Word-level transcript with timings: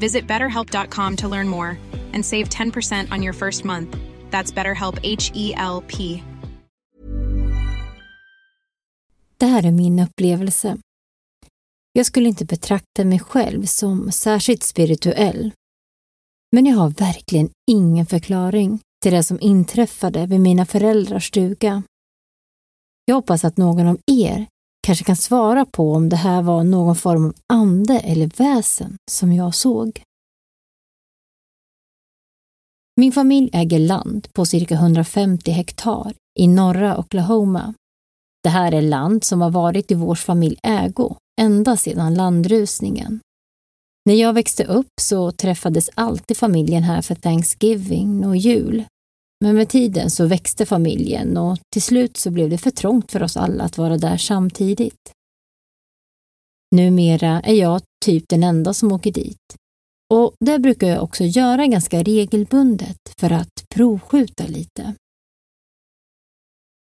Visit 0.00 0.26
betterhelp.com 0.26 1.16
to 1.16 1.28
learn 1.28 1.48
more 1.48 1.78
and 2.14 2.24
save 2.24 2.48
10% 2.48 3.12
on 3.12 3.22
your 3.22 3.34
first 3.34 3.64
month. 3.64 3.96
That's 4.30 4.54
BetterHelp 4.54 4.98
H 5.02 5.30
E 5.34 5.54
L 5.56 5.82
P. 5.88 6.22
Det 9.38 9.46
här 9.46 9.66
är 9.66 9.72
min 9.72 9.98
upplevelse. 9.98 10.78
Jag 11.92 12.06
skulle 12.06 12.28
inte 12.28 12.44
betrakta 12.44 13.04
mig 13.04 13.18
själv 13.18 13.64
som 13.64 14.12
särskilt 14.12 14.62
spirituell. 14.62 15.52
Men 16.52 16.66
jag 16.66 16.76
har 16.76 16.90
verkligen 16.90 17.50
ingen 17.70 18.06
förklaring 18.06 18.80
till 19.02 19.12
det 19.12 19.22
som 19.22 19.40
inträffade 19.40 20.26
vid 20.26 20.40
mina 20.40 20.66
föräldrars 20.66 21.28
stuga. 21.28 21.82
Jag 23.04 23.14
hoppas 23.14 23.44
att 23.44 23.56
någon 23.56 23.86
av 23.86 23.98
er 24.06 24.46
kanske 24.88 25.04
kan 25.04 25.16
svara 25.16 25.66
på 25.66 25.92
om 25.92 26.08
det 26.08 26.16
här 26.16 26.42
var 26.42 26.64
någon 26.64 26.96
form 26.96 27.24
av 27.26 27.34
ande 27.52 27.98
eller 27.98 28.30
väsen 28.36 28.96
som 29.10 29.32
jag 29.32 29.54
såg. 29.54 30.02
Min 32.96 33.12
familj 33.12 33.50
äger 33.52 33.78
land 33.78 34.28
på 34.32 34.46
cirka 34.46 34.74
150 34.74 35.50
hektar 35.50 36.14
i 36.38 36.48
norra 36.48 36.98
Oklahoma. 36.98 37.74
Det 38.42 38.48
här 38.48 38.72
är 38.72 38.82
land 38.82 39.24
som 39.24 39.40
har 39.40 39.50
varit 39.50 39.90
i 39.90 39.94
vår 39.94 40.14
familj 40.14 40.56
ägo 40.62 41.16
ända 41.40 41.76
sedan 41.76 42.14
landrusningen. 42.14 43.20
När 44.06 44.14
jag 44.14 44.32
växte 44.32 44.64
upp 44.64 44.92
så 45.00 45.32
träffades 45.32 45.90
alltid 45.94 46.36
familjen 46.36 46.82
här 46.82 47.02
för 47.02 47.14
Thanksgiving 47.14 48.26
och 48.26 48.36
jul. 48.36 48.84
Men 49.40 49.54
med 49.54 49.68
tiden 49.68 50.10
så 50.10 50.26
växte 50.26 50.66
familjen 50.66 51.36
och 51.36 51.58
till 51.72 51.82
slut 51.82 52.16
så 52.16 52.30
blev 52.30 52.50
det 52.50 52.58
för 52.58 52.70
trångt 52.70 53.12
för 53.12 53.22
oss 53.22 53.36
alla 53.36 53.64
att 53.64 53.78
vara 53.78 53.98
där 53.98 54.16
samtidigt. 54.16 55.12
Numera 56.74 57.40
är 57.40 57.54
jag 57.54 57.82
typ 58.04 58.24
den 58.28 58.42
enda 58.42 58.74
som 58.74 58.92
åker 58.92 59.12
dit. 59.12 59.56
Och 60.14 60.34
det 60.40 60.58
brukar 60.58 60.88
jag 60.88 61.02
också 61.02 61.24
göra 61.24 61.66
ganska 61.66 62.02
regelbundet 62.02 62.98
för 63.20 63.32
att 63.32 63.64
provskjuta 63.74 64.46
lite. 64.46 64.94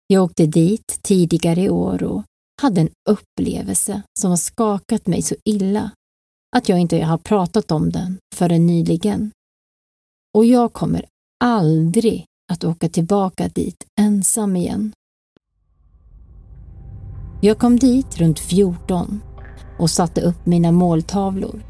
Jag 0.07 0.25
åkte 0.25 0.47
dit 0.47 0.99
tidigare 1.03 1.61
i 1.61 1.71
år 1.71 2.03
och 2.03 2.23
hade 2.63 2.81
en 2.81 2.91
upplevelse 3.09 4.03
som 4.21 4.31
har 4.31 4.37
skakat 4.37 5.07
mig 5.07 5.23
så 5.23 5.35
illa 5.45 5.91
att 6.57 6.69
jag 6.69 6.79
inte 6.79 6.99
har 7.05 7.19
pratat 7.19 7.71
om 7.71 7.91
den 7.91 8.19
förrän 8.35 8.67
nyligen. 8.67 9.31
Och 10.35 10.45
jag 10.45 10.73
kommer 10.73 11.05
aldrig 11.45 12.25
att 12.53 12.65
åka 12.65 12.89
tillbaka 12.89 13.49
dit 13.49 13.85
ensam 14.01 14.57
igen. 14.57 14.93
Jag 17.41 17.59
kom 17.59 17.77
dit 17.77 18.19
runt 18.19 18.39
14 18.39 19.21
och 19.79 19.91
satte 19.91 20.21
upp 20.21 20.47
mina 20.47 20.73
måltavlor. 20.73 21.67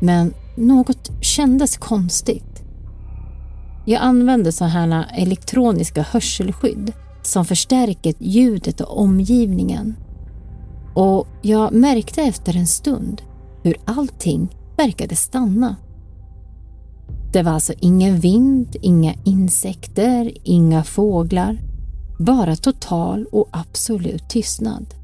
Men 0.00 0.34
något 0.56 1.10
kändes 1.20 1.76
konstigt. 1.76 2.62
Jag 3.86 4.02
använde 4.02 4.52
sådana 4.52 5.10
elektroniska 5.10 6.02
hörselskydd 6.02 6.92
som 7.22 7.44
förstärker 7.44 8.14
ljudet 8.18 8.80
och 8.80 9.00
omgivningen. 9.00 9.96
Och 10.94 11.26
jag 11.42 11.72
märkte 11.72 12.22
efter 12.22 12.56
en 12.56 12.66
stund 12.66 13.22
hur 13.62 13.76
allting 13.84 14.48
verkade 14.76 15.16
stanna. 15.16 15.76
Det 17.38 17.42
var 17.42 17.52
alltså 17.52 17.72
ingen 17.80 18.18
vind, 18.18 18.76
inga 18.82 19.14
insekter, 19.24 20.32
inga 20.42 20.84
fåglar. 20.84 21.58
Bara 22.18 22.56
total 22.56 23.26
och 23.32 23.48
absolut 23.52 24.28
tystnad. 24.28 24.94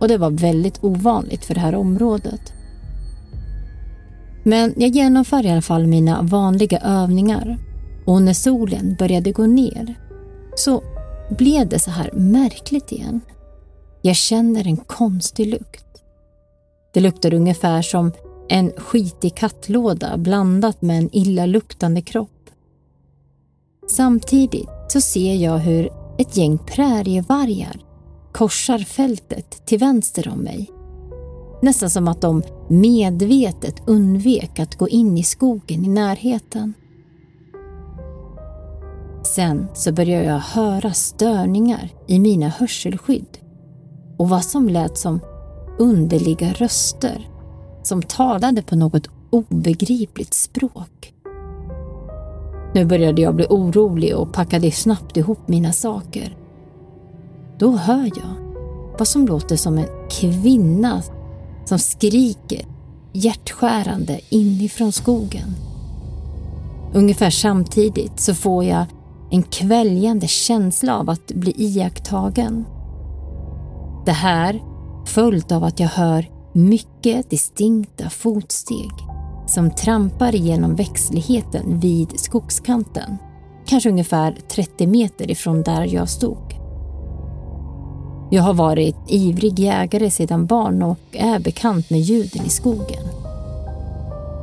Och 0.00 0.08
det 0.08 0.18
var 0.18 0.30
väldigt 0.30 0.84
ovanligt 0.84 1.44
för 1.44 1.54
det 1.54 1.60
här 1.60 1.74
området. 1.74 2.52
Men 4.42 4.74
jag 4.76 4.90
genomför 4.90 5.46
i 5.46 5.50
alla 5.50 5.62
fall 5.62 5.86
mina 5.86 6.22
vanliga 6.22 6.78
övningar 6.78 7.58
och 8.06 8.22
när 8.22 8.34
solen 8.34 8.96
började 8.98 9.32
gå 9.32 9.46
ner 9.46 9.94
så 10.56 10.82
blev 11.30 11.68
det 11.68 11.78
så 11.78 11.90
här 11.90 12.10
märkligt 12.12 12.92
igen. 12.92 13.20
Jag 14.00 14.16
känner 14.16 14.66
en 14.66 14.76
konstig 14.76 15.46
lukt. 15.46 15.86
Det 16.92 17.00
luktar 17.00 17.34
ungefär 17.34 17.82
som 17.82 18.12
en 18.52 18.72
skitig 18.76 19.34
kattlåda 19.34 20.16
blandat 20.16 20.82
med 20.82 20.98
en 20.98 21.08
illaluktande 21.12 22.02
kropp. 22.02 22.50
Samtidigt 23.88 24.68
så 24.88 25.00
ser 25.00 25.34
jag 25.34 25.58
hur 25.58 25.90
ett 26.18 26.36
gäng 26.36 26.58
prärievargar 26.58 27.84
korsar 28.32 28.78
fältet 28.78 29.66
till 29.66 29.78
vänster 29.78 30.28
om 30.28 30.38
mig. 30.38 30.70
Nästan 31.62 31.90
som 31.90 32.08
att 32.08 32.20
de 32.20 32.42
medvetet 32.68 33.82
undvek 33.86 34.58
att 34.58 34.78
gå 34.78 34.88
in 34.88 35.18
i 35.18 35.22
skogen 35.22 35.84
i 35.84 35.88
närheten. 35.88 36.74
Sen 39.22 39.66
så 39.74 39.92
börjar 39.92 40.22
jag 40.22 40.38
höra 40.38 40.92
störningar 40.92 41.88
i 42.08 42.18
mina 42.18 42.48
hörselskydd 42.48 43.38
och 44.18 44.28
vad 44.28 44.44
som 44.44 44.68
lät 44.68 44.98
som 44.98 45.20
underliga 45.78 46.52
röster 46.52 47.31
som 47.82 48.02
talade 48.02 48.62
på 48.62 48.76
något 48.76 49.08
obegripligt 49.30 50.34
språk. 50.34 51.14
Nu 52.74 52.84
började 52.84 53.22
jag 53.22 53.34
bli 53.34 53.46
orolig 53.50 54.16
och 54.16 54.32
packade 54.32 54.70
snabbt 54.70 55.16
ihop 55.16 55.48
mina 55.48 55.72
saker. 55.72 56.36
Då 57.58 57.76
hör 57.76 58.04
jag 58.04 58.52
vad 58.98 59.08
som 59.08 59.26
låter 59.26 59.56
som 59.56 59.78
en 59.78 59.88
kvinna 60.10 61.02
som 61.64 61.78
skriker 61.78 62.66
hjärtskärande 63.12 64.20
inifrån 64.28 64.92
skogen. 64.92 65.54
Ungefär 66.94 67.30
samtidigt 67.30 68.20
så 68.20 68.34
får 68.34 68.64
jag 68.64 68.84
en 69.30 69.42
kväljande 69.42 70.26
känsla 70.26 70.98
av 70.98 71.10
att 71.10 71.26
bli 71.26 71.54
iakttagen. 71.56 72.64
Det 74.06 74.12
här 74.12 74.62
följt 75.06 75.52
av 75.52 75.64
att 75.64 75.80
jag 75.80 75.88
hör 75.88 76.31
mycket 76.52 77.30
distinkta 77.30 78.10
fotsteg 78.10 78.90
som 79.46 79.70
trampar 79.70 80.34
igenom 80.34 80.74
växtligheten 80.74 81.80
vid 81.80 82.20
skogskanten. 82.20 83.16
Kanske 83.66 83.88
ungefär 83.88 84.36
30 84.48 84.86
meter 84.86 85.30
ifrån 85.30 85.62
där 85.62 85.94
jag 85.94 86.08
stod. 86.08 86.54
Jag 88.30 88.42
har 88.42 88.54
varit 88.54 88.96
ivrig 89.08 89.58
jägare 89.58 90.10
sedan 90.10 90.46
barn 90.46 90.82
och 90.82 90.98
är 91.12 91.38
bekant 91.38 91.90
med 91.90 92.00
ljuden 92.00 92.46
i 92.46 92.48
skogen. 92.48 93.04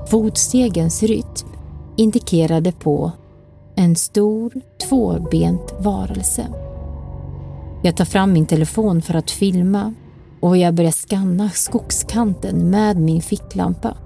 Fotstegens 0.09 1.03
rytm 1.03 1.47
indikerade 1.97 2.71
på 2.71 3.11
en 3.75 3.95
stor 3.95 4.51
tvåbent 4.89 5.73
varelse. 5.79 6.47
Jag 7.83 7.97
tar 7.97 8.05
fram 8.05 8.33
min 8.33 8.45
telefon 8.45 9.01
för 9.01 9.13
att 9.13 9.31
filma 9.31 9.93
och 10.39 10.57
jag 10.57 10.73
börjar 10.73 10.91
skanna 10.91 11.49
skogskanten 11.49 12.69
med 12.69 12.97
min 12.97 13.21
ficklampa. 13.21 13.97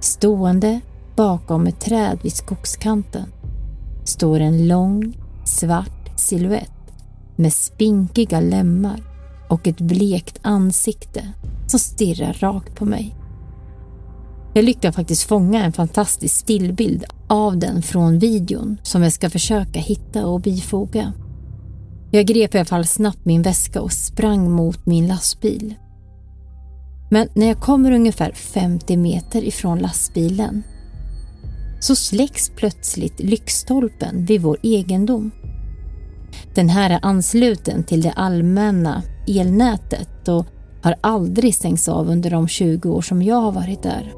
Stående 0.00 0.80
bakom 1.16 1.66
ett 1.66 1.80
träd 1.80 2.18
vid 2.22 2.32
skogskanten 2.32 3.32
står 4.04 4.40
en 4.40 4.68
lång 4.68 5.16
svart 5.44 6.20
siluett 6.20 6.70
med 7.36 7.52
spinkiga 7.52 8.40
lemmar 8.40 9.02
och 9.48 9.66
ett 9.66 9.80
blekt 9.80 10.38
ansikte 10.42 11.32
som 11.66 11.80
stirrar 11.80 12.32
rakt 12.32 12.76
på 12.76 12.84
mig. 12.84 13.14
Jag 14.54 14.64
lyckas 14.64 14.96
faktiskt 14.96 15.22
fånga 15.22 15.64
en 15.64 15.72
fantastisk 15.72 16.34
stillbild 16.34 17.04
av 17.28 17.58
den 17.58 17.82
från 17.82 18.18
videon 18.18 18.76
som 18.82 19.02
jag 19.02 19.12
ska 19.12 19.30
försöka 19.30 19.78
hitta 19.78 20.26
och 20.26 20.40
bifoga. 20.40 21.12
Jag 22.14 22.26
grep 22.26 22.54
i 22.54 22.58
alla 22.58 22.64
fall 22.64 22.86
snabbt 22.86 23.24
min 23.24 23.42
väska 23.42 23.80
och 23.80 23.92
sprang 23.92 24.50
mot 24.50 24.86
min 24.86 25.06
lastbil. 25.06 25.74
Men 27.10 27.28
när 27.34 27.46
jag 27.46 27.60
kommer 27.60 27.92
ungefär 27.92 28.32
50 28.32 28.96
meter 28.96 29.44
ifrån 29.44 29.78
lastbilen 29.78 30.62
så 31.80 31.96
släcks 31.96 32.50
plötsligt 32.56 33.20
lyktstolpen 33.20 34.24
vid 34.24 34.42
vår 34.42 34.58
egendom. 34.62 35.30
Den 36.54 36.68
här 36.68 36.90
är 36.90 36.98
ansluten 37.02 37.84
till 37.84 38.02
det 38.02 38.12
allmänna 38.12 39.02
elnätet 39.28 40.28
och 40.28 40.46
har 40.82 40.94
aldrig 41.00 41.54
stängts 41.54 41.88
av 41.88 42.10
under 42.10 42.30
de 42.30 42.48
20 42.48 42.90
år 42.90 43.02
som 43.02 43.22
jag 43.22 43.40
har 43.40 43.52
varit 43.52 43.82
där. 43.82 44.12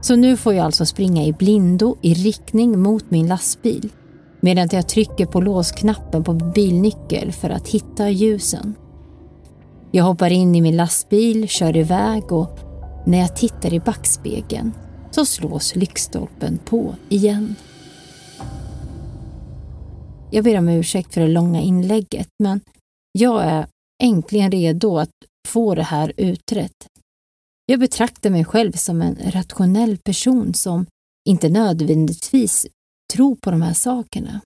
Så 0.00 0.16
nu 0.16 0.36
får 0.36 0.54
jag 0.54 0.64
alltså 0.64 0.86
springa 0.86 1.24
i 1.24 1.32
blindo 1.32 1.96
i 2.02 2.14
riktning 2.14 2.78
mot 2.78 3.10
min 3.10 3.26
lastbil 3.26 3.90
medan 4.46 4.68
jag 4.72 4.88
trycker 4.88 5.26
på 5.26 5.40
låsknappen 5.40 6.24
på 6.24 6.32
bilnyckel 6.32 7.32
för 7.32 7.50
att 7.50 7.68
hitta 7.68 8.10
ljusen. 8.10 8.74
Jag 9.90 10.04
hoppar 10.04 10.30
in 10.30 10.54
i 10.54 10.60
min 10.60 10.76
lastbil, 10.76 11.48
kör 11.48 11.76
iväg 11.76 12.32
och 12.32 12.58
när 13.06 13.18
jag 13.18 13.36
tittar 13.36 13.74
i 13.74 13.80
backspegeln 13.80 14.72
så 15.10 15.26
slås 15.26 15.76
lyktstolpen 15.76 16.58
på 16.64 16.94
igen. 17.08 17.54
Jag 20.30 20.44
ber 20.44 20.58
om 20.58 20.68
ursäkt 20.68 21.14
för 21.14 21.20
det 21.20 21.28
långa 21.28 21.60
inlägget 21.60 22.28
men 22.42 22.60
jag 23.12 23.44
är 23.44 23.66
äntligen 24.02 24.50
redo 24.50 24.98
att 24.98 25.14
få 25.48 25.74
det 25.74 25.82
här 25.82 26.12
utrett. 26.16 26.86
Jag 27.66 27.80
betraktar 27.80 28.30
mig 28.30 28.44
själv 28.44 28.72
som 28.72 29.02
en 29.02 29.16
rationell 29.24 29.98
person 29.98 30.54
som 30.54 30.86
inte 31.28 31.48
nödvändigtvis 31.48 32.66
tro 33.14 33.36
på 33.36 33.50
de 33.50 33.62
här 33.62 33.72
sakerna. 33.72 34.40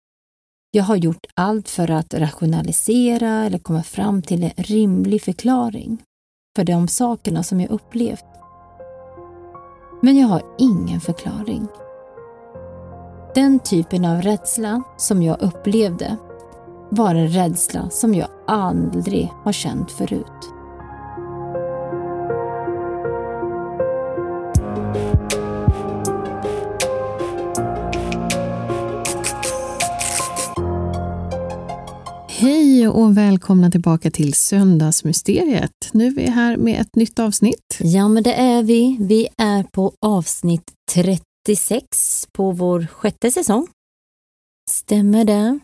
Jag 0.70 0.84
har 0.84 0.96
gjort 0.96 1.26
allt 1.34 1.68
för 1.68 1.90
att 1.90 2.14
rationalisera 2.14 3.28
eller 3.28 3.58
komma 3.58 3.82
fram 3.82 4.22
till 4.22 4.44
en 4.44 4.50
rimlig 4.56 5.22
förklaring 5.22 6.02
för 6.56 6.64
de 6.64 6.88
sakerna 6.88 7.42
som 7.42 7.60
jag 7.60 7.70
upplevt. 7.70 8.24
Men 10.02 10.16
jag 10.16 10.28
har 10.28 10.42
ingen 10.58 11.00
förklaring. 11.00 11.66
Den 13.34 13.58
typen 13.58 14.04
av 14.04 14.22
rädsla 14.22 14.82
som 14.96 15.22
jag 15.22 15.42
upplevde 15.42 16.16
var 16.90 17.14
en 17.14 17.28
rädsla 17.28 17.90
som 17.90 18.14
jag 18.14 18.28
aldrig 18.46 19.30
har 19.44 19.52
känt 19.52 19.90
förut. 19.90 20.59
Hej 32.40 32.88
och 32.88 33.16
välkomna 33.16 33.70
tillbaka 33.70 34.10
till 34.10 34.34
Söndagsmysteriet. 34.34 35.72
Nu 35.92 36.06
är 36.06 36.10
vi 36.10 36.26
här 36.26 36.56
med 36.56 36.80
ett 36.80 36.96
nytt 36.96 37.18
avsnitt. 37.18 37.78
Ja, 37.80 38.08
men 38.08 38.22
det 38.22 38.34
är 38.34 38.62
vi. 38.62 38.96
Vi 39.00 39.28
är 39.36 39.62
på 39.62 39.92
avsnitt 40.06 40.72
36 40.92 42.28
på 42.32 42.52
vår 42.52 42.86
sjätte 42.86 43.30
säsong. 43.30 43.66
Stämmer 44.70 45.24
det? 45.24 45.58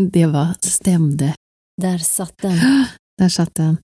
det 0.12 0.26
var 0.26 0.48
stämde. 0.60 1.34
Där 1.82 1.98
satt 1.98 2.34
den. 2.42 2.58
Där 3.18 3.28
satt 3.28 3.54
den. 3.54 3.76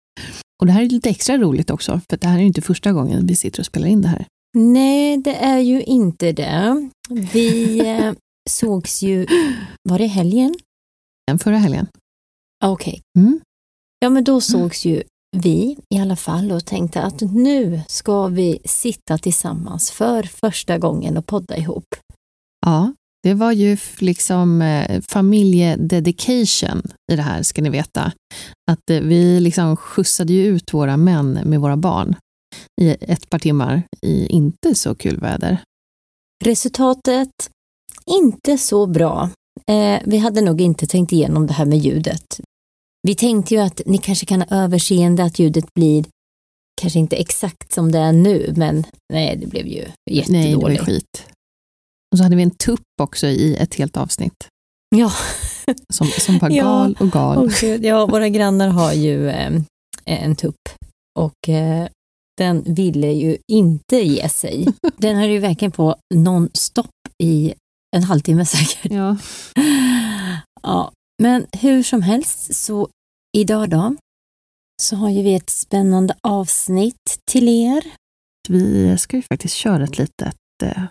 Och 0.60 0.66
det 0.66 0.72
här 0.72 0.82
är 0.82 0.88
lite 0.88 1.10
extra 1.10 1.38
roligt 1.38 1.70
också, 1.70 2.00
för 2.10 2.16
det 2.16 2.26
här 2.26 2.38
är 2.38 2.42
inte 2.42 2.62
första 2.62 2.92
gången 2.92 3.26
vi 3.26 3.36
sitter 3.36 3.60
och 3.60 3.66
spelar 3.66 3.88
in 3.88 4.02
det 4.02 4.08
här. 4.08 4.26
Nej, 4.54 5.16
det 5.16 5.34
är 5.34 5.58
ju 5.58 5.82
inte 5.82 6.32
det. 6.32 6.90
Vi 7.32 7.78
eh, 7.88 8.12
sågs 8.50 9.02
ju, 9.02 9.26
var 9.82 9.98
det 9.98 10.06
helgen? 10.06 10.54
Förra 11.38 11.58
helgen. 11.58 11.86
Okej. 12.64 13.02
Okay. 13.14 13.24
Mm. 13.24 13.40
Ja, 13.98 14.10
men 14.10 14.24
då 14.24 14.40
sågs 14.40 14.84
ju 14.84 15.02
vi 15.36 15.76
i 15.94 15.98
alla 15.98 16.16
fall 16.16 16.52
och 16.52 16.64
tänkte 16.64 17.02
att 17.02 17.20
nu 17.20 17.80
ska 17.88 18.26
vi 18.26 18.58
sitta 18.64 19.18
tillsammans 19.18 19.90
för 19.90 20.22
första 20.22 20.78
gången 20.78 21.16
och 21.16 21.26
podda 21.26 21.56
ihop. 21.56 21.86
Ja, 22.66 22.92
det 23.22 23.34
var 23.34 23.52
ju 23.52 23.76
liksom 23.98 24.62
eh, 24.62 25.00
familjededication 25.00 26.82
i 27.12 27.16
det 27.16 27.22
här, 27.22 27.42
ska 27.42 27.62
ni 27.62 27.70
veta. 27.70 28.12
Att 28.70 28.90
eh, 28.90 29.00
vi 29.00 29.40
liksom 29.40 29.76
skjutsade 29.76 30.32
ju 30.32 30.46
ut 30.46 30.74
våra 30.74 30.96
män 30.96 31.32
med 31.44 31.60
våra 31.60 31.76
barn 31.76 32.16
i 32.80 32.96
ett 33.00 33.30
par 33.30 33.38
timmar 33.38 33.82
i 34.02 34.26
inte 34.26 34.74
så 34.74 34.94
kul 34.94 35.20
väder. 35.20 35.58
Resultatet? 36.44 37.30
Inte 38.06 38.58
så 38.58 38.86
bra. 38.86 39.30
Eh, 39.70 40.00
vi 40.04 40.18
hade 40.18 40.40
nog 40.40 40.60
inte 40.60 40.86
tänkt 40.86 41.12
igenom 41.12 41.46
det 41.46 41.52
här 41.52 41.64
med 41.64 41.78
ljudet. 41.78 42.40
Vi 43.02 43.14
tänkte 43.14 43.54
ju 43.54 43.60
att 43.60 43.80
ni 43.86 43.98
kanske 43.98 44.26
kan 44.26 44.40
ha 44.40 44.56
överseende 44.56 45.24
att 45.24 45.38
ljudet 45.38 45.74
blir 45.74 46.04
kanske 46.80 46.98
inte 46.98 47.16
exakt 47.16 47.72
som 47.72 47.92
det 47.92 47.98
är 47.98 48.12
nu, 48.12 48.52
men 48.56 48.84
nej, 49.12 49.36
det 49.36 49.46
blev 49.46 49.66
ju 49.66 49.84
jättedåligt. 50.10 50.30
Nej, 50.30 50.50
det 50.50 50.56
var 50.56 50.76
skit. 50.76 51.26
Och 52.12 52.18
så 52.18 52.24
hade 52.24 52.36
vi 52.36 52.42
en 52.42 52.50
tupp 52.50 53.00
också 53.02 53.26
i 53.26 53.56
ett 53.56 53.74
helt 53.74 53.96
avsnitt. 53.96 54.48
Ja. 54.96 55.12
Som, 55.92 56.06
som 56.06 56.38
var 56.38 56.48
gal 56.48 56.96
och 57.00 57.10
gal. 57.10 57.46
Oh, 57.46 57.64
ja, 57.64 58.06
våra 58.06 58.28
grannar 58.28 58.68
har 58.68 58.92
ju 58.92 59.28
eh, 59.28 59.62
en 60.04 60.36
tupp 60.36 60.68
och 61.18 61.48
eh, 61.48 61.88
den 62.38 62.62
ville 62.66 63.12
ju 63.12 63.36
inte 63.52 63.96
ge 63.96 64.28
sig. 64.28 64.66
Den 64.96 65.16
höll 65.16 65.30
ju 65.30 65.38
verkligen 65.38 65.72
på 65.72 65.96
non-stop 66.14 66.90
i 67.22 67.54
en 67.96 68.02
halvtimme 68.02 68.46
säkert. 68.46 68.92
Ja. 68.92 69.16
ja. 70.62 70.92
Men 71.22 71.46
hur 71.52 71.82
som 71.82 72.02
helst, 72.02 72.54
så 72.54 72.88
idag 73.36 73.70
då, 73.70 73.96
så 74.82 74.96
har 74.96 75.10
ju 75.10 75.22
vi 75.22 75.34
ett 75.34 75.50
spännande 75.50 76.14
avsnitt 76.22 77.20
till 77.30 77.48
er. 77.48 77.84
Vi 78.48 78.98
ska 78.98 79.16
ju 79.16 79.22
faktiskt 79.22 79.54
köra 79.54 79.84
ett 79.84 79.98
litet 79.98 80.36
eh, 80.62 80.82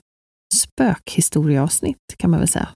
spökhistorieavsnitt 0.54 1.98
kan 2.18 2.32
man 2.32 2.40
väl 2.40 2.50
säga. 2.50 2.70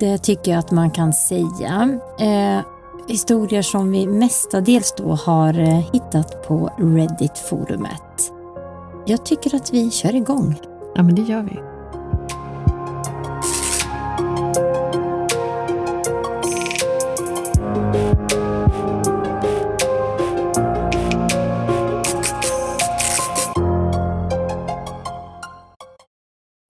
Det 0.00 0.18
tycker 0.18 0.50
jag 0.50 0.58
att 0.58 0.70
man 0.70 0.90
kan 0.90 1.12
säga. 1.12 2.00
Eh, 2.18 2.64
historier 3.08 3.62
som 3.62 3.90
vi 3.90 4.06
mestadels 4.06 4.94
då 4.96 5.14
har 5.14 5.58
eh, 5.58 5.92
hittat 5.92 6.48
på 6.48 6.72
Reddit-forumet. 6.78 8.32
Jag 9.06 9.26
tycker 9.26 9.54
att 9.54 9.72
vi 9.72 9.90
kör 9.90 10.14
igång. 10.14 10.60
Ja, 10.94 11.02
men 11.02 11.14
det 11.14 11.22
gör 11.22 11.42
vi. 11.42 11.71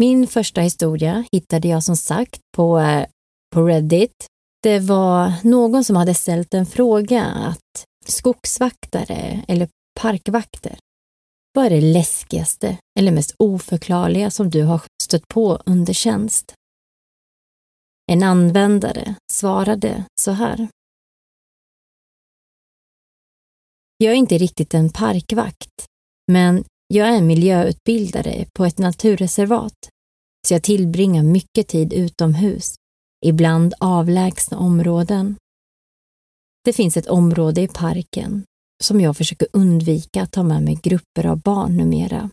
Min 0.02 0.26
första 0.26 0.60
historia 0.60 1.24
hittade 1.32 1.68
jag 1.68 1.84
som 1.84 1.96
sagt 1.96 2.40
på, 2.56 2.78
eh, 2.78 3.06
på 3.54 3.66
Reddit. 3.66 4.26
Det 4.62 4.78
var 4.78 5.32
någon 5.44 5.84
som 5.84 5.96
hade 5.96 6.14
ställt 6.14 6.54
en 6.54 6.66
fråga 6.66 7.24
att 7.24 7.84
skogsvaktare 8.06 9.44
eller 9.48 9.68
parkvakter, 10.00 10.78
vad 11.54 11.66
är 11.66 11.70
det 11.70 11.80
läskigaste 11.80 12.78
eller 12.98 13.12
mest 13.12 13.34
oförklarliga 13.38 14.30
som 14.30 14.50
du 14.50 14.62
har 14.62 14.82
stött 15.02 15.28
på 15.28 15.62
under 15.66 15.92
tjänst? 15.92 16.54
En 18.12 18.22
användare 18.22 19.14
svarade 19.32 20.04
så 20.20 20.30
här. 20.30 20.68
Jag 23.96 24.12
är 24.12 24.16
inte 24.16 24.38
riktigt 24.38 24.74
en 24.74 24.92
parkvakt, 24.92 25.86
men 26.32 26.64
jag 26.94 27.08
är 27.08 27.22
miljöutbildare 27.22 28.46
på 28.52 28.64
ett 28.64 28.78
naturreservat, 28.78 29.88
så 30.48 30.54
jag 30.54 30.62
tillbringar 30.62 31.22
mycket 31.22 31.68
tid 31.68 31.92
utomhus, 31.92 32.74
ibland 33.24 33.74
avlägsna 33.78 34.58
områden. 34.58 35.36
Det 36.64 36.72
finns 36.72 36.96
ett 36.96 37.06
område 37.06 37.60
i 37.60 37.68
parken 37.68 38.44
som 38.82 39.00
jag 39.00 39.16
försöker 39.16 39.48
undvika 39.52 40.22
att 40.22 40.32
ta 40.32 40.42
med 40.42 40.62
mig 40.62 40.78
grupper 40.82 41.26
av 41.26 41.40
barn 41.40 41.76
numera. 41.76 42.30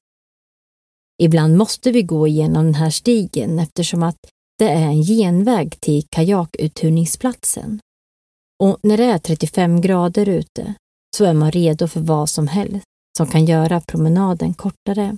Ibland 1.21 1.57
måste 1.57 1.91
vi 1.91 2.01
gå 2.01 2.27
igenom 2.27 2.65
den 2.65 2.75
här 2.75 2.89
stigen 2.89 3.59
eftersom 3.59 4.03
att 4.03 4.17
det 4.57 4.69
är 4.69 4.85
en 4.85 5.03
genväg 5.03 5.79
till 5.79 6.03
kajakuthyrningsplatsen. 6.09 7.79
Och 8.63 8.77
när 8.83 8.97
det 8.97 9.05
är 9.05 9.17
35 9.17 9.81
grader 9.81 10.29
ute 10.29 10.73
så 11.17 11.25
är 11.25 11.33
man 11.33 11.51
redo 11.51 11.87
för 11.87 11.99
vad 11.99 12.29
som 12.29 12.47
helst 12.47 12.85
som 13.17 13.27
kan 13.27 13.45
göra 13.45 13.81
promenaden 13.81 14.53
kortare. 14.53 15.17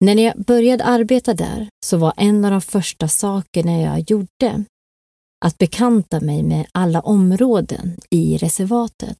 När 0.00 0.14
jag 0.14 0.44
började 0.44 0.84
arbeta 0.84 1.34
där 1.34 1.68
så 1.84 1.96
var 1.96 2.12
en 2.16 2.44
av 2.44 2.50
de 2.50 2.60
första 2.60 3.08
sakerna 3.08 3.80
jag 3.80 4.10
gjorde 4.10 4.64
att 5.44 5.58
bekanta 5.58 6.20
mig 6.20 6.42
med 6.42 6.66
alla 6.72 7.00
områden 7.00 7.96
i 8.10 8.36
reservatet. 8.36 9.18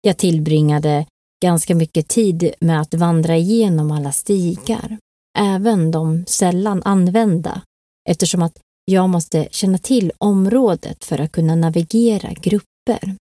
Jag 0.00 0.18
tillbringade 0.18 1.06
ganska 1.42 1.74
mycket 1.74 2.08
tid 2.08 2.54
med 2.60 2.80
att 2.80 2.94
vandra 2.94 3.36
igenom 3.36 3.90
alla 3.90 4.12
stigar, 4.12 4.98
även 5.38 5.90
de 5.90 6.24
sällan 6.26 6.82
använda, 6.84 7.62
eftersom 8.08 8.42
att 8.42 8.58
jag 8.84 9.08
måste 9.08 9.48
känna 9.50 9.78
till 9.78 10.12
området 10.18 11.04
för 11.04 11.18
att 11.18 11.32
kunna 11.32 11.54
navigera 11.54 12.32
grupper 12.32 13.16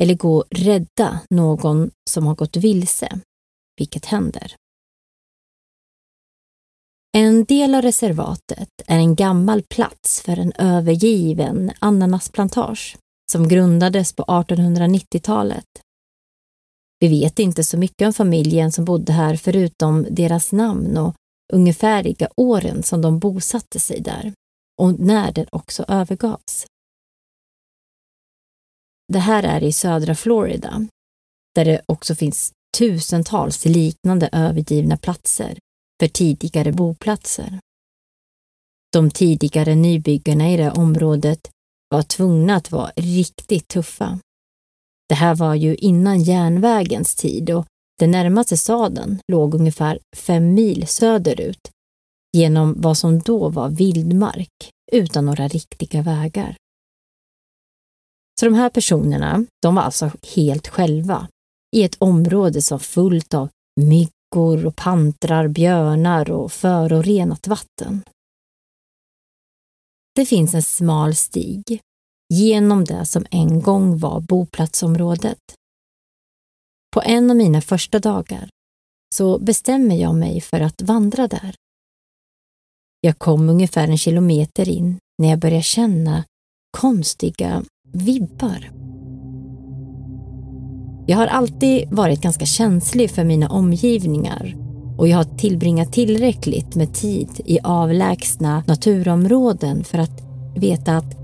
eller 0.00 0.14
gå 0.14 0.36
och 0.36 0.44
rädda 0.50 1.20
någon 1.30 1.90
som 2.10 2.26
har 2.26 2.34
gått 2.34 2.56
vilse, 2.56 3.20
vilket 3.78 4.04
händer. 4.04 4.54
En 7.16 7.44
del 7.44 7.74
av 7.74 7.82
reservatet 7.82 8.68
är 8.86 8.98
en 8.98 9.14
gammal 9.14 9.62
plats 9.62 10.20
för 10.20 10.38
en 10.38 10.52
övergiven 10.52 11.72
ananasplantage 11.78 12.96
som 13.32 13.48
grundades 13.48 14.12
på 14.12 14.22
1890-talet. 14.22 15.64
Vi 17.00 17.08
vet 17.08 17.38
inte 17.38 17.64
så 17.64 17.78
mycket 17.78 18.06
om 18.06 18.12
familjen 18.12 18.72
som 18.72 18.84
bodde 18.84 19.12
här 19.12 19.36
förutom 19.36 20.06
deras 20.10 20.52
namn 20.52 20.96
och 20.96 21.14
ungefärliga 21.52 22.28
åren 22.36 22.82
som 22.82 23.02
de 23.02 23.18
bosatte 23.18 23.80
sig 23.80 24.00
där 24.00 24.32
och 24.82 25.00
när 25.00 25.32
den 25.32 25.46
också 25.52 25.84
övergavs. 25.88 26.66
Det 29.12 29.18
här 29.18 29.42
är 29.42 29.62
i 29.62 29.72
södra 29.72 30.14
Florida, 30.14 30.86
där 31.54 31.64
det 31.64 31.80
också 31.86 32.14
finns 32.14 32.52
tusentals 32.78 33.64
liknande 33.64 34.28
övergivna 34.32 34.96
platser 34.96 35.58
för 36.00 36.08
tidigare 36.08 36.72
boplatser. 36.72 37.58
De 38.92 39.10
tidigare 39.10 39.74
nybyggarna 39.74 40.50
i 40.50 40.56
det 40.56 40.70
området 40.70 41.50
var 41.88 42.02
tvungna 42.02 42.56
att 42.56 42.70
vara 42.70 42.92
riktigt 42.96 43.68
tuffa. 43.68 44.18
Det 45.08 45.14
här 45.14 45.34
var 45.34 45.54
ju 45.54 45.74
innan 45.74 46.22
järnvägens 46.22 47.14
tid 47.14 47.50
och 47.50 47.66
den 47.98 48.10
närmaste 48.10 48.56
staden 48.56 49.18
låg 49.32 49.54
ungefär 49.54 49.98
fem 50.16 50.54
mil 50.54 50.86
söderut 50.86 51.70
genom 52.32 52.74
vad 52.80 52.98
som 52.98 53.18
då 53.18 53.48
var 53.48 53.68
vildmark 53.68 54.70
utan 54.92 55.26
några 55.26 55.48
riktiga 55.48 56.02
vägar. 56.02 56.56
Så 58.40 58.46
de 58.46 58.54
här 58.54 58.70
personerna, 58.70 59.46
de 59.62 59.74
var 59.74 59.82
alltså 59.82 60.10
helt 60.36 60.68
själva 60.68 61.28
i 61.76 61.84
ett 61.84 61.96
område 61.98 62.62
som 62.62 62.80
fullt 62.80 63.34
av 63.34 63.48
myggor 63.80 64.66
och 64.66 64.76
pantrar, 64.76 65.48
björnar 65.48 66.30
och 66.30 66.52
förorenat 66.52 67.46
vatten. 67.46 68.02
Det 70.14 70.26
finns 70.26 70.54
en 70.54 70.62
smal 70.62 71.14
stig 71.14 71.80
genom 72.34 72.84
det 72.84 73.06
som 73.06 73.26
en 73.30 73.62
gång 73.62 73.98
var 73.98 74.20
boplatsområdet. 74.20 75.38
På 76.94 77.02
en 77.02 77.30
av 77.30 77.36
mina 77.36 77.60
första 77.60 77.98
dagar 77.98 78.48
så 79.14 79.38
bestämmer 79.38 79.96
jag 79.96 80.14
mig 80.14 80.40
för 80.40 80.60
att 80.60 80.82
vandra 80.82 81.28
där. 81.28 81.54
Jag 83.00 83.18
kom 83.18 83.48
ungefär 83.48 83.88
en 83.88 83.98
kilometer 83.98 84.68
in 84.68 84.98
när 85.18 85.28
jag 85.28 85.38
började 85.38 85.62
känna 85.62 86.24
konstiga 86.78 87.64
vibbar. 87.96 88.70
Jag 91.06 91.16
har 91.16 91.26
alltid 91.26 91.88
varit 91.90 92.20
ganska 92.20 92.46
känslig 92.46 93.10
för 93.10 93.24
mina 93.24 93.48
omgivningar 93.48 94.56
och 94.98 95.08
jag 95.08 95.16
har 95.16 95.24
tillbringat 95.24 95.92
tillräckligt 95.92 96.74
med 96.74 96.94
tid 96.94 97.28
i 97.44 97.58
avlägsna 97.62 98.62
naturområden 98.66 99.84
för 99.84 99.98
att 99.98 100.22
veta 100.56 100.96
att 100.96 101.16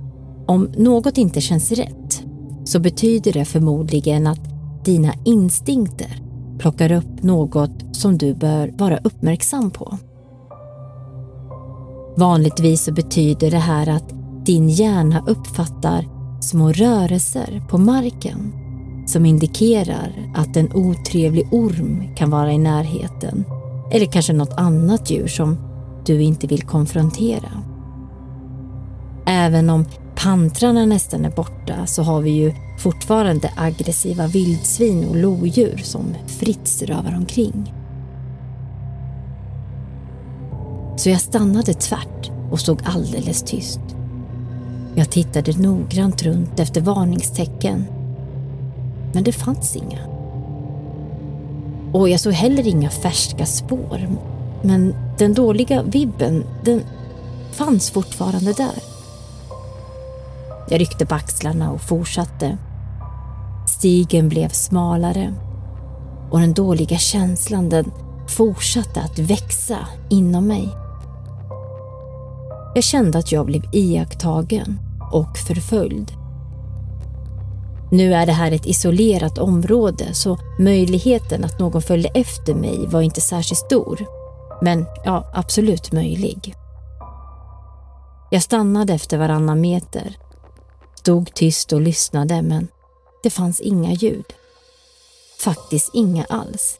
om 0.46 0.68
något 0.76 1.18
inte 1.18 1.40
känns 1.40 1.72
rätt 1.72 2.22
så 2.64 2.80
betyder 2.80 3.32
det 3.32 3.44
förmodligen 3.44 4.26
att 4.26 4.40
dina 4.84 5.12
instinkter 5.24 6.22
plockar 6.58 6.92
upp 6.92 7.22
något 7.22 7.96
som 7.96 8.18
du 8.18 8.34
bör 8.34 8.72
vara 8.78 8.98
uppmärksam 8.98 9.70
på. 9.70 9.98
Vanligtvis 12.16 12.84
så 12.84 12.92
betyder 12.92 13.50
det 13.50 13.58
här 13.58 13.88
att 13.88 14.14
din 14.46 14.68
hjärna 14.68 15.24
uppfattar 15.26 16.08
små 16.52 16.72
rörelser 16.72 17.62
på 17.68 17.78
marken 17.78 18.52
som 19.06 19.26
indikerar 19.26 20.32
att 20.34 20.56
en 20.56 20.72
otrevlig 20.74 21.48
orm 21.50 22.14
kan 22.16 22.30
vara 22.30 22.52
i 22.52 22.58
närheten 22.58 23.44
eller 23.90 24.06
kanske 24.06 24.32
något 24.32 24.52
annat 24.58 25.10
djur 25.10 25.26
som 25.26 25.56
du 26.06 26.22
inte 26.22 26.46
vill 26.46 26.62
konfrontera. 26.62 27.50
Även 29.26 29.70
om 29.70 29.84
pantrarna 30.14 30.86
nästan 30.86 31.24
är 31.24 31.30
borta 31.30 31.86
så 31.86 32.02
har 32.02 32.20
vi 32.20 32.30
ju 32.30 32.52
fortfarande 32.78 33.50
aggressiva 33.56 34.26
vildsvin 34.26 35.08
och 35.08 35.16
lodjur 35.16 35.76
som 35.76 36.14
fritt 36.26 36.68
strövar 36.68 37.16
omkring. 37.16 37.74
Så 40.96 41.10
jag 41.10 41.20
stannade 41.20 41.74
tvärt 41.74 42.30
och 42.50 42.60
stod 42.60 42.82
alldeles 42.84 43.42
tyst. 43.42 43.80
Jag 44.94 45.10
tittade 45.10 45.52
noggrant 45.52 46.22
runt 46.22 46.60
efter 46.60 46.80
varningstecken. 46.80 47.84
Men 49.12 49.24
det 49.24 49.32
fanns 49.32 49.76
inga. 49.76 49.98
Och 51.92 52.08
jag 52.08 52.20
såg 52.20 52.32
heller 52.32 52.66
inga 52.66 52.90
färska 52.90 53.46
spår. 53.46 54.08
Men 54.62 54.94
den 55.18 55.34
dåliga 55.34 55.82
vibben, 55.82 56.44
den 56.64 56.82
fanns 57.52 57.90
fortfarande 57.90 58.52
där. 58.52 58.82
Jag 60.68 60.80
ryckte 60.80 61.06
på 61.06 61.14
axlarna 61.14 61.72
och 61.72 61.80
fortsatte. 61.80 62.58
Stigen 63.68 64.28
blev 64.28 64.48
smalare 64.48 65.34
och 66.30 66.40
den 66.40 66.52
dåliga 66.52 66.98
känslan 66.98 67.68
den 67.68 67.92
fortsatte 68.28 69.00
att 69.00 69.18
växa 69.18 69.78
inom 70.10 70.46
mig. 70.46 70.68
Jag 72.74 72.84
kände 72.84 73.18
att 73.18 73.32
jag 73.32 73.46
blev 73.46 73.62
iakttagen 73.72 74.78
och 75.12 75.38
förföljd. 75.38 76.12
Nu 77.90 78.14
är 78.14 78.26
det 78.26 78.32
här 78.32 78.52
ett 78.52 78.66
isolerat 78.66 79.38
område 79.38 80.14
så 80.14 80.38
möjligheten 80.58 81.44
att 81.44 81.58
någon 81.58 81.82
följde 81.82 82.08
efter 82.08 82.54
mig 82.54 82.86
var 82.86 83.00
inte 83.00 83.20
särskilt 83.20 83.58
stor. 83.58 84.06
Men 84.62 84.86
ja, 85.04 85.30
absolut 85.34 85.92
möjlig. 85.92 86.54
Jag 88.30 88.42
stannade 88.42 88.94
efter 88.94 89.18
varannan 89.18 89.60
meter. 89.60 90.16
Stod 90.94 91.34
tyst 91.34 91.72
och 91.72 91.80
lyssnade 91.80 92.42
men 92.42 92.68
det 93.22 93.30
fanns 93.30 93.60
inga 93.60 93.92
ljud. 93.92 94.32
Faktiskt 95.44 95.90
inga 95.92 96.24
alls. 96.24 96.78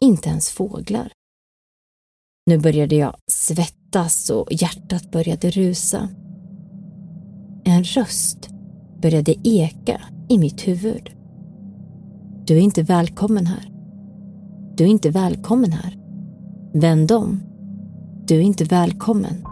Inte 0.00 0.28
ens 0.28 0.50
fåglar. 0.50 1.12
Nu 2.46 2.58
började 2.58 2.96
jag 2.96 3.16
svettas 3.26 3.85
och 4.30 4.52
hjärtat 4.52 5.10
började 5.10 5.50
rusa. 5.50 6.08
En 7.64 7.84
röst 7.84 8.48
började 9.02 9.34
eka 9.48 10.00
i 10.28 10.38
mitt 10.38 10.68
huvud. 10.68 11.10
Du 12.44 12.56
är 12.56 12.60
inte 12.60 12.82
välkommen 12.82 13.46
här. 13.46 13.70
Du 14.76 14.84
är 14.84 14.88
inte 14.88 15.10
välkommen 15.10 15.72
här. 15.72 15.96
Vänd 16.72 17.12
om. 17.12 17.42
Du 18.26 18.36
är 18.36 18.40
inte 18.40 18.64
välkommen. 18.64 19.46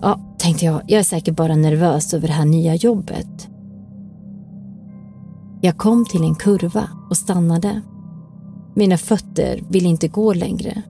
Ja, 0.00 0.36
tänkte 0.38 0.64
jag, 0.64 0.82
jag 0.86 1.00
är 1.00 1.04
säkert 1.04 1.36
bara 1.36 1.56
nervös 1.56 2.14
över 2.14 2.28
det 2.28 2.34
här 2.34 2.44
nya 2.44 2.74
jobbet. 2.74 3.48
Jag 5.60 5.76
kom 5.76 6.04
till 6.04 6.22
en 6.24 6.34
kurva 6.34 6.88
och 7.10 7.16
stannade. 7.16 7.80
Mina 8.74 8.98
fötter 8.98 9.62
ville 9.68 9.88
inte 9.88 10.08
gå 10.08 10.32
längre. 10.32 10.82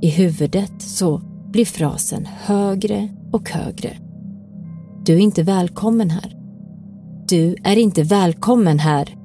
I 0.00 0.08
huvudet 0.08 0.82
så 0.82 1.20
blir 1.52 1.64
frasen 1.64 2.26
högre 2.26 3.08
och 3.32 3.50
högre. 3.50 3.96
Du 5.04 5.14
är 5.14 5.18
inte 5.18 5.42
välkommen 5.42 6.10
här. 6.10 6.36
Du 7.28 7.56
är 7.64 7.76
inte 7.76 8.02
välkommen 8.02 8.78
här. 8.78 9.16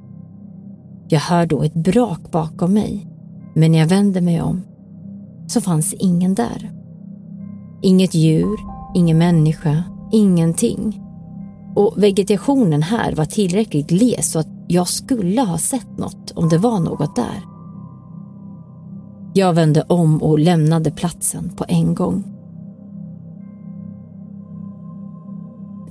Jag 1.08 1.20
hör 1.20 1.46
då 1.46 1.62
ett 1.62 1.74
brak 1.74 2.30
bakom 2.30 2.74
mig, 2.74 3.06
men 3.54 3.72
när 3.72 3.78
jag 3.78 3.86
vänder 3.86 4.20
mig 4.20 4.42
om 4.42 4.62
så 5.46 5.60
fanns 5.60 5.94
ingen 5.94 6.34
där. 6.34 6.72
Inget 7.82 8.14
djur, 8.14 8.56
ingen 8.94 9.18
människa, 9.18 9.82
ingenting. 10.12 11.00
Och 11.74 11.94
vegetationen 11.96 12.82
här 12.82 13.14
var 13.14 13.24
tillräckligt 13.24 13.88
gles 13.88 14.32
så 14.32 14.38
att 14.38 14.48
jag 14.68 14.88
skulle 14.88 15.40
ha 15.40 15.58
sett 15.58 15.98
något 15.98 16.30
om 16.30 16.48
det 16.48 16.58
var 16.58 16.80
något 16.80 17.16
där. 17.16 17.53
Jag 19.36 19.52
vände 19.52 19.84
om 19.88 20.22
och 20.22 20.38
lämnade 20.38 20.90
platsen 20.90 21.52
på 21.56 21.64
en 21.68 21.94
gång. 21.94 22.24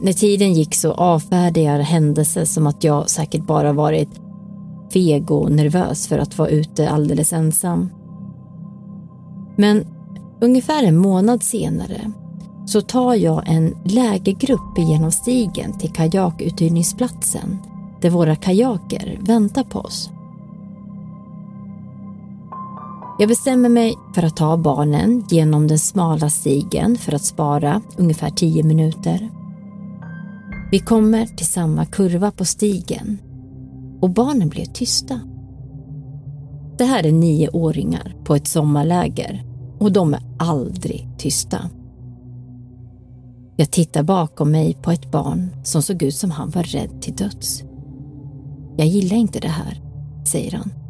När 0.01 0.13
tiden 0.13 0.53
gick 0.53 0.75
så 0.75 0.91
avfärdade 0.91 1.61
jag 1.61 1.79
händelser 1.79 2.45
som 2.45 2.67
att 2.67 2.83
jag 2.83 3.09
säkert 3.09 3.47
bara 3.47 3.73
varit 3.73 4.09
feg 4.93 5.31
och 5.31 5.51
nervös 5.51 6.07
för 6.07 6.17
att 6.17 6.37
vara 6.37 6.49
ute 6.49 6.89
alldeles 6.89 7.33
ensam. 7.33 7.89
Men 9.55 9.85
ungefär 10.41 10.83
en 10.83 10.97
månad 10.97 11.43
senare 11.43 12.11
så 12.65 12.81
tar 12.81 13.15
jag 13.15 13.43
en 13.45 13.75
lägergrupp 13.85 14.77
genom 14.77 15.11
stigen 15.11 15.77
till 15.77 15.93
kajakuthyrningsplatsen 15.93 17.57
där 18.01 18.09
våra 18.09 18.35
kajaker 18.35 19.19
väntar 19.21 19.63
på 19.63 19.79
oss. 19.79 20.09
Jag 23.19 23.29
bestämmer 23.29 23.69
mig 23.69 23.95
för 24.15 24.23
att 24.23 24.37
ta 24.37 24.57
barnen 24.57 25.23
genom 25.29 25.67
den 25.67 25.79
smala 25.79 26.29
stigen 26.29 26.95
för 26.95 27.15
att 27.15 27.25
spara 27.25 27.81
ungefär 27.97 28.29
tio 28.29 28.63
minuter. 28.63 29.29
Vi 30.71 30.79
kommer 30.79 31.25
till 31.25 31.45
samma 31.45 31.85
kurva 31.85 32.31
på 32.31 32.45
stigen 32.45 33.19
och 34.01 34.09
barnen 34.09 34.49
blir 34.49 34.65
tysta. 34.65 35.19
Det 36.77 36.83
här 36.83 37.05
är 37.05 37.11
nioåringar 37.11 38.15
på 38.23 38.35
ett 38.35 38.47
sommarläger 38.47 39.43
och 39.79 39.91
de 39.91 40.13
är 40.13 40.21
aldrig 40.39 41.09
tysta. 41.17 41.69
Jag 43.55 43.71
tittar 43.71 44.03
bakom 44.03 44.51
mig 44.51 44.77
på 44.81 44.91
ett 44.91 45.11
barn 45.11 45.49
som 45.63 45.81
såg 45.81 46.03
ut 46.03 46.15
som 46.15 46.31
han 46.31 46.49
var 46.49 46.63
rädd 46.63 47.01
till 47.01 47.15
döds. 47.15 47.63
Jag 48.77 48.87
gillar 48.87 49.17
inte 49.17 49.39
det 49.39 49.47
här, 49.47 49.81
säger 50.25 50.51
han. 50.51 50.82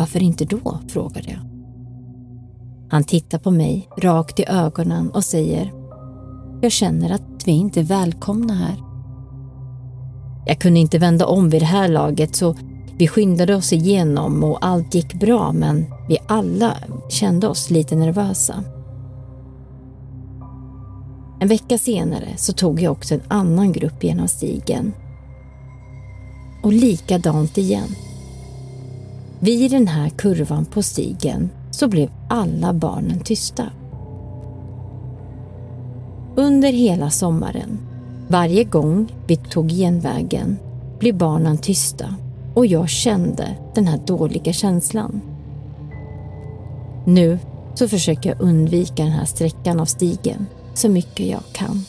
Varför 0.00 0.22
inte 0.22 0.44
då? 0.44 0.78
frågade 0.88 1.30
jag. 1.30 1.40
Han 2.90 3.04
tittar 3.04 3.38
på 3.38 3.50
mig 3.50 3.88
rakt 3.98 4.40
i 4.40 4.44
ögonen 4.48 5.10
och 5.10 5.24
säger 5.24 5.72
Jag 6.62 6.72
känner 6.72 7.10
att 7.10 7.46
vi 7.46 7.52
inte 7.52 7.80
är 7.80 7.84
välkomna 7.84 8.54
här. 8.54 8.76
Jag 10.46 10.58
kunde 10.58 10.80
inte 10.80 10.98
vända 10.98 11.26
om 11.26 11.50
vid 11.50 11.62
det 11.62 11.66
här 11.66 11.88
laget 11.88 12.36
så 12.36 12.56
vi 12.98 13.08
skyndade 13.08 13.54
oss 13.54 13.72
igenom 13.72 14.44
och 14.44 14.66
allt 14.66 14.94
gick 14.94 15.14
bra 15.14 15.52
men 15.52 15.86
vi 16.08 16.18
alla 16.28 16.76
kände 17.08 17.48
oss 17.48 17.70
lite 17.70 17.96
nervösa. 17.96 18.64
En 21.40 21.48
vecka 21.48 21.78
senare 21.78 22.28
så 22.36 22.52
tog 22.52 22.80
jag 22.80 22.92
också 22.92 23.14
en 23.14 23.22
annan 23.28 23.72
grupp 23.72 24.04
genom 24.04 24.28
stigen. 24.28 24.92
Och 26.62 26.72
likadant 26.72 27.58
igen. 27.58 27.88
Vid 29.42 29.70
den 29.70 29.88
här 29.88 30.08
kurvan 30.08 30.64
på 30.64 30.82
stigen 30.82 31.50
så 31.70 31.88
blev 31.88 32.10
alla 32.28 32.72
barnen 32.72 33.20
tysta. 33.20 33.64
Under 36.36 36.72
hela 36.72 37.10
sommaren, 37.10 37.78
varje 38.28 38.64
gång 38.64 39.12
vi 39.26 39.36
tog 39.36 39.68
genvägen, 39.68 40.56
blev 40.98 41.16
barnen 41.16 41.58
tysta 41.58 42.14
och 42.54 42.66
jag 42.66 42.88
kände 42.88 43.56
den 43.74 43.86
här 43.86 44.00
dåliga 44.06 44.52
känslan. 44.52 45.20
Nu 47.04 47.38
så 47.74 47.88
försöker 47.88 48.30
jag 48.30 48.40
undvika 48.40 49.02
den 49.02 49.12
här 49.12 49.24
sträckan 49.24 49.80
av 49.80 49.84
stigen 49.84 50.46
så 50.74 50.88
mycket 50.88 51.26
jag 51.26 51.42
kan. 51.52 51.84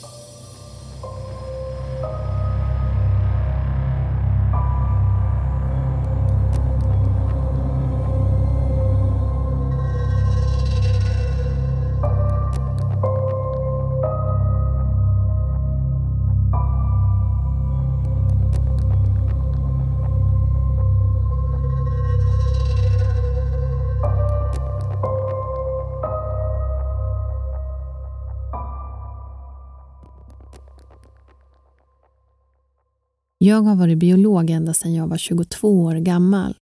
Jag 33.44 33.62
har 33.62 33.76
varit 33.76 33.98
biolog 33.98 34.50
ända 34.50 34.74
sedan 34.74 34.94
jag 34.94 35.06
var 35.06 35.16
22 35.16 35.82
år 35.82 35.94
gammal. 35.94 36.56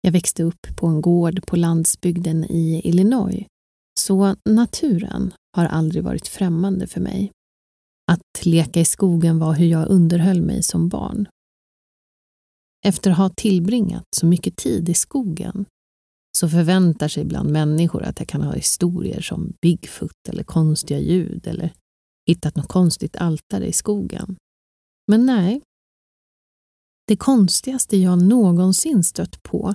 Jag 0.00 0.12
växte 0.12 0.42
upp 0.42 0.66
på 0.76 0.86
en 0.86 1.00
gård 1.00 1.46
på 1.46 1.56
landsbygden 1.56 2.44
i 2.44 2.80
Illinois, 2.84 3.46
så 4.00 4.36
naturen 4.44 5.34
har 5.56 5.64
aldrig 5.64 6.04
varit 6.04 6.28
främmande 6.28 6.86
för 6.86 7.00
mig. 7.00 7.32
Att 8.12 8.46
leka 8.46 8.80
i 8.80 8.84
skogen 8.84 9.38
var 9.38 9.54
hur 9.54 9.66
jag 9.66 9.88
underhöll 9.88 10.42
mig 10.42 10.62
som 10.62 10.88
barn. 10.88 11.28
Efter 12.86 13.10
att 13.10 13.18
ha 13.18 13.28
tillbringat 13.28 14.04
så 14.16 14.26
mycket 14.26 14.56
tid 14.56 14.88
i 14.88 14.94
skogen 14.94 15.64
så 16.38 16.48
förväntar 16.48 17.08
sig 17.08 17.22
ibland 17.22 17.50
människor 17.50 18.02
att 18.02 18.18
jag 18.18 18.28
kan 18.28 18.42
ha 18.42 18.52
historier 18.52 19.20
som 19.20 19.52
Bigfoot 19.60 20.28
eller 20.28 20.44
konstiga 20.44 21.00
ljud 21.00 21.46
eller 21.46 21.72
hittat 22.28 22.56
något 22.56 22.68
konstigt 22.68 23.16
altare 23.16 23.66
i 23.66 23.72
skogen. 23.72 24.36
Men 25.08 25.26
nej, 25.26 25.60
det 27.12 27.16
konstigaste 27.16 27.96
jag 27.96 28.22
någonsin 28.22 29.04
stött 29.04 29.42
på 29.42 29.74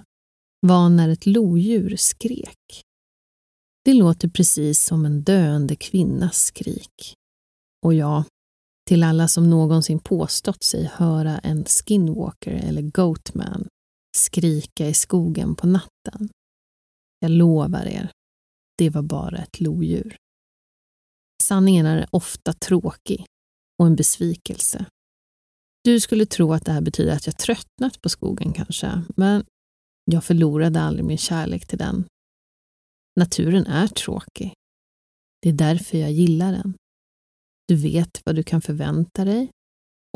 var 0.59 0.89
när 0.89 1.09
ett 1.09 1.25
lodjur 1.25 1.95
skrek. 1.95 2.83
Det 3.85 3.93
låter 3.93 4.29
precis 4.29 4.83
som 4.83 5.05
en 5.05 5.23
döende 5.23 5.75
kvinnas 5.75 6.45
skrik. 6.45 7.13
Och 7.85 7.93
ja, 7.93 8.23
till 8.87 9.03
alla 9.03 9.27
som 9.27 9.49
någonsin 9.49 9.99
påstått 9.99 10.63
sig 10.63 10.91
höra 10.93 11.39
en 11.39 11.65
skinwalker 11.65 12.51
eller 12.51 12.81
goatman 12.81 13.67
skrika 14.17 14.87
i 14.87 14.93
skogen 14.93 15.55
på 15.55 15.67
natten. 15.67 16.29
Jag 17.19 17.31
lovar 17.31 17.85
er, 17.85 18.11
det 18.77 18.89
var 18.89 19.01
bara 19.01 19.37
ett 19.37 19.59
lodjur. 19.59 20.17
Sanningen 21.43 21.85
är 21.85 22.07
ofta 22.11 22.53
tråkig 22.53 23.25
och 23.79 23.85
en 23.87 23.95
besvikelse. 23.95 24.85
Du 25.87 25.99
skulle 25.99 26.25
tro 26.25 26.53
att 26.53 26.65
det 26.65 26.71
här 26.71 26.81
betyder 26.81 27.13
att 27.13 27.25
jag 27.25 27.37
tröttnat 27.37 28.01
på 28.01 28.09
skogen 28.09 28.53
kanske, 28.53 29.03
men 29.15 29.45
jag 30.05 30.23
förlorade 30.23 30.81
aldrig 30.81 31.05
min 31.05 31.17
kärlek 31.17 31.67
till 31.67 31.77
den. 31.77 32.05
Naturen 33.19 33.65
är 33.65 33.87
tråkig. 33.87 34.53
Det 35.41 35.49
är 35.49 35.53
därför 35.53 35.97
jag 35.97 36.11
gillar 36.11 36.51
den. 36.51 36.73
Du 37.67 37.75
vet 37.75 38.21
vad 38.25 38.35
du 38.35 38.43
kan 38.43 38.61
förvänta 38.61 39.25
dig 39.25 39.49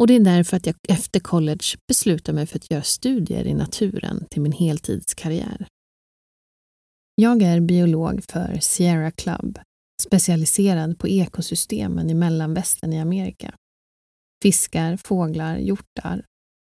och 0.02 0.08
det 0.08 0.16
är 0.16 0.20
därför 0.20 0.58
att 0.58 0.66
jag 0.66 0.76
efter 0.90 1.20
college 1.20 1.78
beslutade 1.88 2.36
mig 2.36 2.46
för 2.46 2.58
att 2.58 2.72
göra 2.72 2.84
studier 2.84 3.48
i 3.48 3.54
naturen 3.54 4.26
till 4.30 4.42
min 4.42 4.52
heltidskarriär. 4.52 5.68
Jag 7.16 7.42
är 7.42 7.60
biolog 7.60 8.24
för 8.24 8.60
Sierra 8.62 9.12
Club, 9.12 9.60
specialiserad 10.02 11.00
på 11.00 11.08
ekosystemen 11.08 12.10
i 12.10 12.14
mellanvästern 12.14 12.94
i 12.94 13.00
Amerika. 13.00 13.56
Fiskar, 14.42 14.98
fåglar, 14.98 15.58
hjortar, 15.58 16.26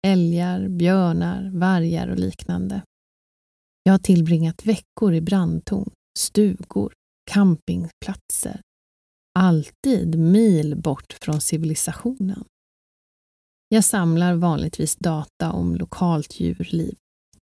älgar, 0.08 0.68
björnar, 0.68 1.52
vargar 1.54 2.08
och 2.08 2.20
liknande. 2.20 2.82
Jag 3.84 3.94
har 3.94 4.00
tillbringat 4.00 4.66
veckor 4.66 5.14
i 5.14 5.22
brandtorn, 5.22 5.92
stugor, 6.20 6.94
campingplatser. 7.32 8.62
Alltid 9.40 10.20
mil 10.20 10.78
bort 10.78 11.18
från 11.22 11.42
civilisationen. 11.42 12.44
Jag 13.70 13.84
samlar 13.84 14.36
vanligtvis 14.36 14.96
data 14.96 15.52
om 15.52 15.76
lokalt 15.76 16.40
djurliv, 16.40 16.96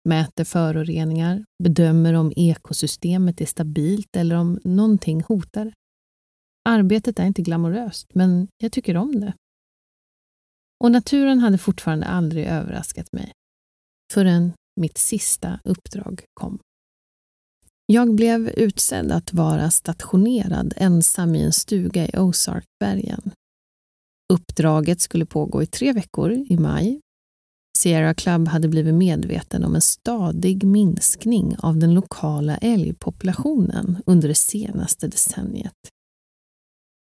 mäter 0.09 0.43
föroreningar, 0.43 1.45
bedömer 1.63 2.13
om 2.13 2.33
ekosystemet 2.35 3.41
är 3.41 3.45
stabilt 3.45 4.15
eller 4.15 4.35
om 4.35 4.59
någonting 4.63 5.21
hotar 5.21 5.73
Arbetet 6.65 7.19
är 7.19 7.25
inte 7.25 7.41
glamoröst, 7.41 8.07
men 8.13 8.47
jag 8.57 8.71
tycker 8.71 8.97
om 8.97 9.19
det. 9.19 9.33
Och 10.83 10.91
naturen 10.91 11.39
hade 11.39 11.57
fortfarande 11.57 12.05
aldrig 12.05 12.45
överraskat 12.45 13.13
mig. 13.13 13.31
Förrän 14.13 14.53
mitt 14.81 14.97
sista 14.97 15.59
uppdrag 15.63 16.23
kom. 16.33 16.59
Jag 17.85 18.15
blev 18.15 18.49
utsedd 18.49 19.11
att 19.11 19.33
vara 19.33 19.71
stationerad 19.71 20.73
ensam 20.77 21.35
i 21.35 21.41
en 21.41 21.53
stuga 21.53 22.05
i 22.05 22.17
Ozarkbergen. 22.17 23.31
Uppdraget 24.33 25.01
skulle 25.01 25.25
pågå 25.25 25.63
i 25.63 25.65
tre 25.65 25.93
veckor 25.93 26.31
i 26.31 26.57
maj. 26.57 26.99
Sierra 27.77 28.13
Club 28.13 28.47
hade 28.47 28.67
blivit 28.67 28.93
medveten 28.93 29.65
om 29.65 29.75
en 29.75 29.81
stadig 29.81 30.63
minskning 30.63 31.55
av 31.59 31.77
den 31.77 31.93
lokala 31.93 32.57
älgpopulationen 32.57 34.03
under 34.05 34.27
det 34.27 34.35
senaste 34.35 35.07
decenniet. 35.07 35.73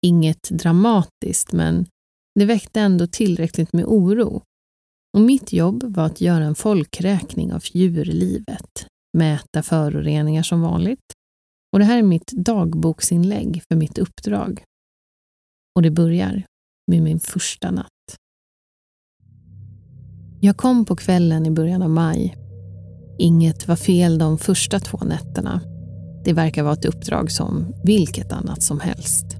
Inget 0.06 0.42
dramatiskt, 0.50 1.52
men 1.52 1.86
det 2.34 2.44
väckte 2.44 2.80
ändå 2.80 3.06
tillräckligt 3.06 3.72
med 3.72 3.84
oro. 3.84 4.42
Och 5.16 5.20
mitt 5.20 5.52
jobb 5.52 5.82
var 5.96 6.06
att 6.06 6.20
göra 6.20 6.44
en 6.44 6.54
folkräkning 6.54 7.52
av 7.52 7.62
djurlivet 7.72 8.86
mäta 9.14 9.62
föroreningar 9.62 10.42
som 10.42 10.60
vanligt. 10.60 11.12
Och 11.72 11.78
Det 11.78 11.84
här 11.84 11.98
är 11.98 12.02
mitt 12.02 12.32
dagboksinlägg 12.32 13.62
för 13.68 13.76
mitt 13.76 13.98
uppdrag. 13.98 14.62
Och 15.76 15.82
det 15.82 15.90
börjar 15.90 16.46
med 16.90 17.02
min 17.02 17.20
första 17.20 17.70
natt. 17.70 17.88
Jag 20.40 20.56
kom 20.56 20.84
på 20.84 20.96
kvällen 20.96 21.46
i 21.46 21.50
början 21.50 21.82
av 21.82 21.90
maj. 21.90 22.36
Inget 23.18 23.68
var 23.68 23.76
fel 23.76 24.18
de 24.18 24.38
första 24.38 24.80
två 24.80 24.98
nätterna. 24.98 25.60
Det 26.24 26.32
verkar 26.32 26.62
vara 26.62 26.74
ett 26.74 26.84
uppdrag 26.84 27.30
som 27.30 27.74
vilket 27.84 28.32
annat 28.32 28.62
som 28.62 28.80
helst. 28.80 29.33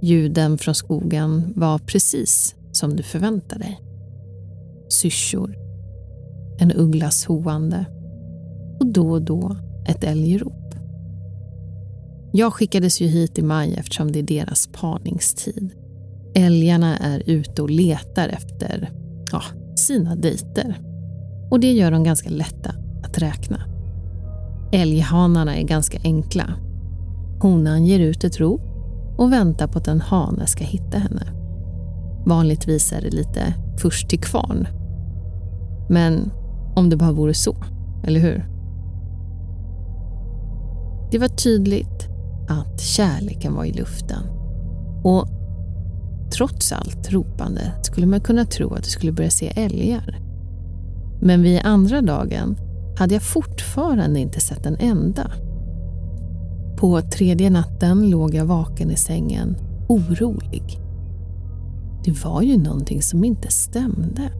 Ljuden 0.00 0.58
från 0.58 0.74
skogen 0.74 1.52
var 1.56 1.78
precis 1.78 2.54
som 2.72 2.96
du 2.96 3.02
förväntade 3.02 3.64
dig. 3.64 3.80
Syrsor, 4.88 5.56
en 6.58 6.72
ugglas 6.72 7.24
hoande 7.24 7.84
och 8.80 8.86
då 8.86 9.10
och 9.10 9.22
då 9.22 9.56
ett 9.88 10.04
älgrop. 10.04 10.74
Jag 12.32 12.52
skickades 12.52 13.00
ju 13.00 13.06
hit 13.06 13.38
i 13.38 13.42
maj 13.42 13.74
eftersom 13.74 14.12
det 14.12 14.18
är 14.18 14.22
deras 14.22 14.68
parningstid. 14.72 15.70
Älgarna 16.34 16.98
är 16.98 17.22
ute 17.26 17.62
och 17.62 17.70
letar 17.70 18.28
efter 18.28 18.90
ja, 19.32 19.42
sina 19.76 20.16
dejter. 20.16 20.78
Och 21.50 21.60
det 21.60 21.72
gör 21.72 21.90
dem 21.90 22.04
ganska 22.04 22.30
lätta 22.30 22.74
att 23.04 23.18
räkna. 23.18 23.60
Älghanarna 24.72 25.56
är 25.56 25.62
ganska 25.62 25.98
enkla. 26.04 26.54
Honan 27.40 27.86
ger 27.86 28.00
ut 28.00 28.24
ett 28.24 28.40
rop 28.40 28.67
och 29.18 29.32
väntar 29.32 29.66
på 29.66 29.78
att 29.78 29.88
en 29.88 30.00
hane 30.00 30.46
ska 30.46 30.64
hitta 30.64 30.98
henne. 30.98 31.22
Vanligtvis 32.26 32.92
är 32.92 33.00
det 33.00 33.10
lite 33.10 33.54
först 33.78 34.08
till 34.08 34.20
kvarn. 34.20 34.68
Men 35.88 36.30
om 36.76 36.90
det 36.90 36.96
bara 36.96 37.12
vore 37.12 37.34
så, 37.34 37.56
eller 38.04 38.20
hur? 38.20 38.48
Det 41.10 41.18
var 41.18 41.28
tydligt 41.28 42.08
att 42.48 42.80
kärleken 42.80 43.54
var 43.54 43.64
i 43.64 43.72
luften. 43.72 44.22
Och 45.04 45.28
trots 46.36 46.72
allt 46.72 47.12
ropande 47.12 47.72
skulle 47.82 48.06
man 48.06 48.20
kunna 48.20 48.44
tro 48.44 48.74
att 48.74 48.82
det 48.82 48.90
skulle 48.90 49.12
börja 49.12 49.30
se 49.30 49.52
älgar. 49.56 50.18
Men 51.20 51.42
vid 51.42 51.60
andra 51.64 52.02
dagen 52.02 52.56
hade 52.98 53.14
jag 53.14 53.22
fortfarande 53.22 54.20
inte 54.20 54.40
sett 54.40 54.66
en 54.66 54.76
enda. 54.80 55.30
På 56.78 57.00
tredje 57.00 57.50
natten 57.50 58.10
låg 58.10 58.34
jag 58.34 58.44
vaken 58.44 58.90
i 58.90 58.96
sängen, 58.96 59.56
orolig. 59.88 60.80
Det 62.04 62.24
var 62.24 62.42
ju 62.42 62.58
någonting 62.58 63.02
som 63.02 63.24
inte 63.24 63.48
stämde. 63.50 64.30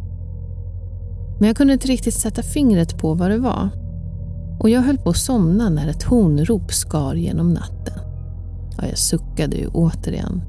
Men 1.38 1.46
jag 1.46 1.56
kunde 1.56 1.72
inte 1.72 1.88
riktigt 1.88 2.14
sätta 2.14 2.42
fingret 2.42 2.98
på 2.98 3.14
vad 3.14 3.30
det 3.30 3.38
var. 3.38 3.68
Och 4.60 4.70
jag 4.70 4.80
höll 4.80 4.98
på 4.98 5.10
att 5.10 5.16
somna 5.16 5.68
när 5.68 5.88
ett 5.88 6.02
honrop 6.02 6.72
skar 6.72 7.14
genom 7.14 7.52
natten. 7.52 7.98
Ja, 8.78 8.86
jag 8.88 8.98
suckade 8.98 9.56
ju 9.56 9.66
återigen. 9.66 10.42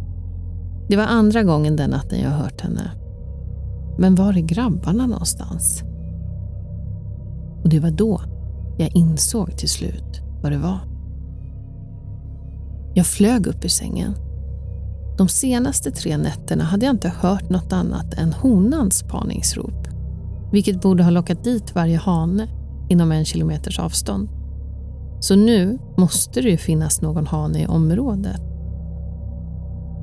Det 0.90 0.98
var 0.98 1.04
andra 1.04 1.44
gången 1.44 1.76
den 1.76 1.90
natten 1.90 2.20
jag 2.20 2.30
hört 2.30 2.62
henne. 2.62 2.92
Men 3.98 4.16
var 4.16 4.38
är 4.38 4.42
grabbarna 4.42 5.08
någonstans? 5.08 5.84
Och 7.64 7.70
det 7.70 7.80
var 7.80 7.92
då 7.92 8.22
jag 8.78 8.96
insåg 8.96 9.58
till 9.58 9.70
slut 9.70 10.22
vad 10.42 10.52
det 10.52 10.58
var. 10.58 10.99
Jag 13.00 13.08
flög 13.08 13.48
upp 13.48 13.66
ur 13.66 13.70
sängen. 13.70 14.14
De 15.18 15.28
senaste 15.28 15.92
tre 15.92 16.18
nätterna 16.18 16.64
hade 16.64 16.86
jag 16.86 16.94
inte 16.94 17.10
hört 17.10 17.50
något 17.50 17.74
annat 17.74 18.14
än 18.14 18.34
honans 18.34 19.04
parningsrop, 19.04 19.88
vilket 20.52 20.82
borde 20.82 21.04
ha 21.04 21.10
lockat 21.10 21.44
dit 21.44 21.76
varje 21.76 21.98
hane 21.98 22.48
inom 22.90 23.12
en 23.12 23.26
kilometers 23.26 23.80
avstånd. 23.80 24.30
Så 25.20 25.36
nu 25.36 25.80
måste 25.98 26.42
det 26.42 26.50
ju 26.50 26.58
finnas 26.58 27.02
någon 27.02 27.28
hane 27.28 27.62
i 27.62 27.68
området. 27.68 28.42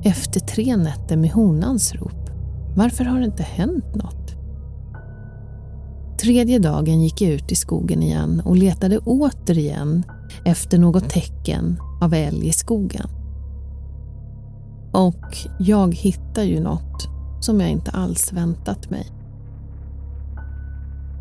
Efter 0.03 0.39
tre 0.39 0.77
nätter 0.77 1.17
med 1.17 1.31
honans 1.31 1.95
rop, 1.95 2.29
varför 2.75 3.03
har 3.03 3.19
det 3.19 3.25
inte 3.25 3.43
hänt 3.43 3.95
något? 3.95 4.35
Tredje 6.21 6.59
dagen 6.59 7.01
gick 7.01 7.21
jag 7.21 7.31
ut 7.31 7.51
i 7.51 7.55
skogen 7.55 8.03
igen 8.03 8.41
och 8.45 8.55
letade 8.55 8.97
återigen 8.97 10.03
efter 10.45 10.77
något 10.77 11.09
tecken 11.09 11.79
av 12.01 12.13
älg 12.13 12.47
i 12.47 12.51
skogen. 12.51 13.09
Och 14.91 15.37
jag 15.59 15.95
hittar 15.95 16.43
ju 16.43 16.59
något 16.59 17.07
som 17.39 17.61
jag 17.61 17.69
inte 17.69 17.91
alls 17.91 18.33
väntat 18.33 18.89
mig. 18.89 19.07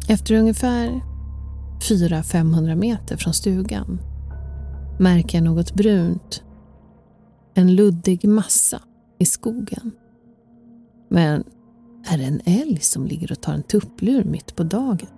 Efter 0.08 0.34
ungefär 0.34 1.00
400-500 1.88 2.74
meter 2.74 3.16
från 3.16 3.34
stugan 3.34 4.00
märker 4.98 5.38
jag 5.38 5.44
något 5.44 5.74
brunt. 5.74 6.42
En 7.54 7.74
luddig 7.74 8.24
massa 8.24 8.80
i 9.18 9.24
skogen. 9.24 9.90
Men 11.08 11.44
är 12.06 12.18
det 12.18 12.24
en 12.24 12.40
älg 12.44 12.80
som 12.80 13.06
ligger 13.06 13.32
och 13.32 13.40
tar 13.40 13.52
en 13.52 13.62
tupplur 13.62 14.24
mitt 14.24 14.56
på 14.56 14.62
dagen? 14.62 15.08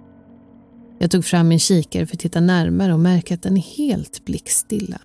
Jag 0.99 1.11
tog 1.11 1.25
fram 1.25 1.49
min 1.49 1.59
kikare 1.59 2.07
för 2.07 2.17
att 2.17 2.21
titta 2.21 2.41
närmare 2.41 2.95
och 2.95 3.01
märker 3.01 3.35
att 3.35 3.43
den 3.43 3.57
är 3.57 3.77
helt 3.77 4.25
blickstilla. 4.25 5.01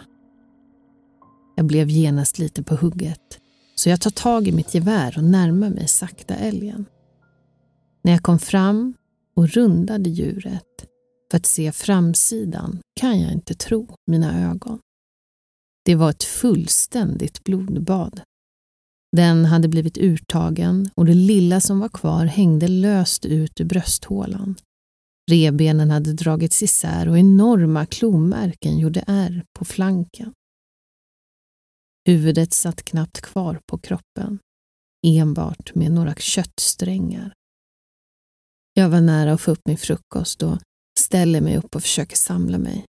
Jag 1.56 1.66
blev 1.66 1.89
genast 1.89 2.39
lite 2.39 2.63
på 2.63 2.76
hugget, 2.76 3.39
så 3.76 3.89
jag 3.89 4.02
tar 4.02 4.12
tag 4.12 4.48
i 4.48 4.52
mitt 4.52 4.74
gevär 4.74 5.18
och 5.18 5.24
närmar 5.24 5.70
mig 5.70 5.88
sakta 5.88 6.36
älgen. 6.36 6.86
När 8.04 8.12
jag 8.12 8.24
kom 8.24 8.39
fram 8.39 8.94
och 9.36 9.50
rundade 9.50 10.10
djuret 10.10 10.86
för 11.32 11.38
att 11.38 11.46
se 11.46 11.72
framsidan 11.72 12.80
kan 13.00 13.22
jag 13.22 13.32
inte 13.32 13.54
tro 13.54 13.88
mina 14.08 14.52
ögon. 14.52 14.80
Det 15.86 15.96
var 15.96 16.10
ett 16.10 16.24
fullständigt 16.24 17.44
blodbad. 17.44 18.22
Den 19.16 19.46
hade 19.46 19.68
blivit 19.68 19.98
urtagen 19.98 20.89
och 20.96 21.06
det 21.06 21.13
lilla 21.13 21.62
som 21.62 21.80
var 21.80 21.89
kvar 21.89 22.26
hängde 22.26 22.68
löst 22.68 23.26
ut 23.26 23.62
ur 23.62 23.66
brösthålan. 23.66 24.56
Rebenen 25.32 25.92
hade 25.92 26.13
dragits 26.13 26.63
isär 26.63 27.10
och 27.10 27.18
enorma 27.18 27.86
klomärken 27.86 28.80
gjorde 28.80 29.04
ärr 29.08 29.44
på 29.60 29.66
flanken. 29.66 30.34
Huvudet 32.08 32.54
satt 32.54 32.84
knappt 32.84 33.22
kvar 33.22 33.60
på 33.66 33.78
kroppen, 33.78 34.39
enbart 35.08 35.76
med 35.76 35.92
några 35.92 36.16
köttsträngar. 36.16 37.34
Jag 38.74 38.89
var 38.89 39.02
nära 39.02 39.34
att 39.34 39.42
få 39.42 39.52
upp 39.52 39.62
min 39.66 39.78
frukost 39.78 40.44
och 40.44 40.58
ställer 41.00 41.42
mig 41.42 41.58
upp 41.58 41.76
och 41.76 41.82
försöker 41.82 42.16
samla 42.16 42.58
mig. 42.58 42.86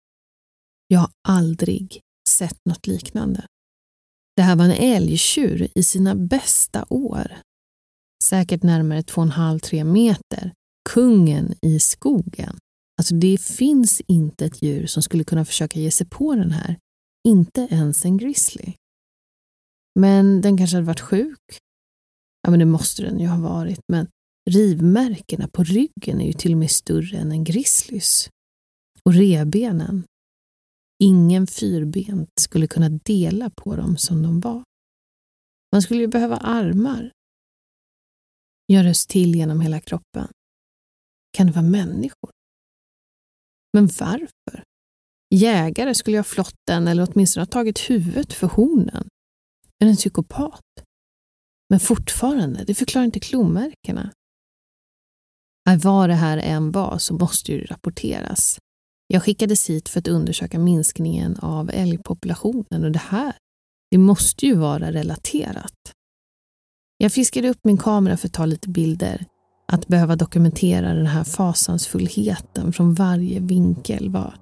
Jag 0.87 0.99
har 0.99 1.11
aldrig 1.27 2.01
sett 2.29 2.57
något 2.65 2.87
liknande. 2.87 3.45
Det 4.35 4.41
här 4.41 4.55
var 4.55 4.65
en 4.65 4.71
älgtjur 4.71 5.67
i 5.75 5.83
sina 5.83 6.15
bästa 6.15 6.85
år. 6.89 7.37
Säkert 8.23 8.63
närmare 8.63 9.01
2,5-3 9.01 9.83
meter. 9.83 10.53
Kungen 10.89 11.55
i 11.61 11.79
skogen. 11.79 12.57
Alltså 12.97 13.15
det 13.15 13.41
finns 13.41 14.01
inte 14.07 14.45
ett 14.45 14.61
djur 14.61 14.87
som 14.87 15.03
skulle 15.03 15.23
kunna 15.23 15.45
försöka 15.45 15.79
ge 15.79 15.91
sig 15.91 16.07
på 16.07 16.35
den 16.35 16.51
här. 16.51 16.77
Inte 17.27 17.67
ens 17.71 18.05
en 18.05 18.17
grizzly. 18.17 18.73
Men 19.99 20.41
den 20.41 20.57
kanske 20.57 20.75
hade 20.75 20.87
varit 20.87 20.99
sjuk. 20.99 21.59
Ja, 22.41 22.49
men 22.49 22.59
det 22.59 22.65
måste 22.65 23.03
den 23.03 23.19
ju 23.19 23.27
ha 23.27 23.41
varit. 23.41 23.79
Men 23.87 24.07
rivmärkena 24.49 25.47
på 25.47 25.63
ryggen 25.63 26.21
är 26.21 26.25
ju 26.25 26.33
till 26.33 26.51
och 26.51 26.57
med 26.57 26.71
större 26.71 27.17
än 27.17 27.31
en 27.31 27.43
grizzlys. 27.43 28.29
Och 29.03 29.13
rebenen. 29.13 30.03
Ingen 31.03 31.47
fyrbent 31.47 32.29
skulle 32.39 32.67
kunna 32.67 32.89
dela 32.89 33.49
på 33.49 33.75
dem 33.75 33.97
som 33.97 34.23
de 34.23 34.39
var. 34.39 34.63
Man 35.71 35.81
skulle 35.81 35.99
ju 35.99 36.07
behöva 36.07 36.37
armar. 36.37 37.11
Jag 38.65 38.85
röst 38.85 39.09
till 39.09 39.35
genom 39.35 39.61
hela 39.61 39.79
kroppen. 39.79 40.27
Kan 41.37 41.47
det 41.47 41.53
vara 41.53 41.65
människor? 41.65 42.31
Men 43.73 43.87
varför? 43.87 44.63
Jägare 45.35 45.95
skulle 45.95 46.15
ju 46.17 46.19
ha 46.19 46.23
flått 46.23 46.55
den 46.67 46.87
eller 46.87 47.07
åtminstone 47.11 47.41
ha 47.41 47.47
tagit 47.47 47.79
huvudet 47.79 48.33
för 48.33 48.47
hornen. 48.47 49.07
Är 49.83 49.87
en 49.87 49.95
psykopat? 49.95 50.61
Men 51.69 51.79
fortfarande, 51.79 52.63
det 52.63 52.73
förklarar 52.73 53.05
inte 53.05 53.19
klomärkena. 53.19 54.11
Vad 55.83 56.09
det 56.09 56.15
här 56.15 56.37
än 56.37 56.71
var 56.71 56.97
så 56.97 57.13
måste 57.13 57.51
ju 57.51 57.59
det 57.61 57.65
rapporteras. 57.65 58.59
Jag 59.07 59.23
skickades 59.23 59.69
hit 59.69 59.89
för 59.89 59.99
att 59.99 60.07
undersöka 60.07 60.59
minskningen 60.59 61.37
av 61.39 61.69
älgpopulationen 61.73 62.83
och 62.83 62.91
det 62.91 62.99
här, 62.99 63.33
det 63.91 63.97
måste 63.97 64.45
ju 64.45 64.55
vara 64.55 64.91
relaterat. 64.91 65.91
Jag 66.97 67.11
fiskade 67.11 67.49
upp 67.49 67.59
min 67.63 67.77
kamera 67.77 68.17
för 68.17 68.27
att 68.27 68.33
ta 68.33 68.45
lite 68.45 68.69
bilder. 68.69 69.25
Att 69.67 69.87
behöva 69.87 70.15
dokumentera 70.15 70.93
den 70.93 71.07
här 71.07 71.23
fasansfullheten 71.23 72.73
från 72.73 72.93
varje 72.93 73.39
vinkel 73.39 74.09
var 74.09 74.35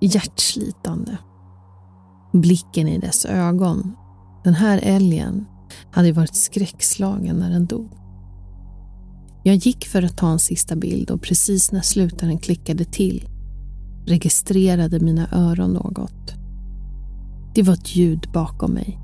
hjärtslitande. 0.00 1.18
Blicken 2.32 2.88
i 2.88 2.98
dess 2.98 3.24
ögon. 3.24 3.96
Den 4.44 4.54
här 4.54 4.80
älgen 4.82 5.46
hade 5.90 6.12
varit 6.12 6.34
skräckslagen 6.34 7.36
när 7.36 7.50
den 7.50 7.66
dog. 7.66 7.88
Jag 9.44 9.56
gick 9.56 9.86
för 9.86 10.02
att 10.02 10.16
ta 10.16 10.30
en 10.30 10.38
sista 10.38 10.76
bild 10.76 11.10
och 11.10 11.22
precis 11.22 11.72
när 11.72 11.80
slutaren 11.80 12.38
klickade 12.38 12.84
till 12.84 13.28
registrerade 14.06 15.00
mina 15.00 15.28
öron 15.32 15.72
något. 15.72 16.34
Det 17.54 17.62
var 17.62 17.74
ett 17.74 17.96
ljud 17.96 18.28
bakom 18.32 18.70
mig 18.72 18.98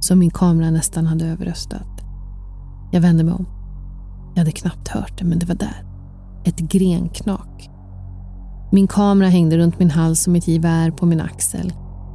som 0.00 0.18
min 0.18 0.30
kamera 0.30 0.70
nästan 0.70 1.06
hade 1.06 1.26
överröstat. 1.26 2.00
Jag 2.92 3.00
vände 3.00 3.24
mig 3.24 3.34
om. 3.34 3.46
Jag 4.34 4.38
hade 4.38 4.52
knappt 4.52 4.88
hört 4.88 5.18
det, 5.18 5.24
men 5.24 5.38
det 5.38 5.46
var 5.46 5.54
där. 5.54 5.84
Ett 6.44 6.58
grenknak. 6.58 7.70
Min 8.72 8.86
kamera 8.86 9.28
hängde 9.28 9.58
runt 9.58 9.78
min 9.78 9.90
hals 9.90 10.26
och 10.26 10.32
mitt 10.32 10.48
gevär 10.48 10.90
på 10.90 11.06
min 11.06 11.20
axel. 11.20 11.72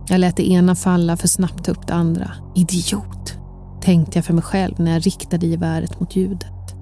Jag 0.09 0.19
lät 0.19 0.35
det 0.35 0.51
ena 0.51 0.75
falla 0.75 1.17
för 1.17 1.27
snabbt 1.27 1.65
ta 1.65 1.71
upp 1.71 1.87
det 1.87 1.93
andra. 1.93 2.31
Idiot, 2.55 3.33
tänkte 3.81 4.17
jag 4.17 4.25
för 4.25 4.33
mig 4.33 4.43
själv 4.43 4.79
när 4.79 4.91
jag 4.91 5.05
riktade 5.05 5.47
geväret 5.47 5.99
mot 5.99 6.15
ljudet. 6.15 6.75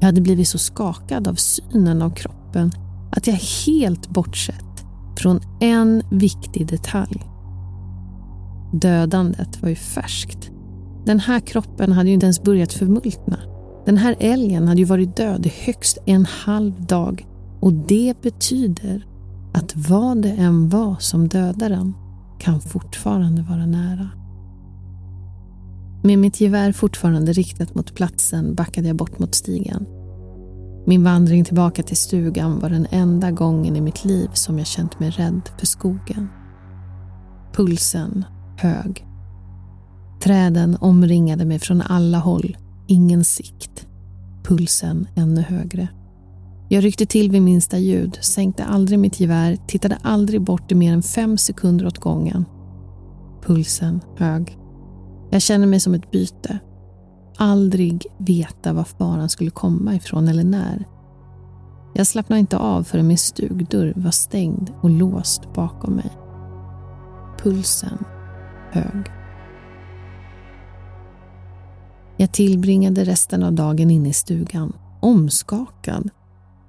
Jag 0.00 0.06
hade 0.06 0.20
blivit 0.20 0.48
så 0.48 0.58
skakad 0.58 1.28
av 1.28 1.34
synen 1.34 2.02
av 2.02 2.10
kroppen 2.10 2.72
att 3.12 3.26
jag 3.26 3.34
helt 3.66 4.08
bortsett 4.08 4.84
från 5.18 5.40
en 5.60 6.02
viktig 6.10 6.66
detalj. 6.66 7.22
Dödandet 8.72 9.62
var 9.62 9.68
ju 9.68 9.74
färskt. 9.74 10.50
Den 11.04 11.20
här 11.20 11.40
kroppen 11.40 11.92
hade 11.92 12.08
ju 12.08 12.14
inte 12.14 12.26
ens 12.26 12.42
börjat 12.42 12.72
förmultna. 12.72 13.38
Den 13.86 13.96
här 13.96 14.16
älgen 14.20 14.68
hade 14.68 14.80
ju 14.80 14.84
varit 14.84 15.16
död 15.16 15.46
i 15.46 15.52
högst 15.64 15.98
en 16.06 16.24
halv 16.24 16.86
dag 16.86 17.26
och 17.60 17.72
det 17.72 18.22
betyder 18.22 19.06
att 19.54 19.76
vad 19.76 20.22
det 20.22 20.30
än 20.30 20.68
var 20.68 20.96
som 20.98 21.28
dödade 21.28 21.74
den 21.74 21.94
kan 22.42 22.60
fortfarande 22.60 23.42
vara 23.42 23.66
nära. 23.66 24.08
Med 26.02 26.18
mitt 26.18 26.40
gevär 26.40 26.72
fortfarande 26.72 27.32
riktat 27.32 27.74
mot 27.74 27.94
platsen 27.94 28.54
backade 28.54 28.86
jag 28.86 28.96
bort 28.96 29.18
mot 29.18 29.34
stigen. 29.34 29.86
Min 30.86 31.04
vandring 31.04 31.44
tillbaka 31.44 31.82
till 31.82 31.96
stugan 31.96 32.58
var 32.58 32.70
den 32.70 32.86
enda 32.90 33.30
gången 33.30 33.76
i 33.76 33.80
mitt 33.80 34.04
liv 34.04 34.28
som 34.32 34.58
jag 34.58 34.66
känt 34.66 35.00
mig 35.00 35.10
rädd 35.10 35.50
för 35.58 35.66
skogen. 35.66 36.28
Pulsen 37.52 38.24
hög. 38.58 39.06
Träden 40.22 40.76
omringade 40.80 41.44
mig 41.44 41.58
från 41.58 41.80
alla 41.82 42.18
håll, 42.18 42.56
ingen 42.88 43.24
sikt. 43.24 43.86
Pulsen 44.44 45.08
ännu 45.14 45.40
högre. 45.40 45.88
Jag 46.72 46.84
ryckte 46.84 47.06
till 47.06 47.30
vid 47.30 47.42
minsta 47.42 47.78
ljud, 47.78 48.18
sänkte 48.20 48.64
aldrig 48.64 48.98
mitt 48.98 49.20
gevär, 49.20 49.56
tittade 49.66 49.98
aldrig 50.02 50.40
bort 50.40 50.72
i 50.72 50.74
mer 50.74 50.92
än 50.92 51.02
fem 51.02 51.38
sekunder 51.38 51.86
åt 51.86 51.98
gången. 51.98 52.44
Pulsen 53.42 54.00
hög. 54.16 54.58
Jag 55.30 55.42
känner 55.42 55.66
mig 55.66 55.80
som 55.80 55.94
ett 55.94 56.10
byte. 56.10 56.58
Aldrig 57.36 58.06
veta 58.18 58.72
var 58.72 58.84
faran 58.84 59.28
skulle 59.28 59.50
komma 59.50 59.94
ifrån 59.94 60.28
eller 60.28 60.44
när. 60.44 60.84
Jag 61.94 62.06
slappnade 62.06 62.40
inte 62.40 62.58
av 62.58 62.82
förrän 62.82 63.06
min 63.06 63.18
stugdörr 63.18 63.92
var 63.96 64.10
stängd 64.10 64.70
och 64.80 64.90
låst 64.90 65.52
bakom 65.54 65.94
mig. 65.94 66.10
Pulsen 67.38 68.04
hög. 68.70 69.10
Jag 72.16 72.32
tillbringade 72.32 73.04
resten 73.04 73.42
av 73.42 73.52
dagen 73.52 73.90
inne 73.90 74.08
i 74.08 74.12
stugan, 74.12 74.72
omskakad 75.00 76.10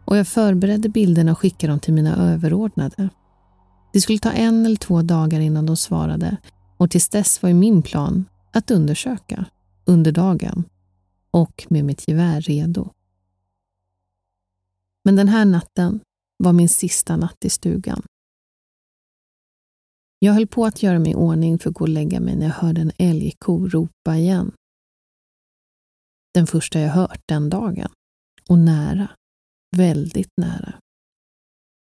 och 0.06 0.18
jag 0.18 0.28
förberedde 0.28 0.90
bilderna 0.90 1.32
och 1.32 1.40
skickade 1.40 1.74
dem 1.74 1.80
till 1.80 1.94
mina 1.94 2.16
överordnade. 2.34 3.10
Det 3.94 4.02
skulle 4.02 4.20
ta 4.20 4.32
en 4.32 4.66
eller 4.66 4.76
två 4.76 5.02
dagar 5.02 5.40
innan 5.40 5.66
de 5.66 5.78
svarade 5.78 6.38
och 6.78 6.92
tills 6.92 7.10
dess 7.10 7.42
var 7.42 7.50
ju 7.50 7.56
min 7.56 7.82
plan 7.82 8.26
att 8.52 8.72
undersöka 8.72 9.46
under 9.86 10.12
dagen 10.12 10.64
och 11.32 11.68
med 11.70 11.86
mitt 11.86 12.08
gevär 12.08 12.42
redo. 12.42 12.90
Men 15.04 15.16
den 15.16 15.28
här 15.28 15.46
natten 15.46 16.00
var 16.38 16.54
min 16.54 16.70
sista 16.70 17.18
natt 17.18 17.46
i 17.46 17.50
stugan. 17.50 18.02
Jag 20.20 20.34
höll 20.34 20.48
på 20.48 20.66
att 20.66 20.84
göra 20.84 21.00
mig 21.00 21.12
i 21.12 21.16
ordning 21.16 21.60
för 21.60 21.70
att 21.70 21.76
gå 21.76 21.84
och 21.84 21.90
lägga 21.90 22.20
mig 22.20 22.36
när 22.36 22.46
jag 22.46 22.54
hörde 22.54 22.82
en 22.82 22.92
älgko 22.98 23.68
ropa 23.68 24.18
igen. 24.18 24.52
Den 26.34 26.48
första 26.48 26.80
jag 26.80 26.90
hört 26.90 27.22
den 27.26 27.50
dagen. 27.50 27.92
Och 28.50 28.60
nära. 28.60 29.08
Väldigt 29.78 30.32
nära. 30.38 30.74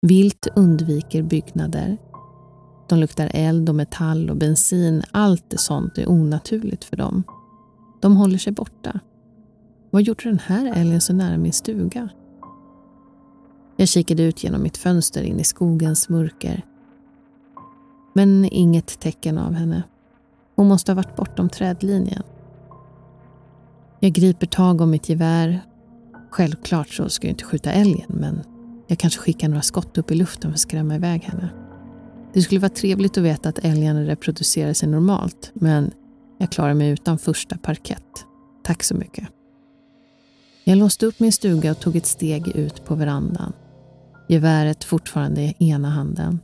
Vilt 0.06 0.46
undviker 0.56 1.22
byggnader. 1.22 1.98
De 2.88 2.98
luktar 2.98 3.30
eld 3.34 3.68
och 3.68 3.74
metall 3.74 4.30
och 4.30 4.36
bensin. 4.36 5.02
Allt 5.10 5.50
det 5.50 5.58
sånt 5.58 5.98
är 5.98 6.10
onaturligt 6.10 6.84
för 6.84 6.96
dem. 6.96 7.22
De 8.00 8.16
håller 8.16 8.38
sig 8.38 8.52
borta. 8.52 9.00
Vad 9.90 10.02
gjorde 10.02 10.22
den 10.24 10.38
här 10.38 10.72
älgen 10.76 11.00
så 11.00 11.12
nära 11.12 11.38
min 11.38 11.52
stuga? 11.52 12.08
Jag 13.76 13.88
kikade 13.88 14.22
ut 14.22 14.44
genom 14.44 14.62
mitt 14.62 14.76
fönster 14.76 15.22
in 15.22 15.40
i 15.40 15.44
skogens 15.44 16.08
mörker. 16.08 16.64
Men 18.12 18.44
inget 18.44 19.00
tecken 19.00 19.38
av 19.38 19.52
henne. 19.52 19.82
Hon 20.56 20.68
måste 20.68 20.92
ha 20.92 20.96
varit 20.96 21.16
bortom 21.16 21.48
trädlinjen. 21.48 22.22
Jag 24.00 24.12
griper 24.12 24.46
tag 24.46 24.80
om 24.80 24.90
mitt 24.90 25.08
gevär. 25.08 25.67
Självklart 26.30 26.88
så 26.88 27.08
ska 27.08 27.26
jag 27.26 27.32
inte 27.32 27.44
skjuta 27.44 27.72
älgen, 27.72 28.06
men 28.08 28.42
jag 28.86 28.98
kanske 28.98 29.20
skickar 29.20 29.48
några 29.48 29.62
skott 29.62 29.98
upp 29.98 30.10
i 30.10 30.14
luften 30.14 30.50
för 30.50 30.54
att 30.54 30.60
skrämma 30.60 30.94
iväg 30.94 31.22
henne. 31.22 31.48
Det 32.32 32.42
skulle 32.42 32.60
vara 32.60 32.68
trevligt 32.68 33.18
att 33.18 33.24
veta 33.24 33.48
att 33.48 33.58
älgarna 33.58 34.02
reproducerar 34.02 34.72
sig 34.72 34.88
normalt, 34.88 35.50
men 35.54 35.90
jag 36.38 36.50
klarar 36.50 36.74
mig 36.74 36.90
utan 36.90 37.18
första 37.18 37.58
parkett. 37.58 38.24
Tack 38.64 38.82
så 38.82 38.94
mycket. 38.94 39.28
Jag 40.64 40.78
låste 40.78 41.06
upp 41.06 41.20
min 41.20 41.32
stuga 41.32 41.70
och 41.70 41.80
tog 41.80 41.96
ett 41.96 42.06
steg 42.06 42.48
ut 42.48 42.84
på 42.84 42.94
verandan. 42.94 43.52
Geväret 44.28 44.84
fortfarande 44.84 45.42
i 45.42 45.54
ena 45.58 45.90
handen. 45.90 46.40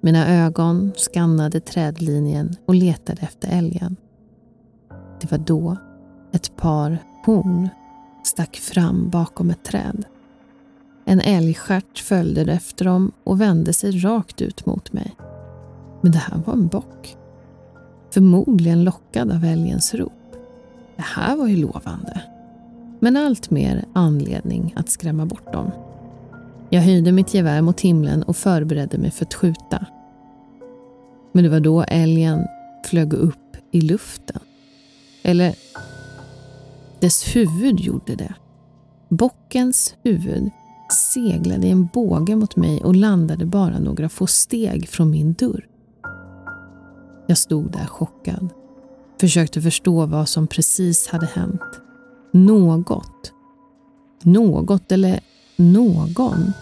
Mina 0.00 0.28
ögon 0.28 0.92
skannade 0.96 1.60
trädlinjen 1.60 2.56
och 2.66 2.74
letade 2.74 3.22
efter 3.22 3.58
älgen. 3.58 3.96
Det 5.20 5.30
var 5.30 5.38
då 5.38 5.76
ett 6.32 6.56
par 6.56 6.98
horn 7.26 7.68
stack 8.22 8.56
fram 8.56 9.10
bakom 9.10 9.50
ett 9.50 9.64
träd. 9.64 10.04
En 11.04 11.20
älgstjärt 11.20 11.98
följde 11.98 12.52
efter 12.52 12.84
dem 12.84 13.12
och 13.24 13.40
vände 13.40 13.72
sig 13.72 14.00
rakt 14.00 14.42
ut 14.42 14.66
mot 14.66 14.92
mig. 14.92 15.14
Men 16.00 16.12
det 16.12 16.18
här 16.18 16.38
var 16.46 16.52
en 16.52 16.68
bock. 16.68 17.16
Förmodligen 18.10 18.84
lockad 18.84 19.32
av 19.32 19.44
älgens 19.44 19.94
rop. 19.94 20.12
Det 20.96 21.02
här 21.02 21.36
var 21.36 21.46
ju 21.46 21.56
lovande. 21.56 22.22
Men 23.00 23.16
allt 23.16 23.50
mer 23.50 23.84
anledning 23.92 24.72
att 24.76 24.90
skrämma 24.90 25.26
bort 25.26 25.52
dem. 25.52 25.70
Jag 26.70 26.82
höjde 26.82 27.12
mitt 27.12 27.34
gevär 27.34 27.62
mot 27.62 27.80
himlen 27.80 28.22
och 28.22 28.36
förberedde 28.36 28.98
mig 28.98 29.10
för 29.10 29.24
att 29.24 29.34
skjuta. 29.34 29.86
Men 31.32 31.44
det 31.44 31.50
var 31.50 31.60
då 31.60 31.82
älgen 31.82 32.46
flög 32.84 33.12
upp 33.12 33.56
i 33.70 33.80
luften. 33.80 34.40
Eller, 35.22 35.54
dess 37.02 37.36
huvud 37.36 37.80
gjorde 37.80 38.14
det. 38.14 38.34
Bockens 39.08 39.94
huvud 40.02 40.50
seglade 40.90 41.66
i 41.66 41.70
en 41.70 41.88
båge 41.94 42.36
mot 42.36 42.56
mig 42.56 42.80
och 42.84 42.96
landade 42.96 43.46
bara 43.46 43.78
några 43.78 44.08
få 44.08 44.26
steg 44.26 44.88
från 44.88 45.10
min 45.10 45.32
dörr. 45.32 45.68
Jag 47.26 47.38
stod 47.38 47.72
där 47.72 47.86
chockad. 47.86 48.48
Försökte 49.20 49.62
förstå 49.62 50.06
vad 50.06 50.28
som 50.28 50.46
precis 50.46 51.08
hade 51.08 51.26
hänt. 51.26 51.80
Något, 52.32 53.32
något 54.22 54.92
eller 54.92 55.20
någon 55.56 56.52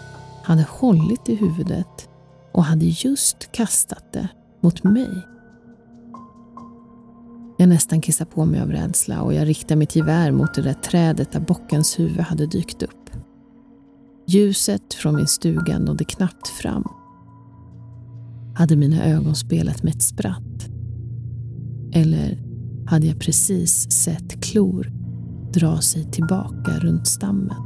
hade 0.43 0.65
hållit 0.69 1.29
i 1.29 1.35
huvudet 1.35 2.09
och 2.51 2.63
hade 2.63 2.85
just 2.85 3.51
kastat 3.51 4.13
det 4.13 4.27
mot 4.61 4.83
mig. 4.83 5.27
Jag 7.61 7.69
nästan 7.69 8.01
kissar 8.01 8.25
på 8.25 8.45
mig 8.45 8.61
av 8.61 8.71
rädsla 8.71 9.21
och 9.21 9.33
jag 9.33 9.47
riktar 9.47 9.75
mitt 9.75 9.95
gevär 9.95 10.31
mot 10.31 10.53
det 10.53 10.61
där 10.61 10.73
trädet 10.73 11.31
där 11.31 11.39
bockens 11.39 11.99
huvud 11.99 12.19
hade 12.19 12.47
dykt 12.47 12.83
upp. 12.83 13.09
Ljuset 14.27 14.93
från 14.93 15.15
min 15.15 15.27
stuga 15.27 15.79
nådde 15.79 16.03
knappt 16.03 16.47
fram. 16.47 16.83
Hade 18.55 18.75
mina 18.75 19.05
ögon 19.05 19.35
spelat 19.35 19.83
med 19.83 19.95
ett 19.95 20.01
spratt? 20.01 20.69
Eller 21.93 22.37
hade 22.87 23.07
jag 23.07 23.19
precis 23.19 23.91
sett 23.91 24.43
klor 24.43 24.91
dra 25.53 25.81
sig 25.81 26.11
tillbaka 26.11 26.79
runt 26.79 27.07
stammen? 27.07 27.63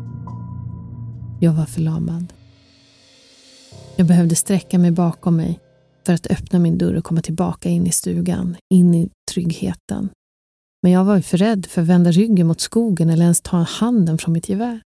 Jag 1.39 1.53
var 1.53 1.65
förlamad. 1.65 2.33
Jag 3.95 4.07
behövde 4.07 4.35
sträcka 4.35 4.79
mig 4.79 4.91
bakom 4.91 5.35
mig 5.35 5.59
för 6.05 6.13
att 6.13 6.27
öppna 6.27 6.59
min 6.59 6.77
dörr 6.77 6.95
och 6.95 7.03
komma 7.03 7.21
tillbaka 7.21 7.69
in 7.69 7.87
i 7.87 7.91
stugan, 7.91 8.57
in 8.69 8.95
i 8.95 9.09
tryggheten. 9.35 10.09
Men 10.83 10.91
jag 10.91 11.05
var 11.05 11.21
för 11.21 11.37
rädd 11.37 11.65
för 11.65 11.81
att 11.81 11.87
vända 11.87 12.11
ryggen 12.11 12.47
mot 12.47 12.61
skogen 12.61 13.09
eller 13.09 13.23
ens 13.23 13.41
ta 13.41 13.57
handen 13.57 14.17
från 14.17 14.33
mitt 14.33 14.49
gevär. 14.49 14.81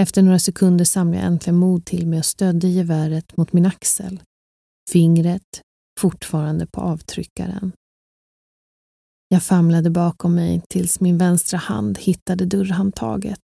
Efter 0.00 0.22
några 0.22 0.38
sekunder 0.38 0.84
samlade 0.84 1.22
jag 1.22 1.26
äntligen 1.32 1.56
mod 1.56 1.84
till 1.84 2.06
mig 2.06 2.18
och 2.18 2.24
stödde 2.24 2.68
geväret 2.68 3.36
mot 3.36 3.52
min 3.52 3.66
axel. 3.66 4.20
Fingret 4.90 5.60
fortfarande 6.00 6.66
på 6.66 6.80
avtryckaren. 6.80 7.72
Jag 9.28 9.42
famlade 9.42 9.90
bakom 9.90 10.34
mig 10.34 10.62
tills 10.68 11.00
min 11.00 11.18
vänstra 11.18 11.58
hand 11.58 11.98
hittade 11.98 12.46
dörrhandtaget. 12.46 13.40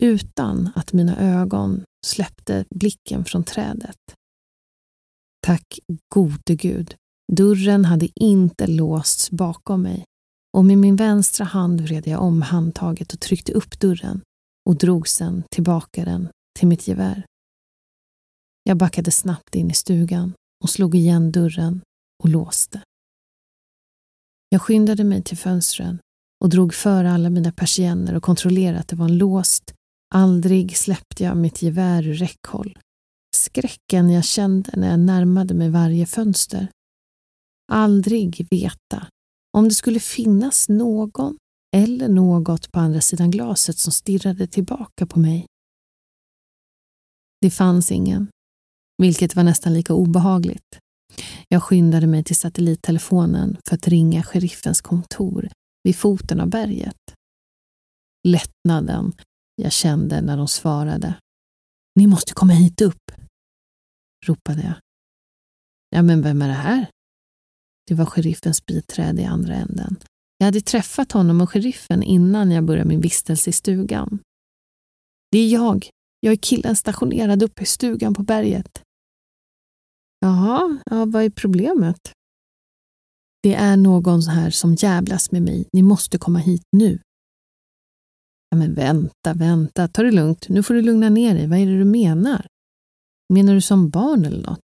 utan 0.00 0.70
att 0.74 0.92
mina 0.92 1.16
ögon 1.16 1.84
släppte 2.06 2.64
blicken 2.70 3.24
från 3.24 3.44
trädet. 3.44 3.96
Tack 5.46 5.78
gode 6.14 6.54
gud, 6.54 6.94
dörren 7.32 7.84
hade 7.84 8.08
inte 8.14 8.66
låsts 8.66 9.30
bakom 9.30 9.82
mig 9.82 10.04
och 10.56 10.64
med 10.64 10.78
min 10.78 10.96
vänstra 10.96 11.44
hand 11.44 11.80
vred 11.80 12.06
jag 12.06 12.22
om 12.22 12.42
handtaget 12.42 13.12
och 13.12 13.20
tryckte 13.20 13.52
upp 13.52 13.80
dörren 13.80 14.20
och 14.68 14.76
drog 14.76 15.08
sedan 15.08 15.42
tillbaka 15.50 16.04
den 16.04 16.28
till 16.58 16.68
mitt 16.68 16.88
gevär. 16.88 17.26
Jag 18.62 18.76
backade 18.76 19.10
snabbt 19.10 19.54
in 19.54 19.70
i 19.70 19.74
stugan 19.74 20.32
och 20.64 20.70
slog 20.70 20.94
igen 20.94 21.32
dörren 21.32 21.80
och 22.22 22.28
låste. 22.28 22.82
Jag 24.48 24.62
skyndade 24.62 25.04
mig 25.04 25.22
till 25.22 25.38
fönstren 25.38 25.98
och 26.44 26.48
drog 26.48 26.74
för 26.74 27.04
alla 27.04 27.30
mina 27.30 27.52
persienner 27.52 28.14
och 28.14 28.22
kontrollerade 28.22 28.78
att 28.78 28.88
det 28.88 28.96
var 28.96 29.08
låst. 29.08 29.74
Aldrig 30.14 30.76
släppte 30.76 31.24
jag 31.24 31.36
mitt 31.36 31.62
gevär 31.62 32.06
ur 32.06 32.14
räckhåll. 32.14 32.78
Skräcken 33.36 34.10
jag 34.10 34.24
kände 34.24 34.72
när 34.76 34.90
jag 34.90 35.00
närmade 35.00 35.54
mig 35.54 35.70
varje 35.70 36.06
fönster. 36.06 36.68
Aldrig 37.72 38.46
veta 38.50 39.08
om 39.56 39.64
det 39.64 39.74
skulle 39.74 40.00
finnas 40.00 40.68
någon 40.68 41.36
eller 41.76 42.08
något 42.08 42.72
på 42.72 42.80
andra 42.80 43.00
sidan 43.00 43.30
glaset 43.30 43.78
som 43.78 43.92
stirrade 43.92 44.46
tillbaka 44.46 45.06
på 45.06 45.18
mig. 45.18 45.46
Det 47.40 47.50
fanns 47.50 47.92
ingen, 47.92 48.28
vilket 49.02 49.36
var 49.36 49.44
nästan 49.44 49.74
lika 49.74 49.94
obehagligt. 49.94 50.78
Jag 51.48 51.62
skyndade 51.62 52.06
mig 52.06 52.24
till 52.24 52.36
satellittelefonen 52.36 53.56
för 53.68 53.74
att 53.74 53.88
ringa 53.88 54.22
sheriffens 54.22 54.80
kontor 54.80 55.48
vid 55.84 55.96
foten 55.96 56.40
av 56.40 56.48
berget. 56.48 57.14
Lättnaden 58.28 59.12
jag 59.62 59.72
kände 59.72 60.20
när 60.20 60.36
de 60.36 60.48
svarade. 60.48 61.14
Ni 61.94 62.06
måste 62.06 62.34
komma 62.34 62.52
hit 62.52 62.80
upp, 62.80 63.10
ropade 64.26 64.62
jag. 64.62 64.74
Ja, 65.90 66.02
men 66.02 66.22
vem 66.22 66.42
är 66.42 66.48
det 66.48 66.54
här? 66.54 66.90
Det 67.88 67.94
var 67.94 68.06
sheriffens 68.06 68.66
biträde 68.66 69.22
i 69.22 69.24
andra 69.24 69.54
änden. 69.54 69.96
Jag 70.38 70.44
hade 70.44 70.60
träffat 70.60 71.12
honom 71.12 71.40
och 71.40 71.50
sheriffen 71.50 72.02
innan 72.02 72.50
jag 72.50 72.64
började 72.64 72.88
min 72.88 73.00
vistelse 73.00 73.50
i 73.50 73.52
stugan. 73.52 74.18
Det 75.32 75.38
är 75.38 75.48
jag. 75.48 75.90
Jag 76.20 76.32
är 76.32 76.36
killen 76.36 76.76
stationerad 76.76 77.42
uppe 77.42 77.62
i 77.62 77.66
stugan 77.66 78.14
på 78.14 78.22
berget. 78.22 78.82
Jaha, 80.20 80.78
ja, 80.90 81.04
vad 81.04 81.22
är 81.24 81.30
problemet? 81.30 82.12
Det 83.42 83.54
är 83.54 83.76
någon 83.76 84.22
här 84.22 84.50
som 84.50 84.74
jävlas 84.74 85.30
med 85.30 85.42
mig. 85.42 85.68
Ni 85.72 85.82
måste 85.82 86.18
komma 86.18 86.38
hit 86.38 86.62
nu. 86.76 86.98
Ja, 88.50 88.56
men 88.56 88.74
vänta, 88.74 89.34
vänta, 89.34 89.88
ta 89.88 90.02
det 90.02 90.10
lugnt. 90.10 90.48
Nu 90.48 90.62
får 90.62 90.74
du 90.74 90.82
lugna 90.82 91.08
ner 91.08 91.34
dig. 91.34 91.46
Vad 91.46 91.58
är 91.58 91.66
det 91.66 91.78
du 91.78 91.84
menar? 91.84 92.46
Menar 93.32 93.54
du 93.54 93.60
som 93.60 93.90
barn 93.90 94.24
eller 94.24 94.42
något? 94.42 94.67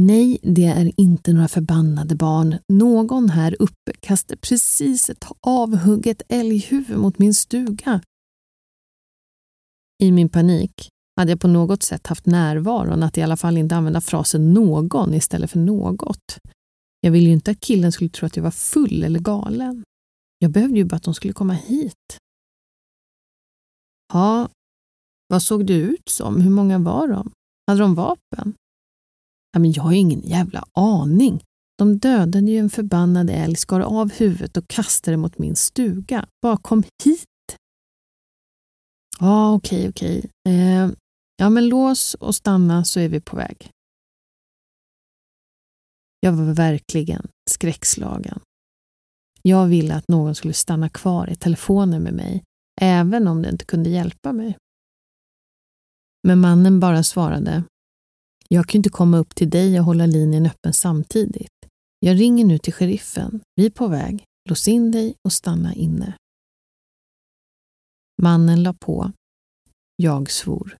Nej, 0.00 0.38
det 0.42 0.64
är 0.64 1.00
inte 1.00 1.32
några 1.32 1.48
förbannade 1.48 2.14
barn. 2.14 2.58
Någon 2.72 3.28
här 3.28 3.56
uppe 3.58 3.92
kastade 4.00 4.40
precis 4.40 5.10
ett 5.10 5.24
avhugget 5.40 6.22
älghuvud 6.28 6.98
mot 6.98 7.18
min 7.18 7.34
stuga. 7.34 8.02
I 10.02 10.12
min 10.12 10.28
panik 10.28 10.88
hade 11.16 11.32
jag 11.32 11.40
på 11.40 11.48
något 11.48 11.82
sätt 11.82 12.06
haft 12.06 12.26
närvaron 12.26 13.02
att 13.02 13.18
i 13.18 13.22
alla 13.22 13.36
fall 13.36 13.56
inte 13.56 13.76
använda 13.76 14.00
frasen 14.00 14.54
någon 14.54 15.14
istället 15.14 15.50
för 15.50 15.58
något. 15.58 16.38
Jag 17.00 17.10
ville 17.10 17.26
ju 17.26 17.32
inte 17.32 17.50
att 17.50 17.60
killen 17.60 17.92
skulle 17.92 18.10
tro 18.10 18.26
att 18.26 18.36
jag 18.36 18.44
var 18.44 18.50
full 18.50 19.02
eller 19.02 19.20
galen. 19.20 19.84
Jag 20.38 20.50
behövde 20.50 20.78
ju 20.78 20.84
bara 20.84 20.96
att 20.96 21.02
de 21.02 21.14
skulle 21.14 21.32
komma 21.32 21.54
hit. 21.54 22.18
Ja, 24.12 24.48
vad 25.28 25.42
såg 25.42 25.66
det 25.66 25.74
ut 25.74 26.08
som? 26.08 26.40
Hur 26.40 26.50
många 26.50 26.78
var 26.78 27.08
de? 27.08 27.30
Hade 27.66 27.80
de 27.80 27.94
vapen? 27.94 28.54
Ja, 29.52 29.58
men 29.58 29.72
jag 29.72 29.82
har 29.82 29.92
ju 29.92 29.98
ingen 29.98 30.20
jävla 30.20 30.64
aning. 30.72 31.42
De 31.78 31.98
dödade 31.98 32.50
ju 32.50 32.58
en 32.58 32.70
förbannad 32.70 33.30
älg, 33.30 33.56
skar 33.56 33.80
av 33.80 34.12
huvudet 34.12 34.56
och 34.56 34.68
kastade 34.68 35.16
mot 35.16 35.38
min 35.38 35.56
stuga. 35.56 36.26
Bara 36.42 36.56
kom 36.56 36.82
hit. 37.04 37.26
Ja, 39.20 39.54
okej, 39.54 39.88
okej. 39.88 40.30
Eh, 40.48 40.90
ja, 41.36 41.50
men 41.50 41.68
lås 41.68 42.14
och 42.14 42.34
stanna 42.34 42.84
så 42.84 43.00
är 43.00 43.08
vi 43.08 43.20
på 43.20 43.36
väg. 43.36 43.70
Jag 46.20 46.32
var 46.32 46.54
verkligen 46.54 47.28
skräckslagen. 47.50 48.40
Jag 49.42 49.66
ville 49.66 49.94
att 49.94 50.08
någon 50.08 50.34
skulle 50.34 50.54
stanna 50.54 50.88
kvar 50.88 51.30
i 51.30 51.36
telefonen 51.36 52.02
med 52.02 52.14
mig, 52.14 52.44
även 52.80 53.28
om 53.28 53.42
det 53.42 53.48
inte 53.48 53.64
kunde 53.64 53.90
hjälpa 53.90 54.32
mig. 54.32 54.56
Men 56.28 56.40
mannen 56.40 56.80
bara 56.80 57.02
svarade 57.02 57.64
jag 58.48 58.66
kan 58.66 58.78
inte 58.78 58.90
komma 58.90 59.18
upp 59.18 59.34
till 59.34 59.50
dig 59.50 59.78
och 59.78 59.84
hålla 59.86 60.06
linjen 60.06 60.46
öppen 60.46 60.72
samtidigt. 60.72 61.52
Jag 62.00 62.20
ringer 62.20 62.44
nu 62.44 62.58
till 62.58 62.72
sheriffen. 62.72 63.40
Vi 63.54 63.66
är 63.66 63.70
på 63.70 63.86
väg. 63.86 64.24
Lås 64.48 64.68
in 64.68 64.90
dig 64.90 65.14
och 65.24 65.32
stanna 65.32 65.74
inne. 65.74 66.14
Mannen 68.22 68.62
la 68.62 68.74
på. 68.74 69.12
Jag 69.96 70.30
svor. 70.30 70.76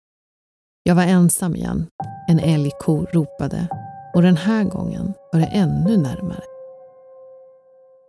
Jag 0.82 0.94
var 0.94 1.02
ensam 1.02 1.56
igen. 1.56 1.86
En 2.28 2.38
älgko 2.38 3.06
ropade 3.12 3.68
och 4.14 4.22
den 4.22 4.36
här 4.36 4.64
gången 4.64 5.12
var 5.32 5.40
det 5.40 5.46
ännu 5.46 5.96
närmare. 5.96 6.44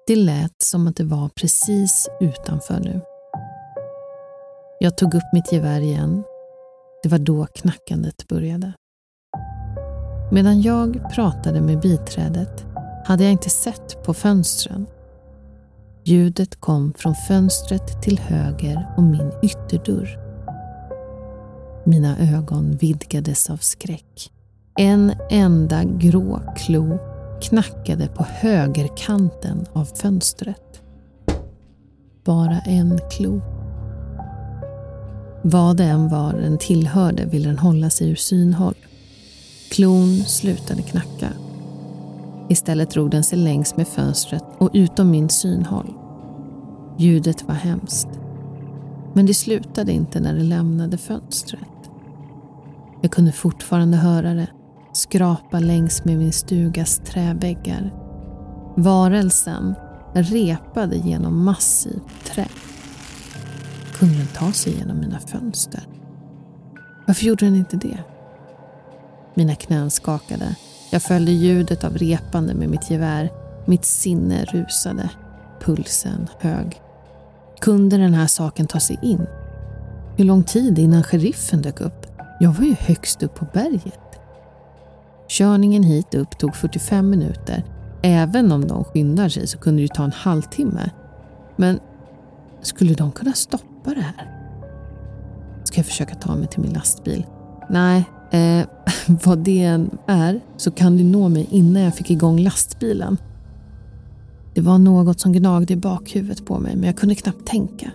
Det 0.07 0.15
lät 0.15 0.61
som 0.63 0.87
att 0.87 0.95
det 0.95 1.03
var 1.03 1.29
precis 1.29 2.07
utanför 2.19 2.79
nu. 2.79 3.01
Jag 4.79 4.97
tog 4.97 5.15
upp 5.15 5.33
mitt 5.33 5.51
gevär 5.51 5.81
igen. 5.81 6.23
Det 7.03 7.09
var 7.09 7.17
då 7.17 7.45
knackandet 7.45 8.27
började. 8.27 8.73
Medan 10.31 10.61
jag 10.61 11.11
pratade 11.15 11.61
med 11.61 11.79
biträdet 11.79 12.65
hade 13.05 13.23
jag 13.23 13.31
inte 13.31 13.49
sett 13.49 14.03
på 14.03 14.13
fönstren. 14.13 14.85
Ljudet 16.03 16.59
kom 16.59 16.93
från 16.97 17.15
fönstret 17.15 18.01
till 18.01 18.19
höger 18.19 18.87
om 18.97 19.11
min 19.11 19.31
ytterdörr. 19.43 20.19
Mina 21.83 22.17
ögon 22.19 22.77
vidgades 22.77 23.49
av 23.49 23.57
skräck. 23.57 24.31
En 24.77 25.13
enda 25.29 25.83
grå 25.83 26.41
klo 26.57 26.99
knackade 27.41 28.07
på 28.07 28.23
högerkanten 28.29 29.65
av 29.73 29.85
fönstret. 29.85 30.81
Bara 32.25 32.59
en 32.59 32.99
klo. 33.11 33.41
Vad 35.41 35.77
det 35.77 35.83
än 35.83 36.09
var 36.09 36.33
den 36.33 36.57
tillhörde 36.57 37.25
ville 37.25 37.49
den 37.49 37.59
hålla 37.59 37.89
sig 37.89 38.09
ur 38.09 38.15
synhåll. 38.15 38.75
Klon 39.69 40.23
slutade 40.25 40.81
knacka. 40.81 41.29
Istället 42.49 42.89
drog 42.89 43.11
den 43.11 43.23
sig 43.23 43.37
längs 43.37 43.77
med 43.77 43.87
fönstret 43.87 44.43
och 44.57 44.69
utom 44.73 45.11
min 45.11 45.29
synhåll. 45.29 45.93
Ljudet 46.97 47.47
var 47.47 47.55
hemskt. 47.55 48.07
Men 49.13 49.25
det 49.25 49.33
slutade 49.33 49.91
inte 49.91 50.19
när 50.19 50.33
det 50.33 50.43
lämnade 50.43 50.97
fönstret. 50.97 51.91
Jag 53.01 53.11
kunde 53.11 53.31
fortfarande 53.31 53.97
höra 53.97 54.33
det 54.33 54.47
skrapa 54.93 55.59
längs 55.59 56.05
med 56.05 56.17
min 56.17 56.33
stugas 56.33 57.01
träväggar. 57.05 57.93
Varelsen 58.77 59.75
repade 60.13 60.95
genom 60.95 61.43
massivt 61.43 62.25
trä. 62.25 62.47
Kunde 63.93 64.17
den 64.17 64.27
ta 64.27 64.51
sig 64.51 64.77
genom 64.77 64.99
mina 64.99 65.19
fönster? 65.19 65.87
Varför 67.07 67.25
gjorde 67.25 67.45
den 67.45 67.55
inte 67.55 67.77
det? 67.77 68.03
Mina 69.39 69.55
knän 69.55 69.91
skakade. 69.91 70.55
Jag 70.89 71.01
följde 71.01 71.31
ljudet 71.31 71.83
av 71.83 71.97
repande 71.97 72.53
med 72.53 72.69
mitt 72.69 72.91
gevär. 72.91 73.31
Mitt 73.65 73.85
sinne 73.85 74.45
rusade. 74.45 75.09
Pulsen 75.61 76.27
hög. 76.39 76.81
Kunde 77.61 77.97
den 77.97 78.13
här 78.13 78.27
saken 78.27 78.67
ta 78.67 78.79
sig 78.79 78.99
in? 79.01 79.27
Hur 80.17 80.25
lång 80.25 80.43
tid 80.43 80.79
innan 80.79 81.03
sheriffen 81.03 81.61
dök 81.61 81.81
upp? 81.81 82.05
Jag 82.39 82.51
var 82.51 82.65
ju 82.65 82.75
högst 82.79 83.23
upp 83.23 83.35
på 83.35 83.45
berget. 83.53 84.19
Körningen 85.27 85.83
hit 85.83 86.13
upp 86.13 86.37
tog 86.37 86.55
45 86.55 87.09
minuter. 87.09 87.63
Även 88.03 88.51
om 88.51 88.67
de 88.67 88.83
skyndar 88.83 89.29
sig 89.29 89.47
så 89.47 89.57
kunde 89.57 89.81
det 89.81 89.93
ta 89.93 90.03
en 90.03 90.11
halvtimme. 90.11 90.89
Men 91.55 91.79
skulle 92.61 92.93
de 92.93 93.11
kunna 93.11 93.33
stoppa 93.33 93.93
det 93.93 94.01
här? 94.01 94.35
Ska 95.63 95.79
jag 95.79 95.85
försöka 95.85 96.15
ta 96.15 96.35
mig 96.35 96.47
till 96.47 96.61
min 96.61 96.73
lastbil? 96.73 97.25
Nej, 97.69 98.05
eh, 98.31 98.65
vad 99.25 99.39
det 99.39 99.63
än 99.63 99.97
är 100.07 100.41
så 100.57 100.71
kan 100.71 100.97
du 100.97 101.03
nå 101.03 101.29
mig 101.29 101.47
innan 101.51 101.81
jag 101.81 101.95
fick 101.95 102.11
igång 102.11 102.39
lastbilen. 102.39 103.17
Det 104.55 104.61
var 104.61 104.77
något 104.77 105.19
som 105.19 105.33
gnagde 105.33 105.73
i 105.73 105.77
bakhuvudet 105.77 106.45
på 106.45 106.59
mig 106.59 106.75
men 106.75 106.85
jag 106.85 106.97
kunde 106.97 107.15
knappt 107.15 107.47
tänka. 107.47 107.91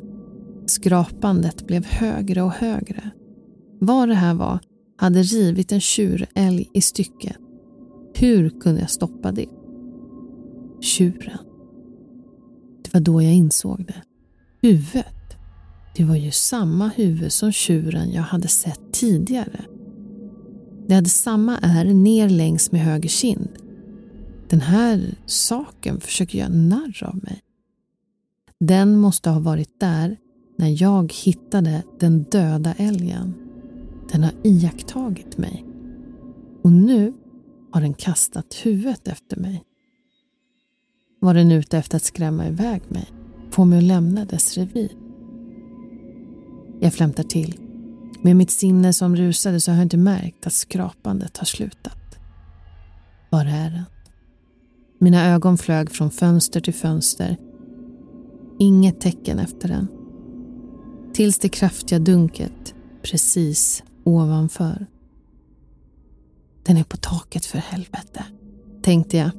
Skrapandet 0.67 1.67
blev 1.67 1.87
högre 1.87 2.43
och 2.43 2.53
högre. 2.53 3.11
Vad 3.81 4.09
det 4.09 4.15
här 4.15 4.35
var 4.35 4.59
hade 4.97 5.23
rivit 5.23 5.73
en 5.73 5.81
tjurälg 5.81 6.71
i 6.75 6.81
stycken. 6.81 7.35
Hur 8.15 8.51
kunde 8.61 8.81
jag 8.81 8.91
stoppa 8.91 9.33
det? 9.33 9.49
Tjuren. 10.81 11.39
Det 12.83 12.95
var 12.95 13.01
då 13.01 13.23
jag 13.23 13.33
insåg 13.33 13.87
det. 13.87 14.03
Huvudet. 14.69 15.37
Det 15.97 16.05
var 16.05 16.17
ju 16.17 16.31
samma 16.31 16.89
huvud 16.89 17.33
som 17.33 17.53
tjuren 17.53 18.13
jag 18.13 18.23
hade 18.23 18.49
sett 18.49 18.81
tidigare. 18.93 19.65
Det 20.87 20.95
hade 20.95 21.09
samma 21.09 21.59
ärr 21.59 21.85
ner 21.85 22.29
längs 22.29 22.73
med 22.73 22.81
höger 22.81 23.09
kind. 23.09 23.49
Den 24.49 24.61
här 24.61 25.15
saken 25.27 26.01
försöker 26.01 26.39
göra 26.39 26.49
narr 26.49 27.05
av 27.05 27.17
mig. 27.23 27.43
Den 28.61 28.99
måste 28.99 29.31
ha 29.31 29.41
varit 29.41 29.81
där 29.81 30.17
när 30.59 30.83
jag 30.83 31.13
hittade 31.13 31.83
den 31.99 32.23
döda 32.23 32.75
älgen. 32.79 33.35
Den 34.13 34.23
har 34.23 34.33
iakttagit 34.43 35.39
mig. 35.39 35.65
Och 36.63 36.73
nu 36.73 37.13
har 37.71 37.81
den 37.81 37.95
kastat 37.95 38.55
huvudet 38.63 39.09
efter 39.09 39.37
mig. 39.37 39.65
Var 41.21 41.35
den 41.35 41.53
ute 41.53 41.79
efter 41.79 41.97
att 41.97 42.05
skrämma 42.05 42.47
iväg 42.47 42.83
mig? 42.89 43.07
Få 43.51 43.65
mig 43.65 43.79
att 43.79 43.85
lämna 43.85 44.25
dess 44.25 44.57
revir? 44.57 44.93
Jag 46.81 46.95
flämtar 46.95 47.23
till. 47.23 47.64
Med 48.25 48.37
mitt 48.37 48.51
sinne 48.51 48.93
som 48.93 49.17
rusade 49.17 49.61
så 49.61 49.71
har 49.71 49.77
jag 49.77 49.85
inte 49.85 49.97
märkt 49.97 50.47
att 50.47 50.53
skrapandet 50.53 51.37
har 51.37 51.45
slutat. 51.45 52.19
Var 53.31 53.47
är 53.47 53.71
den? 53.71 53.85
Mina 54.99 55.27
ögon 55.27 55.59
flög 55.59 55.91
från 55.91 56.11
fönster 56.11 56.61
till 56.61 56.75
fönster. 56.75 57.37
Inget 58.59 59.01
tecken 59.01 59.39
efter 59.39 59.69
den. 59.69 59.89
Tills 61.15 61.39
det 61.39 61.49
kraftiga 61.49 61.99
dunket 61.99 62.75
precis 63.03 63.83
ovanför. 64.05 64.87
Den 66.63 66.77
är 66.77 66.85
på 66.85 66.97
taket 66.97 67.45
för 67.45 67.59
helvete, 67.59 68.25
tänkte 68.83 69.17
jag. 69.17 69.31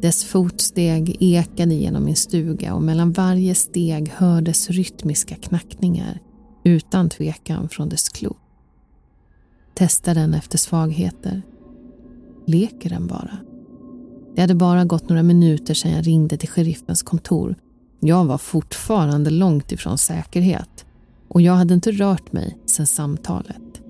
Dess 0.00 0.24
fotsteg 0.24 1.16
ekade 1.20 1.74
genom 1.74 2.04
min 2.04 2.16
stuga 2.16 2.74
och 2.74 2.82
mellan 2.82 3.12
varje 3.12 3.54
steg 3.54 4.08
hördes 4.08 4.70
rytmiska 4.70 5.34
knackningar 5.34 6.20
utan 6.64 7.08
tvekan 7.08 7.68
från 7.68 7.88
dess 7.88 8.08
klo. 8.08 8.36
Testa 9.74 10.14
den 10.14 10.34
efter 10.34 10.58
svagheter. 10.58 11.42
Leker 12.46 12.90
den 12.90 13.06
bara? 13.06 13.38
Det 14.34 14.40
hade 14.40 14.54
bara 14.54 14.84
gått 14.84 15.08
några 15.08 15.22
minuter 15.22 15.74
sedan 15.74 15.90
jag 15.90 16.06
ringde 16.06 16.36
till 16.36 16.48
sheriffens 16.48 17.02
kontor. 17.02 17.56
Jag 18.00 18.24
var 18.24 18.38
fortfarande 18.38 19.30
långt 19.30 19.72
ifrån 19.72 19.98
säkerhet 19.98 20.86
och 21.28 21.42
jag 21.42 21.52
hade 21.52 21.74
inte 21.74 21.92
rört 21.92 22.32
mig 22.32 22.58
sedan 22.66 22.86
samtalet. 22.86 23.80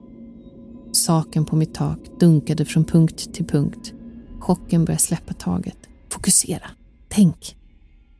Saken 0.92 1.44
på 1.44 1.56
mitt 1.56 1.74
tak 1.74 1.98
dunkade 2.20 2.64
från 2.64 2.84
punkt 2.84 3.34
till 3.34 3.46
punkt. 3.46 3.92
Chocken 4.40 4.84
började 4.84 5.02
släppa 5.02 5.34
taget. 5.34 5.78
Fokusera. 6.08 6.70
Tänk, 7.08 7.56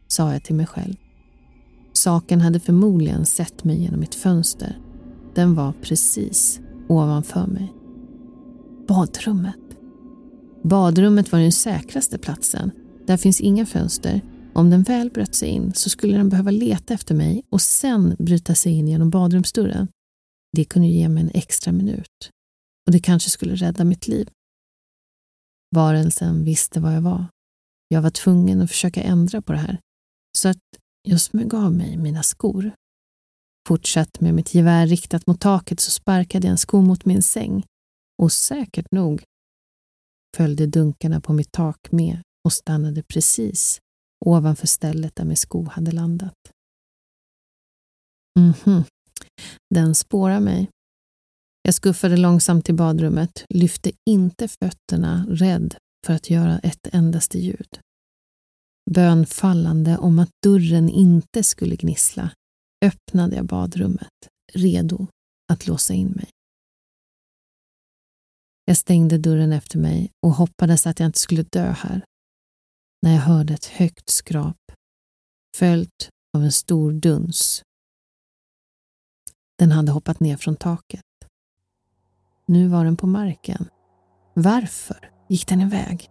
sa 0.07 0.32
jag 0.32 0.42
till 0.44 0.55
mig 0.55 0.66
själv. 0.66 0.94
Saken 2.05 2.40
hade 2.40 2.61
förmodligen 2.61 3.26
sett 3.26 3.64
mig 3.64 3.82
genom 3.82 4.00
mitt 4.00 4.14
fönster. 4.14 4.78
Den 5.34 5.55
var 5.55 5.72
precis 5.72 6.61
ovanför 6.88 7.46
mig. 7.46 7.72
Badrummet. 8.88 9.61
Badrummet 10.62 11.32
var 11.32 11.38
den 11.38 11.52
säkraste 11.52 12.18
platsen. 12.18 12.70
Där 13.07 13.16
finns 13.16 13.40
inga 13.40 13.66
fönster. 13.66 14.20
Om 14.55 14.70
den 14.70 14.82
väl 14.82 15.11
bröt 15.11 15.34
sig 15.34 15.48
in 15.48 15.72
så 15.74 15.90
skulle 15.90 16.16
den 16.16 16.28
behöva 16.28 16.50
leta 16.50 16.94
efter 16.94 17.14
mig 17.14 17.42
och 17.50 17.61
sen 17.61 18.16
bryta 18.18 18.55
sig 18.55 18.72
in 18.72 18.88
genom 18.88 19.11
badrumsdörren. 19.11 19.88
Det 20.52 20.64
kunde 20.64 20.88
ge 20.88 21.09
mig 21.09 21.22
en 21.22 21.30
extra 21.34 21.72
minut. 21.72 22.30
Och 22.86 22.92
det 22.92 23.00
kanske 23.00 23.30
skulle 23.30 23.55
rädda 23.55 23.84
mitt 23.84 24.09
liv. 24.09 24.28
Varelsen 25.74 26.44
visste 26.44 26.80
vad 26.80 26.94
jag 26.94 27.02
var. 27.02 27.26
Jag 27.88 28.02
var 28.02 28.11
tvungen 28.11 28.61
att 28.61 28.70
försöka 28.70 29.02
ändra 29.02 29.42
på 29.42 29.52
det 29.52 29.59
här. 29.59 29.78
Så 30.38 30.48
att 30.48 30.59
jag 31.09 31.20
smög 31.20 31.55
av 31.55 31.72
mig 31.72 31.96
mina 31.96 32.22
skor. 32.22 32.72
Fortsatt 33.68 34.20
med 34.20 34.34
mitt 34.34 34.55
gevär 34.55 34.86
riktat 34.86 35.26
mot 35.26 35.40
taket 35.40 35.80
så 35.80 35.90
sparkade 35.90 36.46
jag 36.46 36.52
en 36.52 36.59
sko 36.59 36.82
mot 36.82 37.05
min 37.05 37.22
säng. 37.22 37.64
Och 38.22 38.32
säkert 38.32 38.90
nog 38.90 39.22
följde 40.36 40.66
dunkarna 40.66 41.20
på 41.20 41.32
mitt 41.32 41.52
tak 41.52 41.92
med 41.92 42.22
och 42.44 42.52
stannade 42.52 43.02
precis 43.02 43.78
ovanför 44.24 44.66
stället 44.66 45.16
där 45.16 45.24
min 45.24 45.36
sko 45.36 45.64
hade 45.64 45.92
landat. 45.92 46.34
Mhm, 48.38 48.84
den 49.74 49.94
spårar 49.94 50.40
mig. 50.40 50.68
Jag 51.62 51.74
skuffade 51.74 52.16
långsamt 52.16 52.64
till 52.64 52.74
badrummet, 52.74 53.44
lyfte 53.48 53.92
inte 54.11 54.48
fötterna, 54.48 55.26
rädd 55.28 55.74
för 56.07 56.14
att 56.14 56.30
göra 56.30 56.59
ett 56.59 56.88
endaste 56.92 57.38
ljud. 57.38 57.78
Bönfallande 58.91 59.99
om 59.99 60.18
att 60.18 60.30
dörren 60.43 60.89
inte 60.89 61.45
skulle 61.45 61.76
gnissla 61.76 62.30
öppnade 62.85 63.37
jag 63.37 63.47
badrummet, 63.47 64.28
redo 64.53 65.07
att 65.53 65.66
låsa 65.66 65.95
in 65.95 66.09
mig. 66.09 66.30
Jag 68.64 68.76
stängde 68.76 69.18
dörren 69.18 69.53
efter 69.53 69.78
mig 69.78 70.11
och 70.22 70.30
hoppades 70.30 70.87
att 70.87 71.01
jag 71.01 71.07
inte 71.07 71.18
skulle 71.18 71.43
dö 71.43 71.70
här. 71.70 72.05
När 73.03 73.14
jag 73.14 73.20
hörde 73.20 73.55
ett 73.55 73.64
högt 73.64 74.11
skrap, 74.11 74.57
följt 75.57 76.11
av 76.37 76.43
en 76.43 76.53
stor 76.53 76.93
duns. 76.93 77.62
Den 79.59 79.72
hade 79.72 79.93
hoppat 79.93 80.20
ner 80.20 80.37
från 80.37 80.57
taket. 80.57 81.05
Nu 82.47 82.68
var 82.68 82.85
den 82.85 82.97
på 82.97 83.07
marken. 83.07 83.68
Varför 84.35 85.11
gick 85.28 85.49
den 85.49 85.61
iväg? 85.61 86.11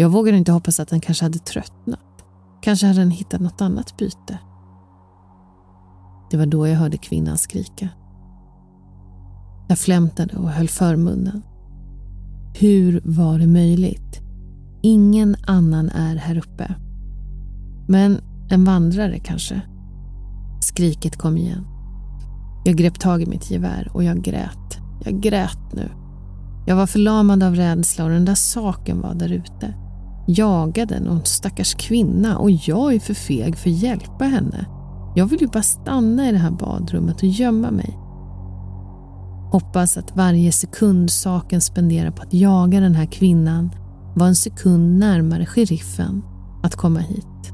Jag 0.00 0.08
vågade 0.08 0.38
inte 0.38 0.52
hoppas 0.52 0.80
att 0.80 0.88
den 0.88 1.00
kanske 1.00 1.24
hade 1.24 1.38
tröttnat. 1.38 2.24
Kanske 2.62 2.86
hade 2.86 2.98
den 2.98 3.10
hittat 3.10 3.40
något 3.40 3.60
annat 3.60 3.96
byte. 3.96 4.38
Det 6.30 6.36
var 6.36 6.46
då 6.46 6.68
jag 6.68 6.76
hörde 6.76 6.96
kvinnan 6.96 7.38
skrika. 7.38 7.88
Jag 9.68 9.78
flämtade 9.78 10.36
och 10.36 10.50
höll 10.50 10.68
för 10.68 10.96
munnen. 10.96 11.42
Hur 12.54 13.00
var 13.04 13.38
det 13.38 13.46
möjligt? 13.46 14.20
Ingen 14.82 15.36
annan 15.46 15.88
är 15.88 16.16
här 16.16 16.38
uppe. 16.38 16.74
Men 17.88 18.20
en 18.50 18.64
vandrare 18.64 19.18
kanske? 19.18 19.60
Skriket 20.60 21.16
kom 21.16 21.36
igen. 21.36 21.66
Jag 22.64 22.76
grep 22.76 23.00
tag 23.00 23.22
i 23.22 23.26
mitt 23.26 23.50
gevär 23.50 23.90
och 23.94 24.04
jag 24.04 24.22
grät. 24.22 24.78
Jag 25.04 25.20
grät 25.20 25.72
nu. 25.72 25.88
Jag 26.66 26.76
var 26.76 26.86
förlamad 26.86 27.42
av 27.42 27.54
rädsla 27.54 28.04
och 28.04 28.10
den 28.10 28.24
där 28.24 28.34
saken 28.34 29.00
var 29.00 29.14
där 29.14 29.32
ute. 29.32 29.74
Jagade 30.36 31.00
någon 31.00 31.24
stackars 31.24 31.74
kvinna 31.74 32.38
och 32.38 32.50
jag 32.50 32.94
är 32.94 33.00
för 33.00 33.14
feg 33.14 33.56
för 33.56 33.70
att 33.70 33.76
hjälpa 33.76 34.24
henne. 34.24 34.66
Jag 35.14 35.26
vill 35.26 35.40
ju 35.40 35.46
bara 35.46 35.62
stanna 35.62 36.28
i 36.28 36.32
det 36.32 36.38
här 36.38 36.50
badrummet 36.50 37.16
och 37.16 37.28
gömma 37.28 37.70
mig. 37.70 37.98
Hoppas 39.52 39.96
att 39.96 40.16
varje 40.16 40.52
sekund 40.52 41.10
saken 41.10 41.60
spenderar 41.60 42.10
på 42.10 42.22
att 42.22 42.34
jaga 42.34 42.80
den 42.80 42.94
här 42.94 43.06
kvinnan 43.06 43.70
var 44.16 44.26
en 44.26 44.36
sekund 44.36 44.98
närmare 44.98 45.46
sheriffen 45.46 46.22
att 46.62 46.74
komma 46.74 47.00
hit. 47.00 47.52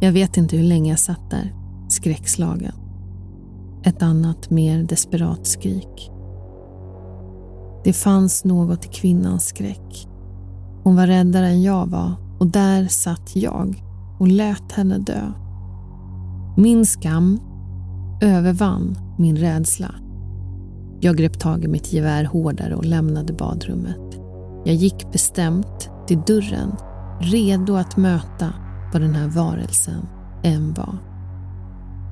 Jag 0.00 0.12
vet 0.12 0.36
inte 0.36 0.56
hur 0.56 0.64
länge 0.64 0.90
jag 0.90 0.98
satt 0.98 1.30
där, 1.30 1.54
skräckslagen. 1.88 2.74
Ett 3.84 4.02
annat, 4.02 4.50
mer 4.50 4.82
desperat 4.82 5.46
skrik. 5.46 6.10
Det 7.84 7.92
fanns 7.92 8.44
något 8.44 8.84
i 8.84 8.88
kvinnans 8.88 9.44
skräck. 9.44 10.09
Hon 10.82 10.96
var 10.96 11.06
räddare 11.06 11.46
än 11.46 11.62
jag 11.62 11.86
var 11.86 12.12
och 12.38 12.46
där 12.46 12.86
satt 12.88 13.36
jag 13.36 13.84
och 14.18 14.28
lät 14.28 14.72
henne 14.72 14.98
dö. 14.98 15.32
Min 16.56 16.86
skam 16.86 17.40
övervann 18.20 18.98
min 19.18 19.36
rädsla. 19.36 19.94
Jag 21.00 21.16
grep 21.16 21.38
tag 21.38 21.64
i 21.64 21.68
mitt 21.68 21.92
gevär 21.92 22.24
hårdare 22.24 22.74
och 22.74 22.84
lämnade 22.84 23.32
badrummet. 23.32 24.20
Jag 24.64 24.74
gick 24.74 25.12
bestämt 25.12 25.90
till 26.06 26.20
dörren, 26.26 26.72
redo 27.20 27.76
att 27.76 27.96
möta 27.96 28.54
vad 28.92 29.02
den 29.02 29.14
här 29.14 29.28
varelsen 29.28 30.06
än 30.42 30.74
var. 30.74 30.98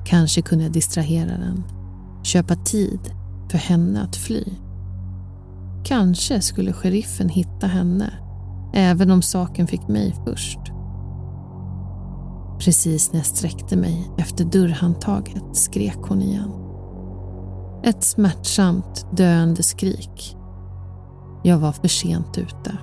Kanske 0.05 0.41
kunde 0.41 0.63
jag 0.63 0.73
distrahera 0.73 1.37
den, 1.37 1.63
köpa 2.23 2.55
tid 2.55 2.99
för 3.51 3.57
henne 3.57 4.01
att 4.01 4.15
fly. 4.15 4.43
Kanske 5.83 6.41
skulle 6.41 6.73
sheriffen 6.73 7.29
hitta 7.29 7.67
henne, 7.67 8.13
även 8.73 9.11
om 9.11 9.21
saken 9.21 9.67
fick 9.67 9.87
mig 9.87 10.15
först. 10.25 10.59
Precis 12.59 13.11
när 13.11 13.19
jag 13.19 13.25
sträckte 13.25 13.77
mig 13.77 14.11
efter 14.17 14.45
dörrhandtaget 14.45 15.43
skrek 15.55 15.97
hon 15.97 16.21
igen. 16.21 16.51
Ett 17.83 18.03
smärtsamt 18.03 19.07
döende 19.11 19.63
skrik. 19.63 20.37
Jag 21.43 21.57
var 21.57 21.71
för 21.71 21.87
sent 21.87 22.37
ute. 22.37 22.77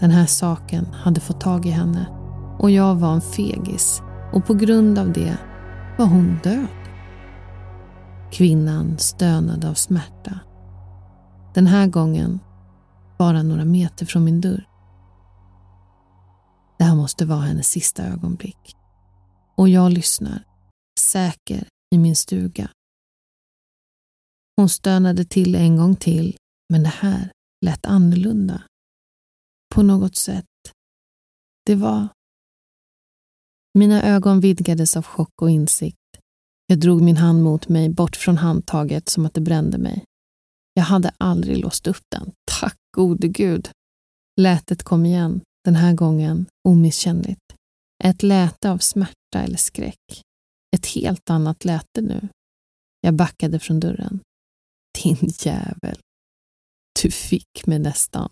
Den 0.00 0.10
här 0.10 0.26
saken 0.26 0.86
hade 0.92 1.20
fått 1.20 1.40
tag 1.40 1.66
i 1.66 1.70
henne 1.70 2.06
och 2.58 2.70
jag 2.70 2.94
var 2.94 3.12
en 3.12 3.20
fegis 3.20 4.02
och 4.32 4.46
på 4.46 4.54
grund 4.54 4.98
av 4.98 5.12
det 5.12 5.38
var 5.98 6.06
hon 6.06 6.38
död. 6.42 6.66
Kvinnan 8.32 8.98
stönade 8.98 9.70
av 9.70 9.74
smärta. 9.74 10.40
Den 11.54 11.66
här 11.66 11.86
gången 11.86 12.40
bara 13.18 13.42
några 13.42 13.64
meter 13.64 14.06
från 14.06 14.24
min 14.24 14.40
dörr. 14.40 14.68
Det 16.78 16.84
här 16.84 16.94
måste 16.94 17.24
vara 17.26 17.40
hennes 17.40 17.68
sista 17.68 18.06
ögonblick. 18.06 18.76
Och 19.56 19.68
jag 19.68 19.92
lyssnar, 19.92 20.44
säker 21.00 21.68
i 21.94 21.98
min 21.98 22.16
stuga. 22.16 22.70
Hon 24.56 24.68
stönade 24.68 25.24
till 25.24 25.54
en 25.54 25.76
gång 25.76 25.96
till, 25.96 26.36
men 26.72 26.82
det 26.82 26.88
här 26.88 27.32
lät 27.66 27.86
annorlunda. 27.86 28.62
På 29.74 29.82
något 29.82 30.16
sätt. 30.16 30.44
Det 31.66 31.74
var... 31.74 32.08
Mina 33.78 34.02
ögon 34.02 34.40
vidgades 34.40 34.96
av 34.96 35.02
chock 35.02 35.42
och 35.42 35.50
insikt. 35.50 35.96
Jag 36.66 36.80
drog 36.80 37.02
min 37.02 37.16
hand 37.16 37.42
mot 37.42 37.68
mig, 37.68 37.88
bort 37.88 38.16
från 38.16 38.36
handtaget 38.36 39.08
som 39.08 39.26
att 39.26 39.34
det 39.34 39.40
brände 39.40 39.78
mig. 39.78 40.04
Jag 40.78 40.84
hade 40.84 41.14
aldrig 41.18 41.58
låst 41.58 41.86
upp 41.86 42.02
den. 42.10 42.32
Tack 42.60 42.76
gode 42.96 43.28
gud. 43.28 43.70
Lätet 44.40 44.82
kom 44.82 45.06
igen, 45.06 45.40
den 45.64 45.74
här 45.74 45.94
gången 45.94 46.46
omisskännligt. 46.68 47.40
Ett 48.04 48.22
läte 48.22 48.70
av 48.70 48.78
smärta 48.78 49.42
eller 49.42 49.56
skräck. 49.56 50.22
Ett 50.76 50.86
helt 50.86 51.30
annat 51.30 51.64
läte 51.64 52.00
nu. 52.00 52.28
Jag 53.00 53.14
backade 53.14 53.58
från 53.58 53.80
dörren. 53.80 54.20
Din 55.02 55.30
jävel. 55.44 55.98
Du 57.02 57.10
fick 57.10 57.66
mig 57.66 57.78
nästan. 57.78 58.30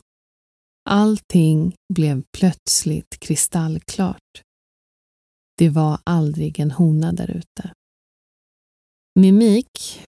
Allting 0.91 1.75
blev 1.95 2.23
plötsligt 2.39 3.21
kristallklart. 3.21 4.43
Det 5.59 5.69
var 5.69 6.01
aldrig 6.05 6.61
en 6.61 6.71
hona 6.71 7.13
där 7.13 7.31
ute. 7.31 7.73
Mimik, 9.15 10.03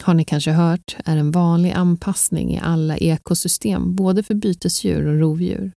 har 0.00 0.14
ni 0.14 0.24
kanske 0.24 0.50
hört, 0.50 0.96
är 1.04 1.16
en 1.16 1.30
vanlig 1.30 1.72
anpassning 1.72 2.54
i 2.54 2.60
alla 2.60 2.96
ekosystem, 2.96 3.96
både 3.96 4.22
för 4.22 4.34
bytesdjur 4.34 5.06
och 5.06 5.18
rovdjur. 5.20 5.72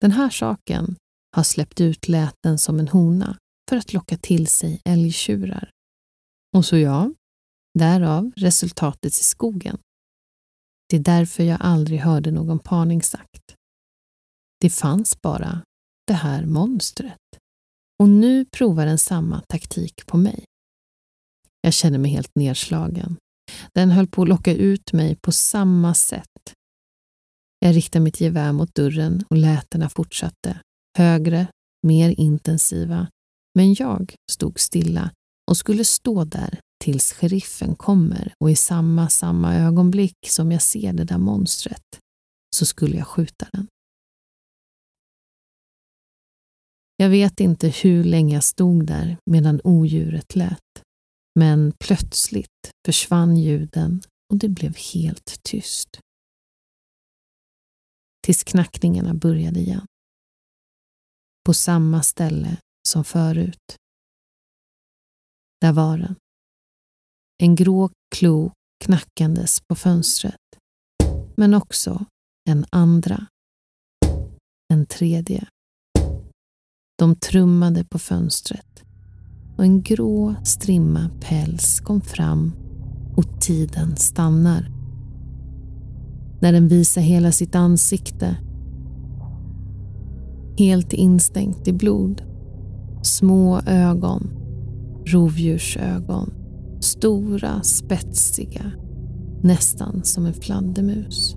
Den 0.00 0.12
här 0.12 0.30
saken 0.30 0.96
har 1.36 1.42
släppt 1.42 1.80
ut 1.80 2.08
läten 2.08 2.58
som 2.58 2.78
en 2.80 2.88
hona 2.88 3.36
för 3.70 3.76
att 3.76 3.92
locka 3.92 4.16
till 4.16 4.46
sig 4.46 4.80
älgtjurar. 4.84 5.70
Och 6.56 6.64
så 6.64 6.76
ja, 6.76 7.12
därav 7.78 8.32
resultatet 8.36 9.12
i 9.12 9.24
skogen. 9.24 9.78
Det 10.88 10.96
är 10.96 11.00
därför 11.00 11.42
jag 11.44 11.58
aldrig 11.60 12.00
hörde 12.00 12.30
någon 12.30 12.58
parningsakt. 12.58 13.54
Det 14.60 14.70
fanns 14.70 15.22
bara 15.22 15.62
det 16.06 16.14
här 16.14 16.46
monstret. 16.46 17.18
Och 17.98 18.08
nu 18.08 18.44
provar 18.44 18.86
den 18.86 18.98
samma 18.98 19.40
taktik 19.48 20.06
på 20.06 20.16
mig. 20.16 20.44
Jag 21.60 21.74
känner 21.74 21.98
mig 21.98 22.10
helt 22.10 22.34
nedslagen. 22.34 23.16
Den 23.74 23.90
höll 23.90 24.06
på 24.06 24.22
att 24.22 24.28
locka 24.28 24.54
ut 24.54 24.92
mig 24.92 25.16
på 25.16 25.32
samma 25.32 25.94
sätt. 25.94 26.54
Jag 27.58 27.76
riktade 27.76 28.04
mitt 28.04 28.20
gevär 28.20 28.52
mot 28.52 28.74
dörren 28.74 29.24
och 29.30 29.36
lätena 29.36 29.88
fortsatte. 29.88 30.60
Högre, 30.98 31.46
mer 31.86 32.14
intensiva. 32.20 33.06
Men 33.54 33.74
jag 33.74 34.14
stod 34.32 34.60
stilla 34.60 35.10
och 35.50 35.56
skulle 35.56 35.84
stå 35.84 36.24
där 36.24 36.60
tills 36.84 37.12
sheriffen 37.12 37.74
kommer 37.74 38.34
och 38.40 38.50
i 38.50 38.56
samma, 38.56 39.08
samma 39.08 39.56
ögonblick 39.56 40.16
som 40.26 40.52
jag 40.52 40.62
ser 40.62 40.92
det 40.92 41.04
där 41.04 41.18
monstret 41.18 42.00
så 42.56 42.66
skulle 42.66 42.96
jag 42.96 43.06
skjuta 43.06 43.48
den. 43.52 43.66
Jag 46.96 47.08
vet 47.08 47.40
inte 47.40 47.68
hur 47.68 48.04
länge 48.04 48.34
jag 48.34 48.44
stod 48.44 48.86
där 48.86 49.16
medan 49.30 49.60
odjuret 49.64 50.36
lät. 50.36 50.58
Men 51.34 51.72
plötsligt 51.78 52.70
försvann 52.86 53.36
ljuden 53.36 54.02
och 54.32 54.38
det 54.38 54.48
blev 54.48 54.76
helt 54.76 55.42
tyst. 55.42 56.00
Tills 58.26 58.44
knackningarna 58.44 59.14
började 59.14 59.60
igen. 59.60 59.86
På 61.46 61.54
samma 61.54 62.02
ställe 62.02 62.56
som 62.88 63.04
förut. 63.04 63.76
Där 65.60 65.72
var 65.72 65.98
den. 65.98 66.14
En 67.42 67.56
grå 67.56 67.90
klo 68.16 68.52
knackandes 68.84 69.60
på 69.60 69.74
fönstret. 69.74 70.36
Men 71.36 71.54
också 71.54 72.06
en 72.50 72.66
andra. 72.70 73.26
En 74.72 74.86
tredje. 74.86 75.48
De 76.98 77.16
trummade 77.16 77.84
på 77.84 77.98
fönstret 77.98 78.84
och 79.60 79.66
en 79.66 79.82
grå 79.82 80.34
strimma 80.44 81.10
päls 81.20 81.80
kom 81.80 82.00
fram 82.00 82.52
och 83.16 83.40
tiden 83.40 83.96
stannar. 83.96 84.70
När 86.40 86.52
den 86.52 86.68
visar 86.68 87.00
hela 87.00 87.32
sitt 87.32 87.54
ansikte. 87.54 88.36
Helt 90.58 90.92
instängt 90.92 91.68
i 91.68 91.72
blod. 91.72 92.22
Små 93.02 93.60
ögon. 93.66 94.30
Rovdjursögon. 95.06 96.30
Stora, 96.80 97.62
spetsiga. 97.62 98.72
Nästan 99.42 100.04
som 100.04 100.26
en 100.26 100.34
fladdermus. 100.34 101.36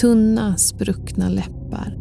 Tunna, 0.00 0.56
spruckna 0.56 1.28
läppar. 1.28 1.98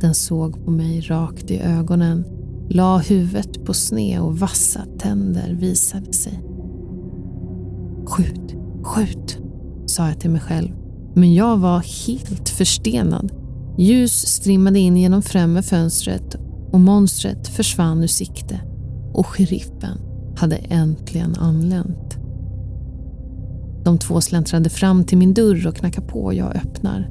Den 0.00 0.14
såg 0.14 0.64
på 0.64 0.70
mig 0.70 1.00
rakt 1.00 1.50
i 1.50 1.60
ögonen 1.60 2.37
la 2.70 2.98
huvudet 2.98 3.64
på 3.64 3.74
sne 3.74 4.20
och 4.20 4.38
vassa 4.38 4.80
tänder 4.98 5.54
visade 5.54 6.12
sig. 6.12 6.40
Skjut, 8.06 8.56
skjut, 8.82 9.38
sa 9.86 10.08
jag 10.08 10.20
till 10.20 10.30
mig 10.30 10.40
själv. 10.40 10.68
Men 11.14 11.34
jag 11.34 11.56
var 11.56 12.06
helt 12.06 12.48
förstenad. 12.48 13.32
Ljus 13.78 14.26
strimmade 14.26 14.78
in 14.78 14.96
genom 14.96 15.22
främre 15.22 15.62
fönstret 15.62 16.36
och 16.72 16.80
monstret 16.80 17.48
försvann 17.48 18.02
ur 18.02 18.06
sikte. 18.06 18.60
Och 19.12 19.26
sheriffen 19.26 19.98
hade 20.36 20.56
äntligen 20.56 21.34
anlänt. 21.34 22.18
De 23.84 23.98
två 23.98 24.20
släntrade 24.20 24.70
fram 24.70 25.04
till 25.04 25.18
min 25.18 25.34
dörr 25.34 25.66
och 25.66 25.76
knackade 25.76 26.06
på 26.06 26.24
och 26.24 26.34
jag 26.34 26.56
öppnar. 26.56 27.10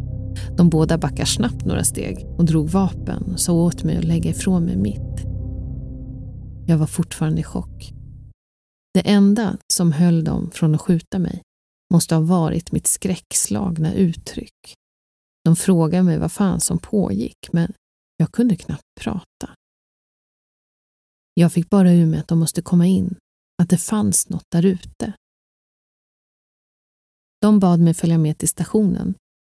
De 0.58 0.70
båda 0.70 0.98
backar 0.98 1.26
snabbt 1.26 1.66
några 1.66 1.84
steg 1.84 2.28
och 2.38 2.46
drog 2.46 2.70
vapen 2.70 3.24
och 3.34 3.40
sa 3.40 3.54
åt 3.54 3.84
mig 3.84 3.98
att 3.98 4.04
lägga 4.04 4.30
ifrån 4.30 4.64
mig 4.64 4.78
mitt. 4.78 5.07
Jag 6.70 6.78
var 6.78 6.88
fortfarande 6.88 7.42
i 7.42 7.44
chock. 7.44 7.94
Det 8.94 9.10
enda 9.10 9.58
som 9.74 9.92
höll 9.92 10.24
dem 10.24 10.52
från 10.52 10.76
att 10.76 10.82
skjuta 10.82 11.20
mig 11.20 11.42
måste 11.94 12.16
ha 12.16 12.22
varit 12.22 12.72
mitt 12.72 12.88
skräckslagna 12.88 13.94
uttryck. 13.94 14.76
De 15.44 15.56
frågade 15.56 16.04
mig 16.04 16.18
vad 16.18 16.32
fan 16.32 16.62
som 16.62 16.80
pågick, 16.80 17.38
men 17.52 17.74
jag 18.18 18.32
kunde 18.32 18.56
knappt 18.56 18.84
prata. 19.02 19.56
Jag 21.34 21.54
fick 21.54 21.70
bara 21.70 21.92
ur 21.92 22.06
mig 22.06 22.20
att 22.20 22.28
de 22.28 22.40
måste 22.40 22.62
komma 22.62 22.86
in, 22.86 23.16
att 23.64 23.70
det 23.70 23.78
fanns 23.78 24.30
något 24.30 24.46
där 24.52 24.66
ute. 24.66 25.14
De 27.42 27.60
bad 27.60 27.80
mig 27.80 27.94
följa 27.94 28.18
med 28.18 28.38
till 28.38 28.50
stationen. 28.50 29.14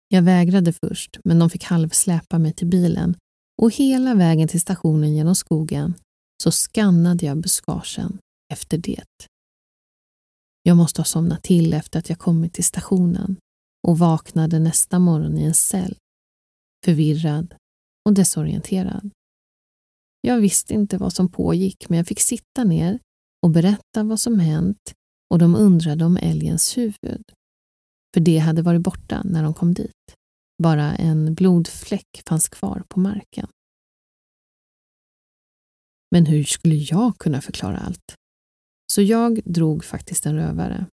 Jag 0.08 0.22
vägrade 0.22 0.72
först, 0.72 1.18
men 1.24 1.38
de 1.38 1.50
fick 1.50 1.64
halvsläpa 1.64 2.38
mig 2.38 2.52
till 2.52 2.66
bilen 2.66 3.16
och 3.62 3.74
hela 3.74 4.14
vägen 4.14 4.48
till 4.48 4.60
stationen 4.60 5.14
genom 5.14 5.34
skogen 5.34 5.94
så 6.42 6.50
skannade 6.50 7.26
jag 7.26 7.36
buskagen 7.36 8.18
efter 8.52 8.78
det. 8.78 9.26
Jag 10.62 10.76
måste 10.76 11.00
ha 11.00 11.04
somnat 11.04 11.42
till 11.42 11.72
efter 11.72 11.98
att 11.98 12.08
jag 12.08 12.18
kommit 12.18 12.52
till 12.52 12.64
stationen 12.64 13.36
och 13.88 13.98
vaknade 13.98 14.58
nästa 14.58 14.98
morgon 14.98 15.38
i 15.38 15.42
en 15.42 15.54
cell, 15.54 15.96
förvirrad 16.84 17.54
och 18.08 18.14
desorienterad. 18.14 19.10
Jag 20.20 20.40
visste 20.40 20.74
inte 20.74 20.98
vad 20.98 21.12
som 21.12 21.28
pågick, 21.28 21.88
men 21.88 21.96
jag 21.96 22.06
fick 22.06 22.20
sitta 22.20 22.64
ner 22.64 22.98
och 23.42 23.50
berätta 23.50 24.02
vad 24.02 24.20
som 24.20 24.40
hänt 24.40 24.92
och 25.30 25.38
de 25.38 25.54
undrade 25.54 26.04
om 26.04 26.16
älgens 26.16 26.78
huvud. 26.78 27.22
För 28.14 28.20
det 28.20 28.38
hade 28.38 28.62
varit 28.62 28.82
borta 28.82 29.22
när 29.24 29.42
de 29.42 29.54
kom 29.54 29.74
dit. 29.74 30.14
Bara 30.62 30.94
en 30.96 31.34
blodfläck 31.34 32.22
fanns 32.26 32.48
kvar 32.48 32.82
på 32.88 33.00
marken. 33.00 33.48
Men 36.10 36.26
hur 36.26 36.44
skulle 36.44 36.74
jag 36.74 37.18
kunna 37.18 37.40
förklara 37.40 37.78
allt? 37.78 38.14
Så 38.92 39.02
jag 39.02 39.40
drog 39.44 39.84
faktiskt 39.84 40.26
en 40.26 40.34
rövare. 40.34 40.86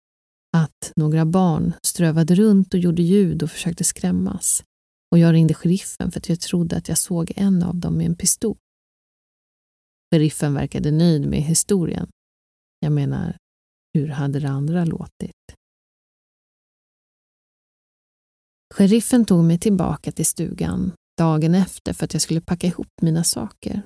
Att 0.57 0.93
några 0.97 1.25
barn 1.25 1.73
strövade 1.83 2.35
runt 2.35 2.75
och 2.75 2.81
gjorde 2.81 3.03
ljud 3.03 3.43
och 3.43 3.51
försökte 3.51 3.85
skrämmas. 3.85 4.65
Och 5.11 5.19
jag 5.19 5.33
ringde 5.33 5.55
sheriffen 5.55 6.11
för 6.11 6.21
att 6.21 6.29
jag 6.29 6.41
trodde 6.41 6.77
att 6.77 6.89
jag 6.89 6.99
såg 6.99 7.33
en 7.37 7.63
av 7.63 7.77
dem 7.77 7.97
med 7.97 8.07
en 8.07 8.17
pistol. 8.17 8.57
Sheriffen 10.15 10.55
verkade 10.55 10.91
nöjd 10.91 11.27
med 11.29 11.43
historien. 11.43 12.09
Jag 12.81 12.93
menar, 12.93 13.37
hur 13.95 14.09
hade 14.09 14.41
det 14.41 14.49
andra 14.49 14.85
låtit? 14.85 15.33
Sheriffen 18.75 19.25
tog 19.25 19.45
mig 19.45 19.59
tillbaka 19.59 20.13
till 20.13 20.27
stugan 20.27 20.93
dagen 21.19 21.55
efter 21.55 21.93
för 21.93 22.05
att 22.05 22.13
jag 22.13 22.23
skulle 22.23 22.41
packa 22.41 22.67
ihop 22.67 22.89
mina 23.03 23.25
saker 23.25 23.83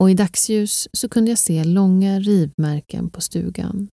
och 0.00 0.10
i 0.10 0.14
dagsljus 0.14 0.88
så 0.92 1.08
kunde 1.08 1.30
jag 1.30 1.38
se 1.38 1.64
långa 1.64 2.20
rivmärken 2.20 3.10
på 3.10 3.20
stugan. 3.20 3.88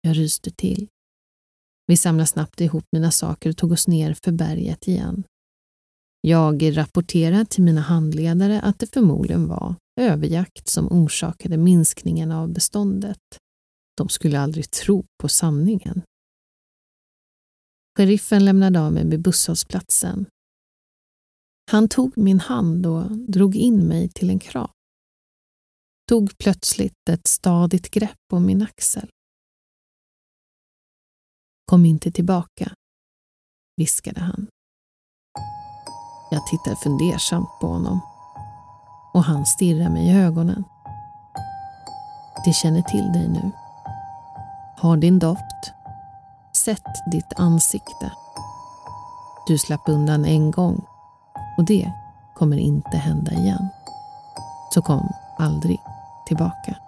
Jag 0.00 0.16
ryste 0.16 0.50
till. 0.50 0.88
Vi 1.86 1.96
samlade 1.96 2.26
snabbt 2.26 2.60
ihop 2.60 2.84
mina 2.92 3.10
saker 3.10 3.50
och 3.50 3.56
tog 3.56 3.72
oss 3.72 3.88
ner 3.88 4.14
för 4.24 4.32
berget 4.32 4.88
igen. 4.88 5.24
Jag 6.20 6.76
rapporterade 6.76 7.44
till 7.44 7.62
mina 7.62 7.80
handledare 7.80 8.60
att 8.60 8.78
det 8.78 8.86
förmodligen 8.86 9.48
var 9.48 9.74
överjakt 10.00 10.68
som 10.68 10.92
orsakade 10.92 11.56
minskningen 11.56 12.32
av 12.32 12.52
beståndet. 12.52 13.22
De 13.96 14.08
skulle 14.08 14.40
aldrig 14.40 14.70
tro 14.70 15.04
på 15.22 15.28
sanningen. 15.28 16.02
Sheriffen 17.98 18.44
lämnade 18.44 18.80
av 18.80 18.92
mig 18.92 19.06
vid 19.08 19.22
busshållplatsen. 19.22 20.26
Han 21.70 21.88
tog 21.88 22.18
min 22.18 22.40
hand 22.40 22.86
och 22.86 23.10
drog 23.10 23.56
in 23.56 23.88
mig 23.88 24.08
till 24.08 24.30
en 24.30 24.38
krav. 24.38 24.70
Tog 26.08 26.38
plötsligt 26.38 27.08
ett 27.08 27.26
stadigt 27.26 27.90
grepp 27.90 28.32
om 28.32 28.46
min 28.46 28.62
axel. 28.62 29.10
Kom 31.66 31.84
inte 31.84 32.12
tillbaka, 32.12 32.72
viskade 33.76 34.20
han. 34.20 34.46
Jag 36.30 36.46
tittar 36.46 36.74
fundersamt 36.74 37.48
på 37.60 37.66
honom 37.66 38.00
och 39.14 39.24
han 39.24 39.46
stirrar 39.46 39.90
mig 39.90 40.08
i 40.08 40.16
ögonen. 40.16 40.64
De 42.44 42.52
känner 42.52 42.82
till 42.82 43.12
dig 43.12 43.28
nu. 43.28 43.50
Har 44.76 44.96
din 44.96 45.18
doft. 45.18 45.72
Sett 46.56 47.10
ditt 47.12 47.32
ansikte. 47.36 48.12
Du 49.46 49.58
slapp 49.58 49.88
undan 49.88 50.24
en 50.24 50.50
gång 50.50 50.86
och 51.58 51.64
det 51.64 51.92
kommer 52.34 52.56
inte 52.56 52.96
hända 52.96 53.32
igen. 53.32 53.68
Så 54.74 54.82
kom 54.82 55.12
aldrig 55.38 55.80
tillbaka. 56.28 56.87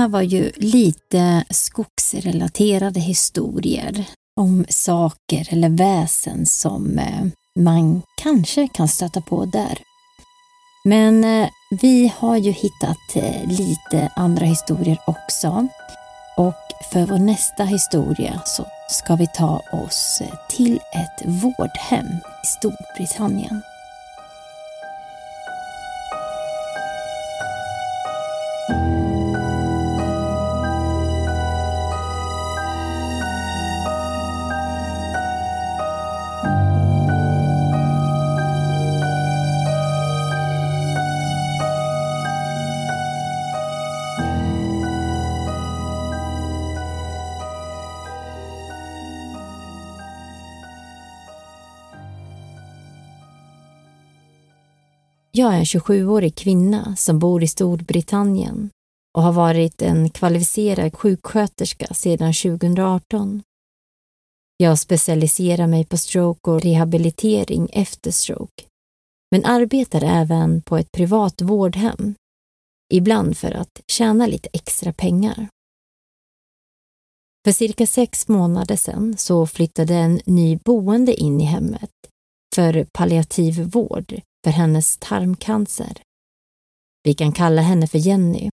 Här 0.00 0.08
var 0.08 0.22
ju 0.22 0.52
lite 0.56 1.44
skogsrelaterade 1.50 3.00
historier 3.00 4.04
om 4.36 4.64
saker 4.68 5.48
eller 5.50 5.68
väsen 5.68 6.46
som 6.46 6.98
eh, 6.98 7.26
man 7.58 8.02
kanske 8.22 8.68
kan 8.68 8.88
stöta 8.88 9.20
på 9.20 9.44
där. 9.44 9.78
Men 10.84 11.24
eh, 11.24 11.48
vi 11.80 12.12
har 12.16 12.36
ju 12.36 12.50
hittat 12.50 13.16
eh, 13.16 13.48
lite 13.48 14.12
andra 14.16 14.46
historier 14.46 14.98
också. 15.06 15.68
Och 16.36 16.54
för 16.92 17.06
vår 17.06 17.18
nästa 17.18 17.64
historia 17.64 18.40
så 18.44 18.66
ska 18.90 19.16
vi 19.16 19.26
ta 19.26 19.62
oss 19.72 20.22
till 20.48 20.76
ett 20.76 21.26
vårdhem 21.26 22.06
i 22.42 22.46
Storbritannien. 22.46 23.62
Jag 55.50 55.56
är 55.56 55.60
en 55.60 55.64
27-årig 55.64 56.34
kvinna 56.34 56.96
som 56.96 57.18
bor 57.18 57.42
i 57.42 57.48
Storbritannien 57.48 58.70
och 59.14 59.22
har 59.22 59.32
varit 59.32 59.82
en 59.82 60.10
kvalificerad 60.10 60.94
sjuksköterska 60.94 61.94
sedan 61.94 62.32
2018. 62.32 63.42
Jag 64.56 64.78
specialiserar 64.78 65.66
mig 65.66 65.84
på 65.84 65.96
stroke 65.96 66.50
och 66.50 66.62
rehabilitering 66.62 67.68
efter 67.72 68.10
stroke, 68.10 68.64
men 69.30 69.44
arbetar 69.44 70.02
även 70.02 70.62
på 70.62 70.76
ett 70.76 70.92
privat 70.92 71.42
vårdhem, 71.42 72.14
ibland 72.92 73.36
för 73.36 73.52
att 73.52 73.80
tjäna 73.86 74.26
lite 74.26 74.48
extra 74.52 74.92
pengar. 74.92 75.48
För 77.44 77.52
cirka 77.52 77.86
sex 77.86 78.28
månader 78.28 78.76
sedan 78.76 79.16
så 79.16 79.46
flyttade 79.46 79.94
en 79.94 80.20
ny 80.26 80.56
boende 80.56 81.14
in 81.14 81.40
i 81.40 81.44
hemmet 81.44 81.90
för 82.54 82.86
palliativ 82.92 83.60
vård 83.60 84.20
för 84.44 84.50
hennes 84.50 84.96
tarmcancer. 84.96 86.02
Vi 87.02 87.14
kan 87.14 87.32
kalla 87.32 87.62
henne 87.62 87.86
för 87.86 87.98
Jenny. 87.98 88.50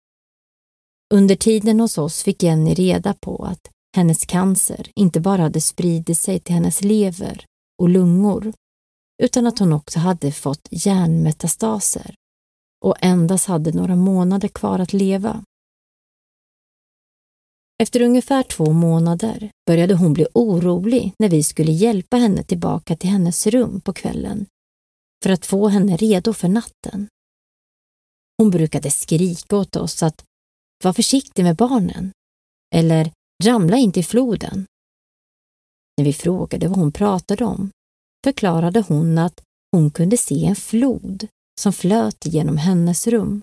Under 1.14 1.36
tiden 1.36 1.80
hos 1.80 1.98
oss 1.98 2.24
fick 2.24 2.44
Jenny 2.44 2.74
reda 2.74 3.14
på 3.14 3.46
att 3.46 3.70
hennes 3.96 4.26
cancer 4.26 4.92
inte 4.96 5.20
bara 5.20 5.42
hade 5.42 5.62
spridit 5.62 6.18
sig 6.18 6.40
till 6.40 6.56
hennes 6.56 6.82
lever 6.82 7.46
och 7.82 7.90
lungor, 7.90 8.54
utan 9.24 9.48
att 9.48 9.60
hon 9.60 9.74
också 9.74 10.00
hade 10.00 10.32
fått 10.32 10.68
hjärnmetastaser 10.72 12.16
och 12.86 12.96
endast 13.00 13.48
hade 13.48 13.72
några 13.72 13.96
månader 13.96 14.48
kvar 14.48 14.80
att 14.80 14.94
leva. 14.94 15.44
Efter 17.82 18.02
ungefär 18.02 18.44
två 18.44 18.72
månader 18.72 19.52
började 19.68 19.94
hon 19.94 20.14
bli 20.14 20.28
orolig 20.34 21.14
när 21.20 21.30
vi 21.30 21.44
skulle 21.44 21.72
hjälpa 21.72 22.18
henne 22.18 22.44
tillbaka 22.44 22.96
till 22.96 23.10
hennes 23.10 23.48
rum 23.48 23.82
på 23.82 23.94
kvällen 23.94 24.46
för 25.24 25.30
att 25.30 25.46
få 25.46 25.68
henne 25.68 25.98
redo 25.98 26.34
för 26.34 26.48
natten. 26.48 27.08
Hon 28.38 28.50
brukade 28.50 28.92
skrika 28.92 29.58
åt 29.58 29.76
oss 29.76 30.04
att 30.04 30.24
var 30.84 30.94
försiktig 30.94 31.44
med 31.44 31.56
barnen 31.56 32.12
eller 32.76 33.12
ramla 33.44 33.78
inte 33.78 34.00
i 34.00 34.04
floden. 34.04 34.66
När 35.98 36.06
vi 36.06 36.14
frågade 36.14 36.68
vad 36.68 36.78
hon 36.78 36.92
pratade 36.92 37.46
om 37.46 37.72
förklarade 38.24 38.82
hon 38.88 39.18
att 39.18 39.42
hon 39.72 39.92
kunde 39.92 40.18
se 40.18 40.46
en 40.46 40.56
flod 40.56 41.28
som 41.62 41.74
flöt 41.74 42.26
genom 42.26 42.58
hennes 42.58 43.08
rum 43.08 43.42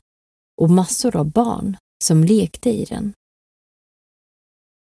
och 0.60 0.70
massor 0.70 1.16
av 1.16 1.30
barn 1.30 1.76
som 2.04 2.24
lekte 2.24 2.70
i 2.70 2.84
den. 2.84 3.12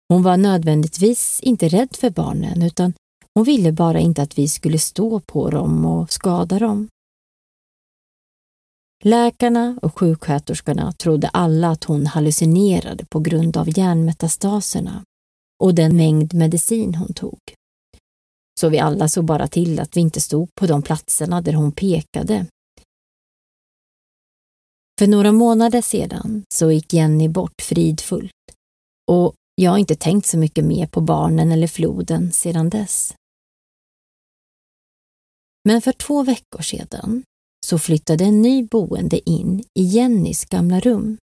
Hon 0.08 0.22
var 0.22 0.36
nödvändigtvis 0.36 1.40
inte 1.40 1.68
rädd 1.68 1.96
för 1.96 2.10
barnen 2.10 2.62
utan 2.62 2.92
hon 3.36 3.44
ville 3.44 3.72
bara 3.72 4.00
inte 4.00 4.22
att 4.22 4.38
vi 4.38 4.48
skulle 4.48 4.78
stå 4.78 5.20
på 5.20 5.50
dem 5.50 5.84
och 5.84 6.12
skada 6.12 6.58
dem. 6.58 6.88
Läkarna 9.04 9.78
och 9.82 9.98
sjuksköterskorna 9.98 10.92
trodde 10.92 11.28
alla 11.28 11.70
att 11.70 11.84
hon 11.84 12.06
hallucinerade 12.06 13.04
på 13.04 13.20
grund 13.20 13.56
av 13.56 13.78
hjärnmetastaserna 13.78 15.04
och 15.62 15.74
den 15.74 15.96
mängd 15.96 16.34
medicin 16.34 16.94
hon 16.94 17.14
tog. 17.14 17.38
Så 18.60 18.68
vi 18.68 18.78
alla 18.78 19.08
såg 19.08 19.24
bara 19.24 19.48
till 19.48 19.80
att 19.80 19.96
vi 19.96 20.00
inte 20.00 20.20
stod 20.20 20.54
på 20.54 20.66
de 20.66 20.82
platserna 20.82 21.42
där 21.42 21.52
hon 21.52 21.72
pekade. 21.72 22.46
För 24.98 25.06
några 25.06 25.32
månader 25.32 25.82
sedan 25.82 26.44
så 26.54 26.70
gick 26.70 26.92
Jenny 26.92 27.28
bort 27.28 27.62
fridfullt 27.62 28.32
och 29.10 29.34
jag 29.54 29.70
har 29.70 29.78
inte 29.78 29.96
tänkt 29.96 30.26
så 30.26 30.38
mycket 30.38 30.64
mer 30.64 30.86
på 30.86 31.00
barnen 31.00 31.52
eller 31.52 31.66
floden 31.66 32.32
sedan 32.32 32.70
dess. 32.70 33.14
Men 35.66 35.82
för 35.82 35.92
två 35.92 36.22
veckor 36.22 36.62
sedan 36.62 37.22
så 37.66 37.78
flyttade 37.78 38.24
en 38.24 38.42
ny 38.42 38.64
boende 38.64 39.30
in 39.30 39.64
i 39.78 39.82
Jennys 39.82 40.44
gamla 40.44 40.80
rum. 40.80 41.18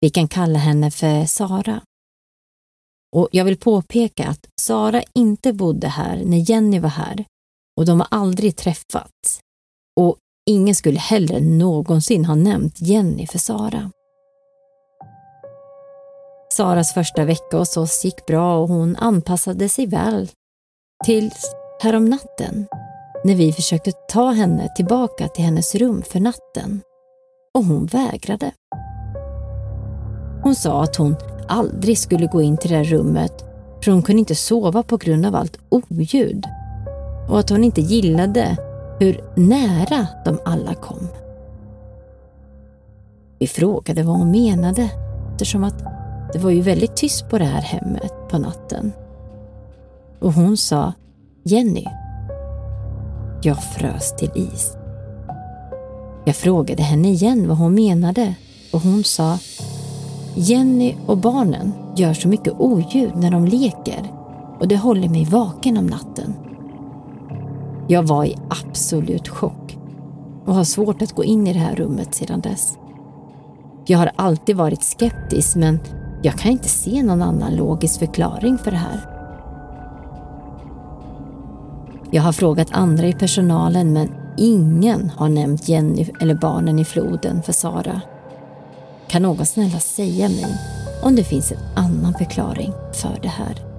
Vi 0.00 0.10
kan 0.10 0.28
kalla 0.28 0.58
henne 0.58 0.90
för 0.90 1.26
Sara. 1.26 1.82
Och 3.16 3.28
jag 3.32 3.44
vill 3.44 3.58
påpeka 3.58 4.28
att 4.28 4.46
Sara 4.60 5.02
inte 5.14 5.52
bodde 5.52 5.88
här 5.88 6.24
när 6.24 6.50
Jenny 6.50 6.78
var 6.78 6.88
här 6.88 7.24
och 7.76 7.86
de 7.86 8.00
har 8.00 8.08
aldrig 8.10 8.56
träffats. 8.56 9.40
Och 10.00 10.16
ingen 10.50 10.74
skulle 10.74 10.98
heller 10.98 11.40
någonsin 11.40 12.24
ha 12.24 12.34
nämnt 12.34 12.80
Jenny 12.80 13.26
för 13.26 13.38
Sara. 13.38 13.90
Saras 16.52 16.94
första 16.94 17.24
vecka 17.24 17.56
hos 17.56 17.76
oss 17.76 18.04
gick 18.04 18.26
bra 18.26 18.58
och 18.58 18.68
hon 18.68 18.96
anpassade 18.96 19.68
sig 19.68 19.86
väl. 19.86 20.30
Tills 21.04 21.54
häromnatten 21.82 22.66
när 23.24 23.34
vi 23.34 23.52
försökte 23.52 23.92
ta 23.92 24.30
henne 24.30 24.68
tillbaka 24.76 25.28
till 25.28 25.44
hennes 25.44 25.74
rum 25.74 26.02
för 26.02 26.20
natten 26.20 26.80
och 27.54 27.64
hon 27.64 27.86
vägrade. 27.86 28.52
Hon 30.42 30.54
sa 30.54 30.82
att 30.82 30.96
hon 30.96 31.16
aldrig 31.48 31.98
skulle 31.98 32.26
gå 32.26 32.42
in 32.42 32.56
till 32.56 32.70
det 32.70 32.76
här 32.76 32.84
rummet 32.84 33.44
för 33.84 33.92
hon 33.92 34.02
kunde 34.02 34.20
inte 34.20 34.34
sova 34.34 34.82
på 34.82 34.96
grund 34.96 35.26
av 35.26 35.34
allt 35.34 35.58
oljud 35.68 36.46
och 37.28 37.38
att 37.38 37.50
hon 37.50 37.64
inte 37.64 37.80
gillade 37.80 38.56
hur 39.00 39.20
nära 39.36 40.06
de 40.24 40.38
alla 40.44 40.74
kom. 40.74 41.08
Vi 43.38 43.46
frågade 43.46 44.02
vad 44.02 44.16
hon 44.16 44.30
menade 44.30 44.90
eftersom 45.32 45.64
att 45.64 45.84
det 46.32 46.38
var 46.38 46.50
ju 46.50 46.60
väldigt 46.60 46.96
tyst 46.96 47.28
på 47.28 47.38
det 47.38 47.44
här 47.44 47.62
hemmet 47.62 48.12
på 48.30 48.38
natten. 48.38 48.92
Och 50.20 50.32
hon 50.32 50.56
sa 50.56 50.92
Jenny. 51.42 51.99
Jag 53.42 53.62
frös 53.62 54.16
till 54.16 54.30
is. 54.34 54.76
Jag 56.24 56.36
frågade 56.36 56.82
henne 56.82 57.08
igen 57.08 57.48
vad 57.48 57.56
hon 57.56 57.74
menade 57.74 58.34
och 58.72 58.80
hon 58.80 59.04
sa 59.04 59.38
Jenny 60.34 60.94
och 61.06 61.18
barnen 61.18 61.72
gör 61.96 62.14
så 62.14 62.28
mycket 62.28 62.52
oljud 62.58 63.16
när 63.16 63.30
de 63.30 63.44
leker 63.44 64.12
och 64.58 64.68
det 64.68 64.76
håller 64.76 65.08
mig 65.08 65.24
vaken 65.24 65.76
om 65.76 65.86
natten. 65.86 66.34
Jag 67.88 68.02
var 68.02 68.24
i 68.24 68.36
absolut 68.50 69.28
chock 69.28 69.78
och 70.46 70.54
har 70.54 70.64
svårt 70.64 71.02
att 71.02 71.12
gå 71.12 71.24
in 71.24 71.46
i 71.46 71.52
det 71.52 71.58
här 71.58 71.76
rummet 71.76 72.14
sedan 72.14 72.40
dess. 72.40 72.78
Jag 73.86 73.98
har 73.98 74.10
alltid 74.16 74.56
varit 74.56 74.82
skeptisk 74.82 75.56
men 75.56 75.80
jag 76.22 76.34
kan 76.34 76.52
inte 76.52 76.68
se 76.68 77.02
någon 77.02 77.22
annan 77.22 77.56
logisk 77.56 77.98
förklaring 77.98 78.58
för 78.58 78.70
det 78.70 78.76
här. 78.76 79.09
Jag 82.12 82.22
har 82.22 82.32
frågat 82.32 82.68
andra 82.70 83.06
i 83.06 83.12
personalen 83.12 83.92
men 83.92 84.14
ingen 84.36 85.10
har 85.10 85.28
nämnt 85.28 85.68
Jenny 85.68 86.06
eller 86.20 86.34
barnen 86.34 86.78
i 86.78 86.84
floden 86.84 87.42
för 87.42 87.52
Sara. 87.52 88.00
Kan 89.08 89.22
någon 89.22 89.46
snälla 89.46 89.80
säga 89.80 90.28
mig 90.28 90.56
om 91.02 91.16
det 91.16 91.24
finns 91.24 91.52
en 91.52 91.58
annan 91.76 92.14
förklaring 92.14 92.72
för 92.92 93.18
det 93.22 93.28
här? 93.28 93.69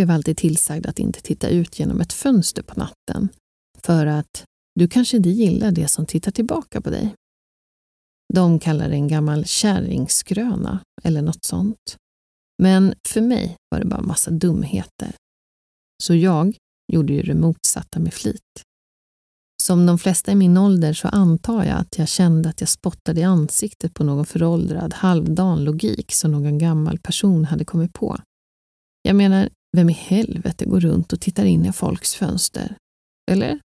Blev 0.00 0.10
alltid 0.10 0.36
tillsagd 0.36 0.86
att 0.86 0.98
inte 0.98 1.20
titta 1.20 1.48
ut 1.48 1.78
genom 1.78 2.00
ett 2.00 2.12
fönster 2.12 2.62
på 2.62 2.80
natten 2.80 3.28
för 3.78 4.06
att 4.06 4.44
du 4.74 4.88
kanske 4.88 5.16
inte 5.16 5.28
gillar 5.28 5.70
det 5.70 5.88
som 5.88 6.06
tittar 6.06 6.32
tillbaka 6.32 6.80
på 6.80 6.90
dig. 6.90 7.14
De 8.34 8.58
kallar 8.58 8.88
det 8.88 8.94
en 8.94 9.08
gammal 9.08 9.44
kärringskröna 9.44 10.80
eller 11.02 11.22
något 11.22 11.44
sånt. 11.44 11.96
Men 12.62 12.94
för 13.08 13.20
mig 13.20 13.56
var 13.70 13.80
det 13.80 13.86
bara 13.86 14.00
massa 14.02 14.30
dumheter. 14.30 15.14
Så 16.02 16.14
jag 16.14 16.56
gjorde 16.92 17.12
ju 17.12 17.22
det 17.22 17.34
motsatta 17.34 17.98
med 17.98 18.14
flit. 18.14 18.62
Som 19.62 19.86
de 19.86 19.98
flesta 19.98 20.32
i 20.32 20.34
min 20.34 20.56
ålder 20.56 20.92
så 20.92 21.08
antar 21.08 21.64
jag 21.64 21.78
att 21.78 21.98
jag 21.98 22.08
kände 22.08 22.48
att 22.48 22.60
jag 22.60 22.68
spottade 22.68 23.20
i 23.20 23.24
ansiktet 23.24 23.94
på 23.94 24.04
någon 24.04 24.26
föråldrad, 24.26 24.94
halvdan 24.94 25.64
logik 25.64 26.12
som 26.12 26.32
någon 26.32 26.58
gammal 26.58 26.98
person 26.98 27.44
hade 27.44 27.64
kommit 27.64 27.92
på. 27.92 28.20
Jag 29.02 29.16
menar, 29.16 29.48
vem 29.76 29.90
i 29.90 29.92
helvete 29.92 30.64
går 30.64 30.80
runt 30.80 31.12
och 31.12 31.20
tittar 31.20 31.44
in 31.44 31.66
i 31.66 31.72
folks 31.72 32.14
fönster? 32.14 32.76
Eller? 33.30 33.60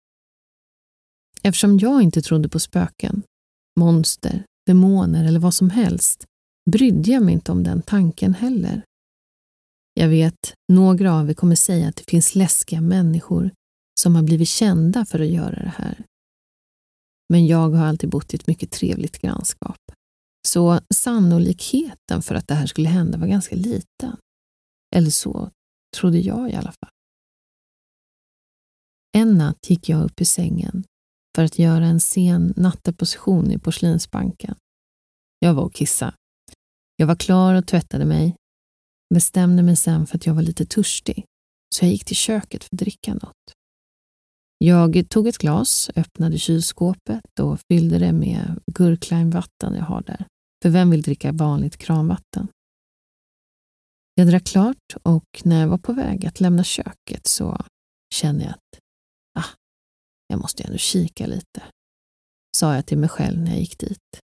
Eftersom 1.43 1.79
jag 1.79 2.03
inte 2.03 2.23
trodde 2.23 2.49
på 2.49 2.61
spöken, 2.61 3.23
monster, 3.81 4.45
demoner 4.67 5.25
eller 5.25 5.41
vad 5.41 5.55
som 5.55 5.71
helst 5.71 6.25
brydde 6.71 7.11
jag 7.11 7.23
mig 7.23 7.35
inte 7.35 7.53
om 7.53 7.63
den 7.63 7.83
tanken 7.83 8.35
heller. 8.35 8.83
Jag 9.95 10.09
vet, 10.09 10.55
några 10.73 11.15
av 11.15 11.31
er 11.31 11.35
kommer 11.35 11.57
säga 11.57 11.89
att 11.89 11.97
det 11.97 12.11
finns 12.11 12.35
läskiga 12.35 12.81
människor 12.81 13.51
som 14.01 14.17
har 14.17 14.23
blivit 14.23 14.49
kända 14.49 15.05
för 15.05 15.21
att 15.21 15.29
göra 15.29 15.63
det 15.63 15.73
här. 15.77 16.05
Men 17.29 17.47
jag 17.47 17.71
har 17.71 17.87
alltid 17.87 18.11
bott 18.11 18.35
i 18.35 18.37
ett 18.37 18.47
mycket 18.47 18.71
trevligt 18.71 19.19
grannskap. 19.19 19.79
Så 20.49 20.81
sannolikheten 20.95 22.23
för 22.23 22.35
att 22.35 22.49
det 22.49 22.55
här 22.55 22.67
skulle 22.67 22.89
hända 22.89 23.19
var 23.19 23.27
ganska 23.27 23.57
liten. 23.57 24.17
Eller 24.97 25.11
så 25.11 25.51
trodde 25.95 26.19
jag 26.19 26.51
i 26.51 26.55
alla 26.55 26.73
fall. 26.73 26.91
En 29.17 29.39
natt 29.39 29.71
gick 29.71 29.89
jag 29.89 30.05
upp 30.05 30.21
i 30.21 30.25
sängen 30.25 30.85
för 31.37 31.45
att 31.45 31.59
göra 31.59 31.85
en 31.85 32.01
sen 32.01 32.55
natteposition 32.57 33.51
i 33.51 33.59
porslinsbanken. 33.59 34.55
Jag 35.39 35.55
var 35.55 35.63
och 35.63 35.75
kissa. 35.75 36.15
Jag 36.97 37.07
var 37.07 37.17
klar 37.17 37.55
och 37.55 37.67
tvättade 37.67 38.05
mig. 38.05 38.37
Bestämde 39.15 39.63
mig 39.63 39.77
sen 39.77 40.07
för 40.07 40.17
att 40.17 40.27
jag 40.27 40.35
var 40.35 40.43
lite 40.43 40.67
törstig, 40.67 41.25
så 41.75 41.85
jag 41.85 41.93
gick 41.93 42.05
till 42.05 42.17
köket 42.17 42.65
för 42.65 42.77
att 42.77 42.79
dricka 42.79 43.15
något. 43.15 43.55
Jag 44.59 45.09
tog 45.09 45.29
ett 45.29 45.39
glas, 45.39 45.91
öppnade 45.97 46.39
kylskåpet 46.39 47.41
och 47.41 47.61
fyllde 47.69 47.99
det 47.99 48.13
med 48.13 48.61
gurklimevatten 48.67 49.75
jag 49.75 49.85
har 49.85 50.03
där. 50.03 50.27
För 50.63 50.71
vem 50.71 50.91
vill 50.91 51.03
dricka 51.03 51.33
vanligt 51.33 51.77
kranvatten? 51.77 52.49
Jag 54.17 54.27
drack 54.27 54.45
klart 54.45 54.95
och 55.03 55.43
när 55.45 55.61
jag 55.61 55.69
var 55.69 55.79
på 55.79 55.93
väg 55.93 56.27
att 56.27 56.41
lämna 56.41 56.65
köket 56.65 57.27
så 57.27 57.65
kände 58.15 58.45
jag 58.45 58.51
att 58.53 58.81
ah, 59.39 59.51
jag 60.29 60.41
måste 60.41 60.63
ändå 60.63 60.79
kika 60.79 61.27
lite, 61.27 61.63
sa 62.57 62.75
jag 62.75 62.87
till 62.87 62.99
mig 62.99 63.09
själv 63.09 63.41
när 63.41 63.51
jag 63.51 63.61
gick 63.61 63.79
dit. 63.79 64.21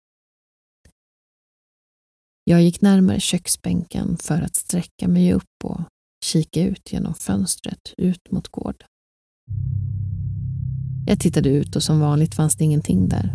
Jag 2.45 2.63
gick 2.63 2.81
närmare 2.81 3.21
köksbänken 3.21 4.17
för 4.17 4.43
att 4.43 4.57
sträcka 4.57 5.09
mig 5.09 5.33
upp 5.33 5.65
och 5.65 5.81
kika 6.25 6.63
ut 6.63 6.93
genom 6.93 7.15
fönstret 7.15 7.95
ut 7.97 8.31
mot 8.31 8.49
gården. 8.49 8.89
Jag 11.07 11.21
tittade 11.21 11.49
ut 11.49 11.77
och 11.77 11.83
som 11.83 12.01
vanligt 12.01 12.35
fanns 12.35 12.57
det 12.57 12.65
ingenting 12.65 13.09
där. 13.09 13.35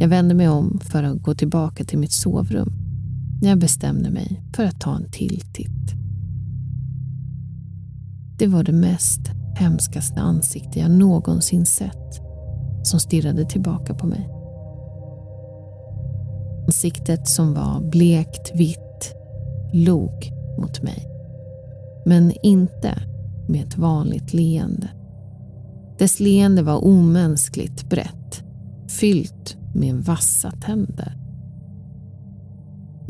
Jag 0.00 0.08
vände 0.08 0.34
mig 0.34 0.48
om 0.48 0.80
för 0.80 1.02
att 1.02 1.22
gå 1.22 1.34
tillbaka 1.34 1.84
till 1.84 1.98
mitt 1.98 2.12
sovrum 2.12 2.77
jag 3.40 3.58
bestämde 3.58 4.10
mig 4.10 4.42
för 4.56 4.64
att 4.64 4.80
ta 4.80 4.96
en 4.96 5.10
till 5.10 5.40
titt. 5.52 5.94
Det 8.38 8.46
var 8.46 8.62
det 8.62 8.72
mest 8.72 9.20
hemskaste 9.56 10.20
ansikte 10.20 10.78
jag 10.78 10.90
någonsin 10.90 11.66
sett 11.66 12.22
som 12.82 13.00
stirrade 13.00 13.44
tillbaka 13.44 13.94
på 13.94 14.06
mig. 14.06 14.28
Ansiktet 16.66 17.28
som 17.28 17.54
var 17.54 17.90
blekt 17.90 18.50
vitt 18.54 19.14
log 19.72 20.32
mot 20.58 20.82
mig. 20.82 21.06
Men 22.06 22.32
inte 22.42 22.94
med 23.48 23.64
ett 23.64 23.78
vanligt 23.78 24.34
leende. 24.34 24.88
Dess 25.98 26.20
leende 26.20 26.62
var 26.62 26.84
omänskligt 26.84 27.90
brett, 27.90 28.42
fyllt 28.88 29.56
med 29.74 29.94
vassa 29.94 30.50
tänder. 30.50 31.17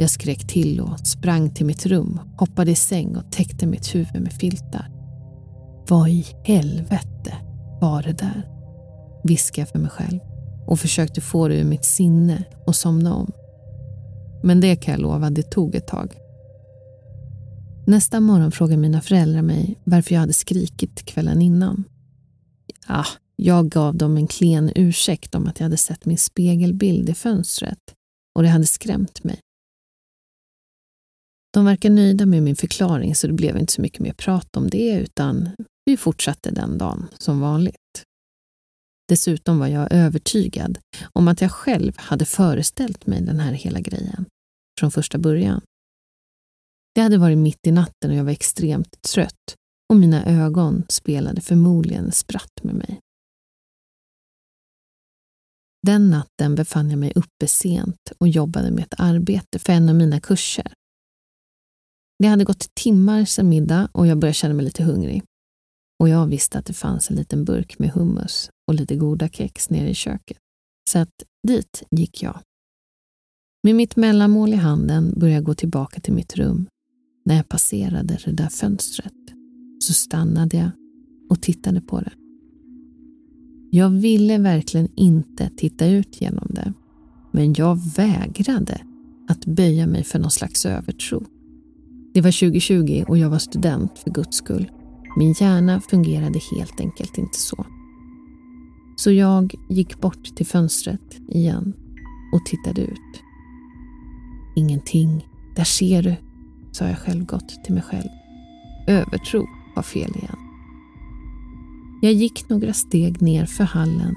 Jag 0.00 0.10
skrek 0.10 0.46
till 0.46 0.80
och 0.80 1.00
sprang 1.00 1.50
till 1.50 1.66
mitt 1.66 1.86
rum, 1.86 2.20
hoppade 2.36 2.70
i 2.70 2.74
säng 2.74 3.16
och 3.16 3.32
täckte 3.32 3.66
mitt 3.66 3.94
huvud 3.94 4.22
med 4.22 4.32
filtar. 4.32 4.90
Vad 5.88 6.08
i 6.08 6.26
helvete 6.44 7.34
var 7.80 8.02
det 8.02 8.12
där? 8.12 8.48
Viskade 9.24 9.60
jag 9.60 9.68
för 9.68 9.78
mig 9.78 9.90
själv 9.90 10.20
och 10.66 10.80
försökte 10.80 11.20
få 11.20 11.48
det 11.48 11.54
ur 11.54 11.64
mitt 11.64 11.84
sinne 11.84 12.44
och 12.66 12.76
somna 12.76 13.14
om. 13.14 13.32
Men 14.42 14.60
det 14.60 14.76
kan 14.76 14.92
jag 14.92 15.00
lova, 15.00 15.30
det 15.30 15.50
tog 15.50 15.74
ett 15.74 15.86
tag. 15.86 16.14
Nästa 17.86 18.20
morgon 18.20 18.52
frågade 18.52 18.80
mina 18.80 19.00
föräldrar 19.00 19.42
mig 19.42 19.78
varför 19.84 20.14
jag 20.14 20.20
hade 20.20 20.32
skrikit 20.32 21.04
kvällen 21.04 21.42
innan. 21.42 21.84
Ja, 22.88 23.04
jag 23.36 23.68
gav 23.68 23.96
dem 23.96 24.16
en 24.16 24.26
klen 24.26 24.72
ursäkt 24.74 25.34
om 25.34 25.46
att 25.46 25.60
jag 25.60 25.64
hade 25.64 25.76
sett 25.76 26.06
min 26.06 26.18
spegelbild 26.18 27.08
i 27.08 27.14
fönstret 27.14 27.94
och 28.34 28.42
det 28.42 28.48
hade 28.48 28.66
skrämt 28.66 29.24
mig. 29.24 29.40
De 31.52 31.64
verkar 31.64 31.90
nöjda 31.90 32.26
med 32.26 32.42
min 32.42 32.56
förklaring 32.56 33.14
så 33.14 33.26
det 33.26 33.32
blev 33.32 33.58
inte 33.58 33.72
så 33.72 33.82
mycket 33.82 34.00
mer 34.00 34.12
prat 34.12 34.56
om 34.56 34.70
det 34.70 34.92
utan 34.92 35.48
vi 35.84 35.96
fortsatte 35.96 36.50
den 36.50 36.78
dagen 36.78 37.06
som 37.18 37.40
vanligt. 37.40 37.76
Dessutom 39.08 39.58
var 39.58 39.66
jag 39.66 39.92
övertygad 39.92 40.78
om 41.12 41.28
att 41.28 41.40
jag 41.40 41.52
själv 41.52 41.92
hade 41.96 42.24
föreställt 42.24 43.06
mig 43.06 43.20
den 43.20 43.40
här 43.40 43.52
hela 43.52 43.80
grejen 43.80 44.24
från 44.80 44.90
första 44.90 45.18
början. 45.18 45.60
Det 46.94 47.00
hade 47.00 47.18
varit 47.18 47.38
mitt 47.38 47.66
i 47.66 47.70
natten 47.70 48.10
och 48.10 48.16
jag 48.16 48.24
var 48.24 48.32
extremt 48.32 49.02
trött 49.02 49.54
och 49.92 49.96
mina 49.96 50.24
ögon 50.24 50.84
spelade 50.88 51.40
förmodligen 51.40 52.12
spratt 52.12 52.62
med 52.62 52.74
mig. 52.74 53.00
Den 55.86 56.10
natten 56.10 56.54
befann 56.54 56.90
jag 56.90 56.98
mig 56.98 57.12
uppe 57.14 57.46
sent 57.46 58.12
och 58.18 58.28
jobbade 58.28 58.70
med 58.70 58.84
ett 58.84 58.94
arbete 59.00 59.58
för 59.58 59.72
en 59.72 59.88
av 59.88 59.94
mina 59.94 60.20
kurser. 60.20 60.72
Det 62.18 62.28
hade 62.28 62.44
gått 62.44 62.74
timmar 62.74 63.24
sedan 63.24 63.48
middag 63.48 63.88
och 63.92 64.06
jag 64.06 64.18
började 64.18 64.34
känna 64.34 64.54
mig 64.54 64.64
lite 64.64 64.84
hungrig. 64.84 65.22
Och 66.00 66.08
jag 66.08 66.26
visste 66.26 66.58
att 66.58 66.66
det 66.66 66.72
fanns 66.72 67.10
en 67.10 67.16
liten 67.16 67.44
burk 67.44 67.78
med 67.78 67.90
hummus 67.90 68.50
och 68.68 68.74
lite 68.74 68.96
goda 68.96 69.28
kex 69.28 69.70
nere 69.70 69.88
i 69.90 69.94
köket. 69.94 70.38
Så 70.90 70.98
att 70.98 71.12
dit 71.48 71.82
gick 71.90 72.22
jag. 72.22 72.40
Med 73.62 73.74
mitt 73.74 73.96
mellanmål 73.96 74.52
i 74.52 74.56
handen 74.56 75.12
började 75.16 75.34
jag 75.34 75.44
gå 75.44 75.54
tillbaka 75.54 76.00
till 76.00 76.12
mitt 76.12 76.36
rum. 76.36 76.66
När 77.24 77.36
jag 77.36 77.48
passerade 77.48 78.18
det 78.24 78.32
där 78.32 78.48
fönstret 78.48 79.12
så 79.80 79.92
stannade 79.92 80.56
jag 80.56 80.70
och 81.30 81.42
tittade 81.42 81.80
på 81.80 82.00
det. 82.00 82.12
Jag 83.70 83.90
ville 83.90 84.38
verkligen 84.38 84.88
inte 84.94 85.50
titta 85.56 85.86
ut 85.86 86.20
genom 86.20 86.48
det, 86.50 86.72
men 87.32 87.52
jag 87.52 87.78
vägrade 87.96 88.80
att 89.28 89.46
böja 89.46 89.86
mig 89.86 90.04
för 90.04 90.18
någon 90.18 90.30
slags 90.30 90.66
övertro. 90.66 91.24
Det 92.18 92.22
var 92.22 92.50
2020 92.50 93.04
och 93.08 93.18
jag 93.18 93.30
var 93.30 93.38
student 93.38 93.98
för 93.98 94.10
guds 94.10 94.36
skull. 94.36 94.70
Min 95.16 95.32
hjärna 95.32 95.80
fungerade 95.80 96.40
helt 96.56 96.80
enkelt 96.80 97.18
inte 97.18 97.38
så. 97.38 97.66
Så 98.96 99.10
jag 99.10 99.54
gick 99.68 100.00
bort 100.00 100.36
till 100.36 100.46
fönstret 100.46 101.20
igen 101.28 101.72
och 102.32 102.46
tittade 102.46 102.80
ut. 102.80 103.22
Ingenting, 104.56 105.28
där 105.56 105.64
ser 105.64 106.02
du, 106.02 106.14
sa 106.72 106.88
jag 106.88 106.98
självgott 106.98 107.64
till 107.64 107.74
mig 107.74 107.82
själv. 107.82 108.08
Övertro 108.86 109.46
var 109.76 109.82
fel 109.82 110.10
igen. 110.16 110.38
Jag 112.02 112.12
gick 112.12 112.48
några 112.48 112.72
steg 112.72 113.22
ner 113.22 113.46
för 113.46 113.64
hallen, 113.64 114.14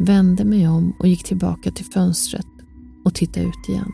vände 0.00 0.44
mig 0.44 0.68
om 0.68 0.92
och 0.98 1.08
gick 1.08 1.24
tillbaka 1.24 1.70
till 1.70 1.86
fönstret 1.86 2.46
och 3.04 3.14
tittade 3.14 3.46
ut 3.46 3.68
igen. 3.68 3.92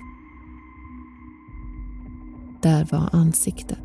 Där 2.62 2.86
var 2.90 3.08
ansiktet. 3.12 3.78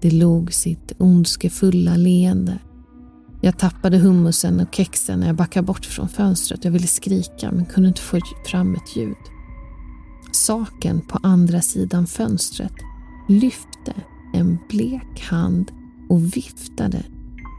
Det 0.00 0.10
låg 0.10 0.52
sitt 0.52 0.92
ondskefulla 0.98 1.96
leende. 1.96 2.58
Jag 3.40 3.58
tappade 3.58 3.98
hummusen 3.98 4.60
och 4.60 4.74
kexen 4.74 5.20
när 5.20 5.26
jag 5.26 5.36
backade 5.36 5.66
bort 5.66 5.84
från 5.84 6.08
fönstret. 6.08 6.64
Jag 6.64 6.72
ville 6.72 6.86
skrika 6.86 7.52
men 7.52 7.64
kunde 7.64 7.88
inte 7.88 8.00
få 8.00 8.20
fram 8.46 8.74
ett 8.74 8.96
ljud. 8.96 9.16
Saken 10.32 11.00
på 11.00 11.18
andra 11.22 11.60
sidan 11.60 12.06
fönstret 12.06 12.72
lyfte 13.28 13.94
en 14.34 14.58
blek 14.68 15.20
hand 15.20 15.72
och 16.08 16.36
viftade 16.36 16.98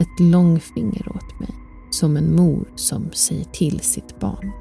ett 0.00 0.20
långfinger 0.20 1.08
åt 1.08 1.40
mig 1.40 1.54
som 1.90 2.16
en 2.16 2.36
mor 2.36 2.68
som 2.76 3.10
säger 3.12 3.44
till 3.44 3.80
sitt 3.80 4.20
barn. 4.20 4.52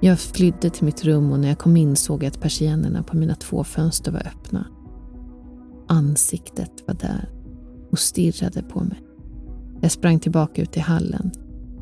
Jag 0.00 0.20
flydde 0.20 0.70
till 0.70 0.84
mitt 0.84 1.04
rum 1.04 1.32
och 1.32 1.40
när 1.40 1.48
jag 1.48 1.58
kom 1.58 1.76
in 1.76 1.96
såg 1.96 2.22
jag 2.22 2.28
att 2.28 2.40
persiennerna 2.40 3.02
på 3.02 3.16
mina 3.16 3.34
två 3.34 3.64
fönster 3.64 4.12
var 4.12 4.26
öppna. 4.26 4.66
Ansiktet 5.88 6.72
var 6.86 6.94
där 6.94 7.28
och 7.90 7.98
stirrade 7.98 8.62
på 8.62 8.80
mig. 8.80 9.02
Jag 9.80 9.92
sprang 9.92 10.20
tillbaka 10.20 10.62
ut 10.62 10.76
i 10.76 10.80
hallen, 10.80 11.30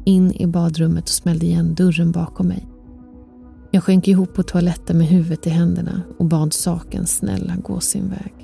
in 0.04 0.32
i 0.32 0.46
badrummet 0.46 1.04
och 1.04 1.08
smällde 1.08 1.46
igen 1.46 1.74
dörren 1.74 2.12
bakom 2.12 2.48
mig. 2.48 2.68
Jag 3.70 3.84
sjönk 3.84 4.08
ihop 4.08 4.34
på 4.34 4.42
toaletten 4.42 4.98
med 4.98 5.06
huvudet 5.06 5.46
i 5.46 5.50
händerna 5.50 6.02
och 6.18 6.24
bad 6.24 6.52
saken 6.52 7.06
snälla 7.06 7.56
gå 7.56 7.80
sin 7.80 8.08
väg. 8.10 8.34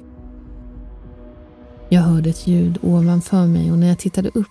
Jag 1.88 2.00
hörde 2.00 2.30
ett 2.30 2.46
ljud 2.46 2.78
ovanför 2.82 3.46
mig 3.46 3.72
och 3.72 3.78
när 3.78 3.88
jag 3.88 3.98
tittade 3.98 4.28
upp 4.28 4.46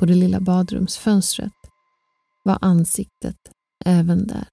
på 0.00 0.06
det 0.06 0.14
lilla 0.14 0.40
badrumsfönstret 0.40 1.52
var 2.44 2.58
ansiktet 2.60 3.36
även 3.84 4.26
där. 4.26 4.48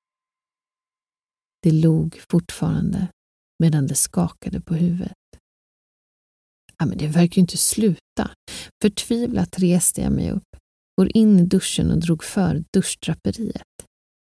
Det 1.61 1.71
log 1.71 2.21
fortfarande 2.31 3.07
medan 3.63 3.87
det 3.87 3.95
skakade 3.95 4.61
på 4.61 4.73
huvudet. 4.73 5.13
Ja, 6.77 6.85
men 6.85 6.97
det 6.97 7.07
verkar 7.07 7.35
ju 7.35 7.41
inte 7.41 7.57
sluta. 7.57 8.31
Förtvivlat 8.81 9.59
reste 9.59 10.01
jag 10.01 10.11
mig 10.11 10.31
upp, 10.31 10.57
går 10.97 11.17
in 11.17 11.39
i 11.39 11.45
duschen 11.45 11.91
och 11.91 11.99
drog 11.99 12.23
för 12.23 12.63
duschdraperiet. 12.73 13.63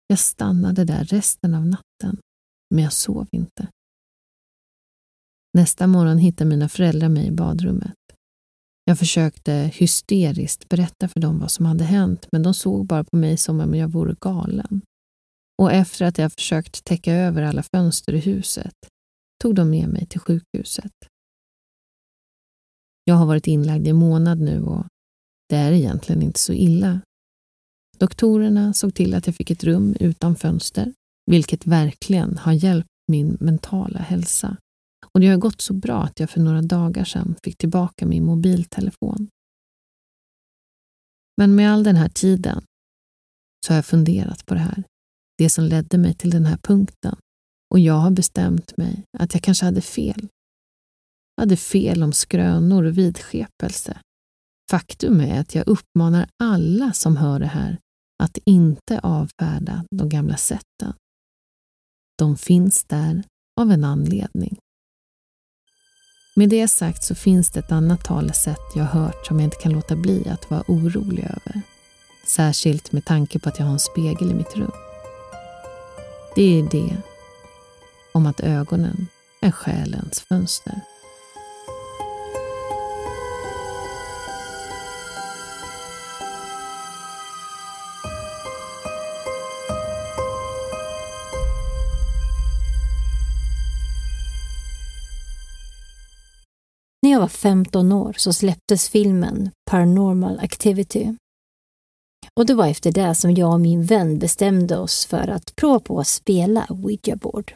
Jag 0.08 0.20
stannade 0.20 0.86
där 0.86 1.04
resten 1.04 1.54
av 1.54 1.66
natten, 1.66 2.22
men 2.76 2.84
jag 2.84 2.94
sov 2.94 3.28
inte. 3.32 3.68
Nästa 5.58 5.88
morgon 5.88 6.18
hittade 6.18 6.50
mina 6.50 6.70
föräldrar 6.70 7.10
mig 7.10 7.28
i 7.28 7.32
badrummet. 7.32 7.94
Jag 8.86 9.00
försökte 9.00 9.54
hysteriskt 9.74 10.70
berätta 10.70 11.08
för 11.08 11.20
dem 11.20 11.40
vad 11.40 11.52
som 11.52 11.66
hade 11.66 11.84
hänt, 11.84 12.28
men 12.32 12.44
de 12.44 12.54
såg 12.54 12.86
bara 12.86 13.04
på 13.04 13.16
mig 13.16 13.38
som 13.38 13.60
om 13.60 13.76
jag 13.76 13.88
vore 13.88 14.16
galen. 14.20 14.82
Och 15.62 15.72
efter 15.72 16.06
att 16.06 16.18
jag 16.18 16.34
försökt 16.34 16.86
täcka 16.86 17.14
över 17.14 17.42
alla 17.42 17.64
fönster 17.64 18.14
i 18.14 18.20
huset 18.20 18.76
tog 19.42 19.56
de 19.56 19.70
med 19.70 19.90
mig 19.90 20.06
till 20.06 20.20
sjukhuset. 20.20 20.92
Jag 23.04 23.16
har 23.16 23.26
varit 23.26 23.48
inlagd 23.48 23.88
i 23.88 23.90
en 23.90 23.96
månad 23.96 24.40
nu 24.40 24.62
och 24.62 24.86
det 25.50 25.56
är 25.56 25.72
egentligen 25.72 26.22
inte 26.22 26.40
så 26.40 26.54
illa. 26.54 27.02
Doktorerna 27.98 28.74
såg 28.74 28.96
till 28.96 29.14
att 29.14 29.28
jag 29.28 29.36
fick 29.36 29.52
ett 29.52 29.64
rum 29.64 29.96
utan 30.00 30.36
fönster, 30.36 30.94
vilket 31.32 31.68
verkligen 31.68 32.38
har 32.38 32.54
hjälpt 32.54 32.90
min 33.08 33.38
mentala 33.40 34.00
hälsa. 34.00 34.58
Och 35.14 35.20
det 35.20 35.28
har 35.28 35.38
gått 35.38 35.62
så 35.62 35.74
bra 35.74 36.04
att 36.04 36.20
jag 36.20 36.30
för 36.30 36.40
några 36.40 36.62
dagar 36.62 37.04
sedan 37.06 37.36
fick 37.44 37.58
tillbaka 37.58 38.06
min 38.06 38.26
mobiltelefon. 38.26 39.30
Men 41.38 41.56
med 41.56 41.74
all 41.74 41.84
den 41.84 41.96
här 41.96 42.10
tiden 42.10 42.64
så 43.66 43.74
har 43.74 43.76
jag 43.76 43.86
funderat 43.86 44.46
på 44.46 44.54
det 44.54 44.60
här. 44.60 44.84
Det 45.38 45.50
som 45.50 45.64
ledde 45.64 45.98
mig 45.98 46.14
till 46.14 46.30
den 46.30 46.46
här 46.46 46.58
punkten. 46.58 47.16
Och 47.74 47.80
jag 47.80 47.94
har 47.94 48.12
bestämt 48.12 48.78
mig 48.78 49.04
att 49.18 49.34
jag 49.34 49.44
kanske 49.44 49.66
hade 49.66 49.82
fel. 49.82 50.28
Jag 51.36 51.42
hade 51.42 51.58
fel 51.58 52.04
om 52.04 52.14
skrönor 52.14 52.84
och 52.84 52.98
vidskepelse. 52.98 54.00
Faktum 54.72 55.22
är 55.22 55.40
att 55.40 55.56
jag 55.56 55.68
uppmanar 55.68 56.30
alla 56.44 56.94
som 56.94 57.18
hör 57.18 57.40
det 57.40 57.48
här 57.48 57.80
att 58.24 58.38
inte 58.46 59.00
avfärda 59.00 59.86
de 59.92 60.10
gamla 60.10 60.38
sätten. 60.38 60.94
De 62.18 62.38
finns 62.38 62.84
där 62.84 63.24
av 63.62 63.72
en 63.72 63.84
anledning. 63.84 64.58
Med 66.36 66.50
det 66.50 66.68
sagt 66.68 67.04
så 67.04 67.16
finns 67.16 67.52
det 67.52 67.60
ett 67.60 67.72
annat 67.72 68.04
talesätt 68.04 68.76
jag 68.76 68.84
hört 68.84 69.26
som 69.26 69.40
jag 69.40 69.48
inte 69.48 69.58
kan 69.58 69.72
låta 69.72 69.96
bli 69.96 70.30
att 70.30 70.50
vara 70.52 70.64
orolig 70.68 71.24
över. 71.24 71.62
Särskilt 72.28 72.92
med 72.92 73.06
tanke 73.06 73.40
på 73.40 73.50
att 73.50 73.60
jag 73.60 73.66
har 73.66 73.74
en 73.74 73.80
spegel 73.80 74.32
i 74.32 74.34
mitt 74.34 74.56
rum. 74.56 74.72
Det 76.36 76.60
är 76.60 76.64
det 76.64 76.98
om 78.12 78.26
att 78.26 78.40
ögonen 78.40 79.08
är 79.42 79.52
själens 79.52 80.22
fönster. 80.22 80.82
Jag 97.14 97.20
var 97.20 97.28
15 97.28 97.92
år 97.92 98.14
så 98.18 98.34
släpptes 98.34 98.90
filmen 98.90 99.52
Paranormal 99.72 100.40
Activity. 100.40 101.16
Och 102.40 102.46
det 102.46 102.54
var 102.54 102.68
efter 102.68 102.92
det 102.92 103.16
som 103.16 103.34
jag 103.34 103.54
och 103.54 103.60
min 103.60 103.84
vän 103.84 104.20
bestämde 104.20 104.78
oss 104.78 105.06
för 105.06 105.28
att 105.28 105.56
prova 105.56 105.80
på 105.80 106.00
att 106.00 106.08
spela 106.08 106.68
Ouija 106.70 107.16
board. 107.16 107.54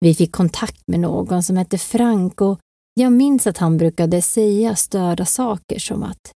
Vi 0.00 0.14
fick 0.14 0.32
kontakt 0.32 0.82
med 0.86 1.00
någon 1.00 1.42
som 1.42 1.56
hette 1.56 1.78
Frank 1.78 2.40
och 2.40 2.58
jag 2.94 3.12
minns 3.12 3.46
att 3.46 3.58
han 3.58 3.76
brukade 3.76 4.22
säga 4.22 4.76
störda 4.76 5.24
saker 5.24 5.78
som 5.78 6.02
att 6.02 6.32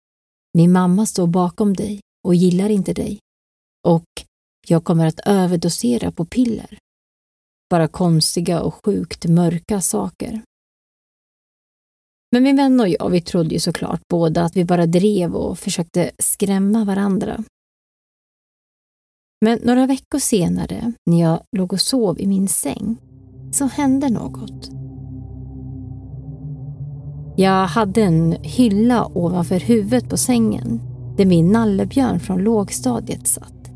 min 0.57 0.71
mamma 0.71 1.05
står 1.05 1.27
bakom 1.27 1.73
dig 1.73 1.99
och 2.27 2.35
gillar 2.35 2.69
inte 2.69 2.93
dig 2.93 3.19
och 3.87 4.05
jag 4.67 4.83
kommer 4.83 5.07
att 5.07 5.19
överdosera 5.19 6.11
på 6.11 6.25
piller. 6.25 6.77
Bara 7.69 7.87
konstiga 7.87 8.61
och 8.61 8.85
sjukt 8.85 9.25
mörka 9.25 9.81
saker. 9.81 10.41
Men 12.31 12.43
min 12.43 12.55
vän 12.55 12.79
och 12.79 12.89
jag, 12.89 13.09
vi 13.09 13.21
trodde 13.21 13.49
ju 13.49 13.59
såklart 13.59 14.01
båda 14.09 14.43
att 14.43 14.55
vi 14.55 14.65
bara 14.65 14.85
drev 14.85 15.35
och 15.35 15.59
försökte 15.59 16.11
skrämma 16.19 16.85
varandra. 16.85 17.43
Men 19.45 19.59
några 19.63 19.87
veckor 19.87 20.19
senare, 20.19 20.93
när 21.05 21.21
jag 21.21 21.39
låg 21.57 21.73
och 21.73 21.81
sov 21.81 22.19
i 22.19 22.27
min 22.27 22.47
säng, 22.47 22.97
så 23.51 23.65
hände 23.65 24.09
något. 24.09 24.69
Jag 27.37 27.67
hade 27.67 28.01
en 28.01 28.31
hylla 28.31 29.05
ovanför 29.05 29.59
huvudet 29.59 30.09
på 30.09 30.17
sängen 30.17 30.81
där 31.17 31.25
min 31.25 31.51
nallebjörn 31.51 32.19
från 32.19 32.43
lågstadiet 32.43 33.27
satt. 33.27 33.71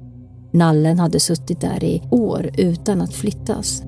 Nallen 0.53 0.99
hade 0.99 1.20
suttit 1.20 1.62
där 1.62 1.84
i 1.84 2.03
år 2.12 2.49
utan 2.58 3.01
att 3.01 3.14
flyttas 3.14 3.84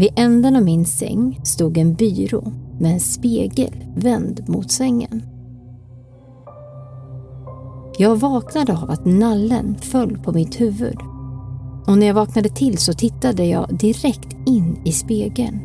vid 0.00 0.12
änden 0.16 0.56
av 0.56 0.62
min 0.62 0.86
säng 0.86 1.40
stod 1.44 1.78
en 1.78 1.94
byrå 1.94 2.52
med 2.78 2.92
en 2.92 3.00
spegel 3.00 3.84
vänd 3.96 4.48
mot 4.48 4.70
sängen. 4.70 5.22
Jag 7.98 8.16
vaknade 8.16 8.78
av 8.78 8.90
att 8.90 9.04
nallen 9.04 9.76
föll 9.80 10.18
på 10.18 10.32
mitt 10.32 10.60
huvud. 10.60 10.96
Och 11.86 11.98
när 11.98 12.06
jag 12.06 12.14
vaknade 12.14 12.48
till 12.48 12.78
så 12.78 12.92
tittade 12.92 13.44
jag 13.44 13.78
direkt 13.78 14.36
in 14.46 14.80
i 14.84 14.92
spegeln. 14.92 15.60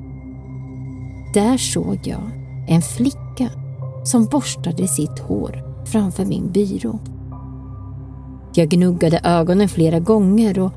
Där 1.34 1.58
såg 1.58 2.00
jag 2.04 2.32
en 2.68 2.82
flicka 2.82 3.50
som 4.04 4.26
borstade 4.26 4.88
sitt 4.88 5.20
hår 5.20 5.86
framför 5.86 6.26
min 6.26 6.52
byrå. 6.52 7.00
Jag 8.56 8.70
gnuggade 8.70 9.22
ögonen 9.24 9.70
flera 9.70 10.00
gånger 10.00 10.60
och 10.60 10.74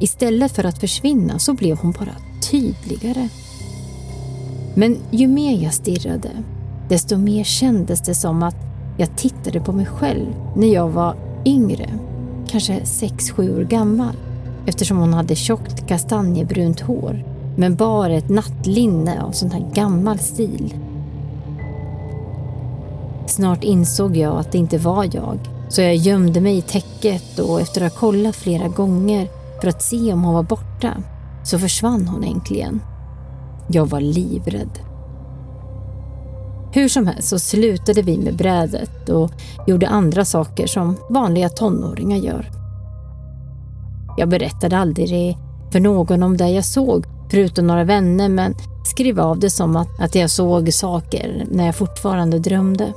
istället 0.00 0.52
för 0.52 0.64
att 0.64 0.78
försvinna 0.78 1.38
så 1.38 1.54
blev 1.54 1.78
hon 1.78 1.92
bara 1.92 2.31
tydligare. 2.52 3.28
Men 4.74 4.96
ju 5.10 5.26
mer 5.26 5.62
jag 5.62 5.74
stirrade, 5.74 6.30
desto 6.88 7.16
mer 7.16 7.44
kändes 7.44 8.00
det 8.00 8.14
som 8.14 8.42
att 8.42 8.56
jag 8.96 9.16
tittade 9.16 9.60
på 9.60 9.72
mig 9.72 9.86
själv 9.86 10.26
när 10.56 10.74
jag 10.74 10.88
var 10.88 11.16
yngre, 11.44 11.88
kanske 12.48 12.80
6-7 12.80 13.58
år 13.58 13.64
gammal, 13.64 14.16
eftersom 14.66 14.96
hon 14.96 15.14
hade 15.14 15.36
tjockt 15.36 15.86
kastanjebrunt 15.88 16.80
hår 16.80 17.24
men 17.56 17.76
bar 17.76 18.10
ett 18.10 18.28
nattlinne 18.28 19.22
av 19.22 19.32
sån 19.32 19.50
här 19.50 19.70
gammal 19.74 20.18
stil. 20.18 20.74
Snart 23.26 23.64
insåg 23.64 24.16
jag 24.16 24.38
att 24.38 24.52
det 24.52 24.58
inte 24.58 24.78
var 24.78 25.08
jag, 25.12 25.38
så 25.68 25.82
jag 25.82 25.96
gömde 25.96 26.40
mig 26.40 26.58
i 26.58 26.62
täcket 26.62 27.38
och 27.38 27.60
efter 27.60 27.84
att 27.84 27.92
ha 27.92 28.00
kollat 28.00 28.36
flera 28.36 28.68
gånger 28.68 29.28
för 29.60 29.68
att 29.68 29.82
se 29.82 30.12
om 30.12 30.24
hon 30.24 30.34
var 30.34 30.42
borta, 30.42 31.02
så 31.42 31.58
försvann 31.58 32.08
hon 32.08 32.24
äntligen. 32.24 32.80
Jag 33.68 33.86
var 33.86 34.00
livrädd. 34.00 34.78
Hur 36.72 36.88
som 36.88 37.06
helst 37.06 37.28
så 37.28 37.38
slutade 37.38 38.02
vi 38.02 38.18
med 38.18 38.36
brädet 38.36 39.08
och 39.08 39.30
gjorde 39.66 39.88
andra 39.88 40.24
saker 40.24 40.66
som 40.66 40.96
vanliga 41.10 41.48
tonåringar 41.48 42.16
gör. 42.16 42.50
Jag 44.16 44.28
berättade 44.28 44.78
aldrig 44.78 45.38
för 45.72 45.80
någon 45.80 46.22
om 46.22 46.36
det 46.36 46.48
jag 46.48 46.64
såg, 46.64 47.04
förutom 47.30 47.66
några 47.66 47.84
vänner, 47.84 48.28
men 48.28 48.54
skrev 48.84 49.20
av 49.20 49.38
det 49.38 49.50
som 49.50 49.76
att, 49.76 50.00
att 50.00 50.14
jag 50.14 50.30
såg 50.30 50.72
saker 50.72 51.46
när 51.50 51.66
jag 51.66 51.74
fortfarande 51.74 52.38
drömde. 52.38 52.92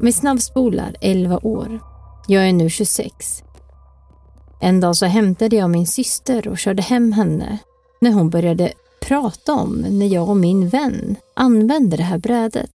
Vi 0.00 0.12
snabbspolar 0.12 0.94
11 1.00 1.38
år. 1.42 1.80
Jag 2.26 2.48
är 2.48 2.52
nu 2.52 2.70
26. 2.70 3.44
En 4.60 4.80
dag 4.80 4.96
så 4.96 5.06
hämtade 5.06 5.56
jag 5.56 5.70
min 5.70 5.86
syster 5.86 6.48
och 6.48 6.58
körde 6.58 6.82
hem 6.82 7.12
henne 7.12 7.58
när 8.00 8.12
hon 8.12 8.30
började 8.30 8.72
prata 9.00 9.54
om 9.54 9.72
när 9.74 10.06
jag 10.06 10.28
och 10.28 10.36
min 10.36 10.68
vän 10.68 11.16
använde 11.34 11.96
det 11.96 12.02
här 12.02 12.18
brädet. 12.18 12.70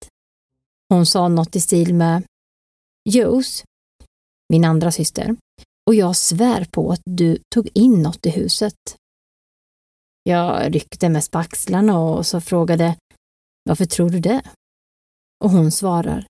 Hon 0.89 1.07
sa 1.07 1.29
något 1.29 1.57
i 1.57 1.61
stil 1.61 1.95
med 1.95 2.23
Jos, 3.05 3.65
min 4.49 4.65
andra 4.65 4.93
syster, 4.93 5.37
och 5.87 5.95
jag 5.95 6.17
svär 6.17 6.65
på 6.65 6.93
att 6.93 7.01
du 7.05 7.39
tog 7.55 7.69
in 7.75 8.03
något 8.03 8.27
i 8.27 8.31
huset. 8.31 8.97
Jag 10.23 10.75
ryckte 10.75 11.09
mest 11.09 11.31
på 11.31 11.39
axlarna 11.39 11.99
och 11.99 12.27
så 12.27 12.41
frågade 12.41 12.97
Varför 13.65 13.85
tror 13.85 14.11
du 14.11 14.21
det? 14.21 14.43
Och 15.45 15.51
hon 15.51 15.71
svarar 15.71 16.27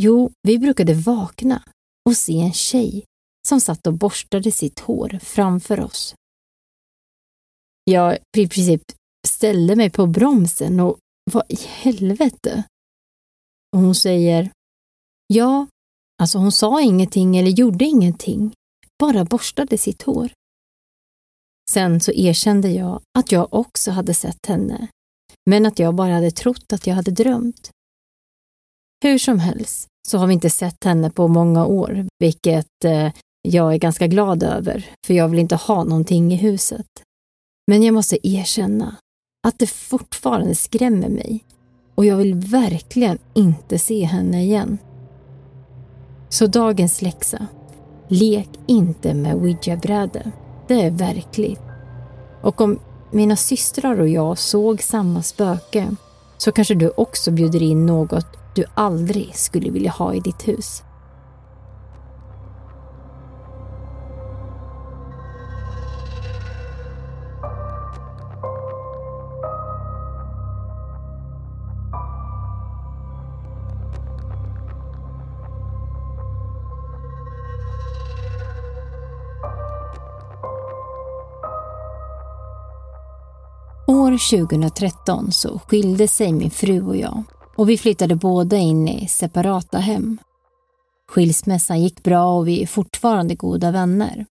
Jo, 0.00 0.30
vi 0.42 0.58
brukade 0.58 0.94
vakna 0.94 1.62
och 2.08 2.16
se 2.16 2.40
en 2.40 2.52
tjej 2.52 3.04
som 3.48 3.60
satt 3.60 3.86
och 3.86 3.94
borstade 3.94 4.52
sitt 4.52 4.80
hår 4.80 5.18
framför 5.22 5.80
oss. 5.80 6.14
Jag 7.84 8.18
i 8.36 8.48
princip 8.48 8.82
ställde 9.26 9.76
mig 9.76 9.90
på 9.90 10.06
bromsen 10.06 10.80
och 10.80 10.98
vad 11.32 11.44
i 11.48 11.56
helvete? 11.56 12.64
Och 13.72 13.78
hon 13.78 13.94
säger 13.94 14.50
Ja, 15.26 15.66
alltså 16.22 16.38
hon 16.38 16.52
sa 16.52 16.80
ingenting 16.80 17.36
eller 17.36 17.50
gjorde 17.50 17.84
ingenting, 17.84 18.52
bara 18.98 19.24
borstade 19.24 19.78
sitt 19.78 20.02
hår. 20.02 20.32
Sen 21.70 22.00
så 22.00 22.12
erkände 22.12 22.70
jag 22.70 23.02
att 23.18 23.32
jag 23.32 23.54
också 23.54 23.90
hade 23.90 24.14
sett 24.14 24.46
henne, 24.46 24.88
men 25.50 25.66
att 25.66 25.78
jag 25.78 25.94
bara 25.94 26.14
hade 26.14 26.30
trott 26.30 26.72
att 26.72 26.86
jag 26.86 26.94
hade 26.94 27.10
drömt. 27.10 27.70
Hur 29.04 29.18
som 29.18 29.38
helst 29.38 29.86
så 30.08 30.18
har 30.18 30.26
vi 30.26 30.34
inte 30.34 30.50
sett 30.50 30.84
henne 30.84 31.10
på 31.10 31.28
många 31.28 31.66
år, 31.66 32.06
vilket 32.18 32.84
eh, 32.84 33.12
jag 33.48 33.74
är 33.74 33.78
ganska 33.78 34.06
glad 34.06 34.42
över, 34.42 34.86
för 35.06 35.14
jag 35.14 35.28
vill 35.28 35.38
inte 35.38 35.56
ha 35.56 35.84
någonting 35.84 36.32
i 36.32 36.36
huset. 36.36 36.86
Men 37.66 37.82
jag 37.82 37.94
måste 37.94 38.28
erkänna 38.28 38.96
att 39.46 39.58
det 39.58 39.66
fortfarande 39.66 40.54
skrämmer 40.54 41.08
mig 41.08 41.44
och 41.94 42.04
jag 42.04 42.16
vill 42.16 42.34
verkligen 42.34 43.18
inte 43.34 43.78
se 43.78 44.04
henne 44.04 44.42
igen. 44.42 44.78
Så 46.28 46.46
dagens 46.46 47.02
läxa. 47.02 47.46
Lek 48.08 48.48
inte 48.66 49.14
med 49.14 49.34
ouija-bräde. 49.34 50.30
Det 50.68 50.82
är 50.82 50.90
verkligt. 50.90 51.62
Och 52.42 52.60
om 52.60 52.78
mina 53.12 53.36
systrar 53.36 54.00
och 54.00 54.08
jag 54.08 54.38
såg 54.38 54.82
samma 54.82 55.22
spöke 55.22 55.96
så 56.38 56.52
kanske 56.52 56.74
du 56.74 56.90
också 56.90 57.30
bjuder 57.30 57.62
in 57.62 57.86
något 57.86 58.26
du 58.54 58.64
aldrig 58.74 59.34
skulle 59.34 59.70
vilja 59.70 59.90
ha 59.90 60.14
i 60.14 60.20
ditt 60.20 60.48
hus. 60.48 60.82
2013 84.30 85.32
så 85.32 85.58
skilde 85.58 86.08
sig 86.08 86.32
min 86.32 86.50
fru 86.50 86.82
och 86.82 86.96
jag 86.96 87.22
och 87.56 87.68
vi 87.68 87.78
flyttade 87.78 88.16
båda 88.16 88.56
in 88.56 88.88
i 88.88 89.08
separata 89.08 89.78
hem. 89.78 90.18
Skilsmässan 91.08 91.82
gick 91.82 92.02
bra 92.02 92.38
och 92.38 92.48
vi 92.48 92.62
är 92.62 92.66
fortfarande 92.66 93.34
goda 93.34 93.70
vänner. 93.70 94.26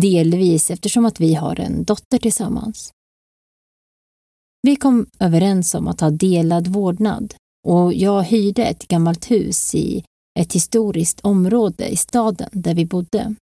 Delvis 0.00 0.70
eftersom 0.70 1.04
att 1.04 1.20
vi 1.20 1.34
har 1.34 1.60
en 1.60 1.84
dotter 1.84 2.18
tillsammans. 2.18 2.92
Vi 4.62 4.76
kom 4.76 5.06
överens 5.18 5.74
om 5.74 5.88
att 5.88 6.00
ha 6.00 6.10
delad 6.10 6.68
vårdnad 6.68 7.34
och 7.68 7.94
jag 7.94 8.22
hyrde 8.22 8.64
ett 8.64 8.88
gammalt 8.88 9.30
hus 9.30 9.74
i 9.74 10.04
ett 10.38 10.52
historiskt 10.52 11.20
område 11.20 11.88
i 11.88 11.96
staden 11.96 12.50
där 12.52 12.74
vi 12.74 12.86
bodde. 12.86 13.34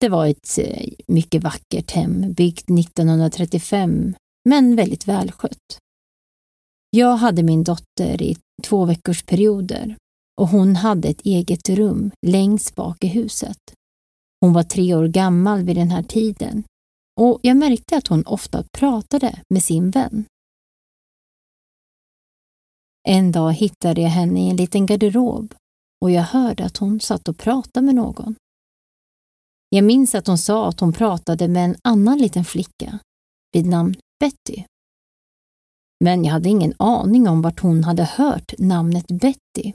Det 0.00 0.08
var 0.08 0.26
ett 0.26 0.58
eh, 0.58 0.88
mycket 1.06 1.42
vackert 1.42 1.90
hem 1.90 2.32
byggt 2.32 2.70
1935 2.70 4.14
men 4.48 4.76
väldigt 4.76 5.08
välskött. 5.08 5.78
Jag 6.90 7.16
hade 7.16 7.42
min 7.42 7.64
dotter 7.64 8.22
i 8.22 8.36
två 8.62 8.84
veckors 8.84 9.22
perioder 9.22 9.96
och 10.40 10.48
hon 10.48 10.76
hade 10.76 11.08
ett 11.08 11.20
eget 11.20 11.68
rum 11.68 12.10
längst 12.26 12.74
bak 12.74 13.04
i 13.04 13.06
huset. 13.06 13.58
Hon 14.40 14.52
var 14.52 14.62
tre 14.62 14.94
år 14.94 15.08
gammal 15.08 15.62
vid 15.62 15.76
den 15.76 15.90
här 15.90 16.02
tiden 16.02 16.64
och 17.20 17.40
jag 17.42 17.56
märkte 17.56 17.96
att 17.96 18.06
hon 18.06 18.26
ofta 18.26 18.64
pratade 18.72 19.42
med 19.48 19.62
sin 19.62 19.90
vän. 19.90 20.24
En 23.08 23.32
dag 23.32 23.52
hittade 23.52 24.00
jag 24.00 24.10
henne 24.10 24.46
i 24.46 24.50
en 24.50 24.56
liten 24.56 24.86
garderob 24.86 25.54
och 26.00 26.10
jag 26.10 26.22
hörde 26.22 26.64
att 26.64 26.76
hon 26.76 27.00
satt 27.00 27.28
och 27.28 27.38
pratade 27.38 27.86
med 27.86 27.94
någon. 27.94 28.34
Jag 29.68 29.84
minns 29.84 30.14
att 30.14 30.26
hon 30.26 30.38
sa 30.38 30.68
att 30.68 30.80
hon 30.80 30.92
pratade 30.92 31.48
med 31.48 31.64
en 31.64 31.76
annan 31.84 32.18
liten 32.18 32.44
flicka 32.44 32.98
vid 33.52 33.66
namn 33.66 33.96
Betty. 34.20 34.64
Men 36.04 36.24
jag 36.24 36.32
hade 36.32 36.48
ingen 36.48 36.74
aning 36.78 37.28
om 37.28 37.42
vart 37.42 37.60
hon 37.60 37.84
hade 37.84 38.04
hört 38.04 38.54
namnet 38.58 39.06
Betty 39.06 39.72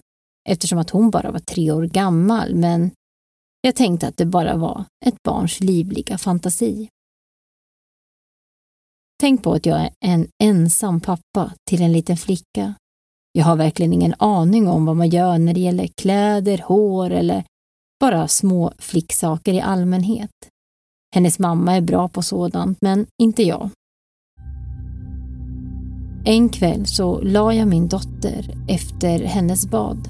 eftersom 0.49 0.79
att 0.79 0.89
hon 0.89 1.11
bara 1.11 1.31
var 1.31 1.39
tre 1.39 1.71
år 1.71 1.83
gammal 1.83 2.55
men 2.55 2.91
jag 3.61 3.75
tänkte 3.75 4.07
att 4.07 4.17
det 4.17 4.25
bara 4.25 4.57
var 4.57 4.85
ett 5.05 5.23
barns 5.23 5.59
livliga 5.59 6.17
fantasi. 6.17 6.89
Tänk 9.19 9.43
på 9.43 9.53
att 9.53 9.65
jag 9.65 9.81
är 9.81 9.89
en 9.99 10.27
ensam 10.43 11.01
pappa 11.01 11.53
till 11.69 11.81
en 11.81 11.91
liten 11.91 12.17
flicka. 12.17 12.73
Jag 13.31 13.45
har 13.45 13.55
verkligen 13.55 13.93
ingen 13.93 14.15
aning 14.17 14.67
om 14.67 14.85
vad 14.85 14.95
man 14.95 15.09
gör 15.09 15.37
när 15.37 15.53
det 15.53 15.59
gäller 15.59 15.87
kläder, 15.87 16.57
hår 16.57 17.09
eller 17.09 17.43
bara 17.99 18.27
små 18.27 18.73
flicksaker 18.79 19.53
i 19.53 19.61
allmänhet. 19.61 20.31
Hennes 21.15 21.39
mamma 21.39 21.75
är 21.75 21.81
bra 21.81 22.07
på 22.07 22.21
sådant, 22.21 22.77
men 22.81 23.07
inte 23.21 23.43
jag. 23.43 23.69
En 26.25 26.49
kväll 26.49 26.85
så 26.85 27.21
la 27.21 27.53
jag 27.53 27.67
min 27.67 27.87
dotter 27.87 28.55
efter 28.67 29.19
hennes 29.19 29.69
bad. 29.69 30.09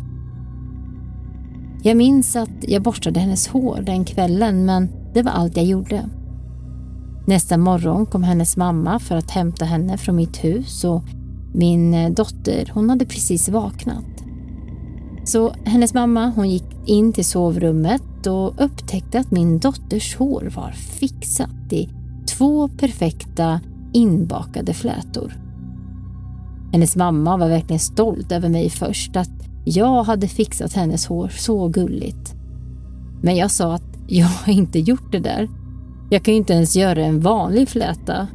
Jag 1.84 1.98
minns 1.98 2.36
att 2.36 2.50
jag 2.68 2.82
borstade 2.82 3.20
hennes 3.20 3.48
hår 3.48 3.84
den 3.86 4.06
kvällen 4.06 4.66
men 4.66 4.90
det 5.14 5.22
var 5.22 5.32
allt 5.32 5.58
jag 5.58 5.66
gjorde. 5.66 6.10
Nästa 7.28 7.58
morgon 7.58 8.06
kom 8.06 8.24
hennes 8.24 8.58
mamma 8.58 9.00
för 9.00 9.16
att 9.16 9.32
hämta 9.32 9.66
henne 9.66 9.98
från 9.98 10.16
mitt 10.16 10.44
hus 10.44 10.84
och 10.84 11.04
min 11.54 12.14
dotter 12.14 12.72
hon 12.74 12.90
hade 12.90 13.06
precis 13.06 13.50
vaknat. 13.50 14.06
Så 15.24 15.54
hennes 15.66 15.94
mamma 15.94 16.32
hon 16.36 16.50
gick 16.50 16.66
in 16.86 17.14
till 17.14 17.26
sovrummet 17.26 18.28
och 18.28 18.64
upptäckte 18.64 19.20
att 19.20 19.32
min 19.32 19.60
dotters 19.60 20.16
hår 20.16 20.52
var 20.56 20.72
fixat 20.72 21.74
i 21.74 21.90
två 22.38 22.68
perfekta 22.68 23.60
inbakade 23.94 24.74
flätor. 24.74 25.41
Hennes 26.72 26.96
mamma 26.96 27.38
var 27.38 27.50
verkligen 27.50 27.80
stolt 27.80 28.32
över 28.32 28.50
mig 28.50 28.70
först, 28.70 29.16
att 29.16 29.30
jag 29.66 30.04
hade 30.04 30.28
fixat 30.28 30.74
hennes 30.74 31.06
hår 31.06 31.28
så 31.28 31.68
gulligt. 31.68 32.34
Men 33.22 33.36
jag 33.36 33.52
sa 33.52 33.74
att 33.74 33.98
jag 34.08 34.28
har 34.28 34.54
inte 34.54 34.80
gjort 34.80 35.12
det 35.12 35.20
där. 35.20 35.50
Jag 36.10 36.24
kan 36.24 36.34
ju 36.34 36.38
inte 36.38 36.54
ens 36.54 36.76
göra 36.76 37.06
en 37.06 37.20
vanlig 37.20 37.70
fläta. 37.70 38.28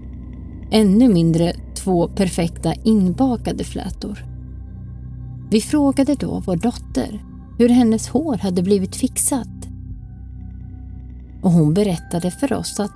Ännu 0.70 1.08
mindre 1.08 1.52
två 1.74 2.08
perfekta 2.08 2.74
inbakade 2.74 3.64
flätor. 3.64 4.24
Vi 5.50 5.60
frågade 5.60 6.14
då 6.14 6.42
vår 6.46 6.56
dotter 6.56 7.24
hur 7.58 7.68
hennes 7.68 8.08
hår 8.08 8.36
hade 8.36 8.62
blivit 8.62 8.96
fixat. 8.96 9.68
Och 11.42 11.50
hon 11.50 11.74
berättade 11.74 12.30
för 12.30 12.52
oss 12.52 12.80
att 12.80 12.92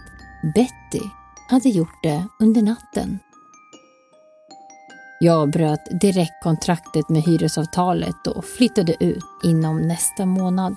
Betty 0.55 1.07
hade 1.49 1.69
gjort 1.69 2.03
det 2.03 2.25
under 2.41 2.63
natten. 2.63 3.19
Jag 5.23 5.51
bröt 5.51 6.01
direkt 6.01 6.43
kontraktet 6.43 7.09
med 7.09 7.23
hyresavtalet 7.23 8.27
och 8.27 8.45
flyttade 8.45 9.05
ut 9.05 9.25
inom 9.45 9.83
nästa 9.83 10.27
månad. 10.27 10.77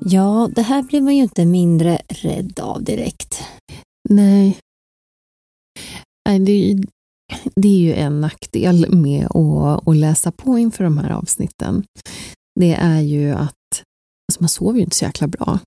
Ja, 0.00 0.50
det 0.54 0.62
här 0.62 0.82
blev 0.82 1.02
man 1.02 1.16
ju 1.16 1.22
inte 1.22 1.46
mindre 1.46 1.98
rädd 2.08 2.60
av 2.60 2.84
direkt. 2.84 3.42
Nej. 4.08 4.58
Nej 6.28 6.38
det, 6.38 6.52
är 6.52 6.68
ju, 6.68 6.82
det 7.56 7.68
är 7.68 7.78
ju 7.78 7.94
en 7.94 8.20
nackdel 8.20 8.94
med 8.94 9.26
att, 9.26 9.88
att 9.88 9.96
läsa 9.96 10.32
på 10.32 10.58
inför 10.58 10.84
de 10.84 10.98
här 10.98 11.10
avsnitten. 11.10 11.84
Det 12.60 12.74
är 12.74 13.00
ju 13.00 13.30
att 13.30 13.54
alltså 14.32 14.40
man 14.40 14.48
sover 14.48 14.78
ju 14.78 14.84
inte 14.84 14.96
så 14.96 15.04
jäkla 15.04 15.26
bra. 15.26 15.58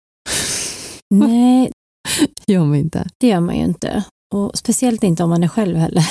Nej, 1.09 1.71
gör 2.47 2.65
man 2.65 2.75
inte. 2.75 3.09
det 3.17 3.27
gör 3.27 3.39
man 3.39 3.55
ju 3.55 3.63
inte. 3.63 4.03
Och 4.33 4.57
speciellt 4.57 5.03
inte 5.03 5.23
om 5.23 5.29
man 5.29 5.43
är 5.43 5.47
själv 5.47 5.77
heller. 5.77 6.09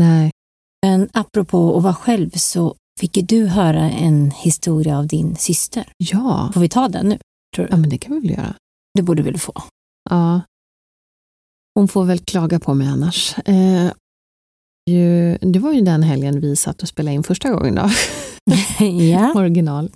Nej. 0.00 0.30
Men 0.86 1.08
apropå 1.12 1.76
att 1.76 1.82
vara 1.82 1.94
själv 1.94 2.30
så 2.30 2.74
fick 3.02 3.16
ju 3.16 3.22
du 3.22 3.46
höra 3.46 3.90
en 3.90 4.30
historia 4.30 4.98
av 4.98 5.06
din 5.06 5.36
syster. 5.36 5.92
Ja. 5.96 6.50
Får 6.54 6.60
vi 6.60 6.68
ta 6.68 6.88
den 6.88 7.08
nu? 7.08 7.18
Tror 7.56 7.66
du? 7.66 7.70
ja, 7.70 7.76
men 7.76 7.90
det 7.90 7.98
kan 7.98 8.14
vi 8.14 8.20
väl 8.20 8.30
göra. 8.30 8.54
Det 8.94 9.02
borde 9.02 9.22
vi 9.22 9.30
väl 9.30 9.40
få. 9.40 9.62
Ja. 10.10 10.40
Hon 11.74 11.88
får 11.88 12.04
väl 12.04 12.18
klaga 12.18 12.60
på 12.60 12.74
mig 12.74 12.86
annars. 12.88 13.38
Eh, 13.38 13.92
ju, 14.90 15.38
det 15.38 15.58
var 15.58 15.72
ju 15.72 15.80
den 15.80 16.02
helgen 16.02 16.40
vi 16.40 16.56
satt 16.56 16.82
och 16.82 16.88
spelade 16.88 17.14
in 17.14 17.22
första 17.22 17.50
gången 17.50 17.74
då. 17.74 17.90
ja. 18.84 19.32
Original. 19.36 19.90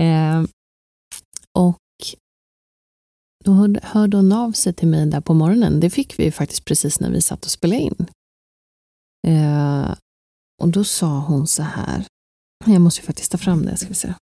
Eh, 0.00 0.42
och 1.58 1.78
då 3.44 3.52
hörde, 3.52 3.80
hörde 3.82 4.16
hon 4.16 4.32
av 4.32 4.52
sig 4.52 4.72
till 4.72 4.88
mig 4.88 5.06
där 5.06 5.20
på 5.20 5.34
morgonen. 5.34 5.80
Det 5.80 5.90
fick 5.90 6.18
vi 6.18 6.24
ju 6.24 6.32
faktiskt 6.32 6.64
precis 6.64 7.00
när 7.00 7.10
vi 7.10 7.22
satt 7.22 7.44
och 7.44 7.50
spelade 7.50 7.80
in. 7.80 8.06
Eh, 9.28 9.94
och 10.62 10.68
då 10.68 10.84
sa 10.84 11.18
hon 11.18 11.46
så 11.46 11.62
här. 11.62 12.06
Jag 12.66 12.80
måste 12.80 13.00
ju 13.00 13.06
faktiskt 13.06 13.32
ta 13.32 13.38
fram 13.38 13.62
det, 13.66 13.76
ska 13.76 13.88
vi 13.88 13.94
se. 13.94 14.14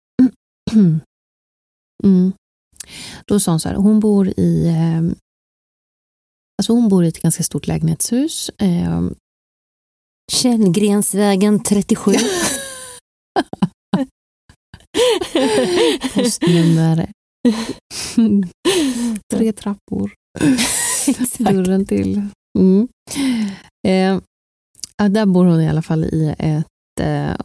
Mm. 2.03 2.33
Då 3.25 3.39
sa 3.39 3.51
hon 3.51 3.59
så 3.59 3.69
här, 3.69 3.75
hon 3.75 3.99
bor 3.99 4.27
i 4.39 4.67
eh, 4.67 5.01
Alltså 6.61 6.73
hon 6.73 6.89
bor 6.89 7.05
i 7.05 7.07
ett 7.07 7.21
ganska 7.21 7.43
stort 7.43 7.67
lägenhetshus. 7.67 8.49
Eh, 8.49 9.01
Källgrensvägen 10.31 11.63
37. 11.63 12.11
postnummer 16.13 17.11
tre 19.33 19.51
trappor. 19.53 20.13
Dörren 21.38 21.85
till. 21.85 22.22
Mm. 22.59 22.88
Eh, 23.88 24.19
där 25.09 25.26
bor 25.26 25.45
hon 25.45 25.61
i 25.61 25.69
alla 25.69 25.81
fall 25.81 26.03
i 26.03 26.35
ett 26.39 26.99
eh, 27.01 27.35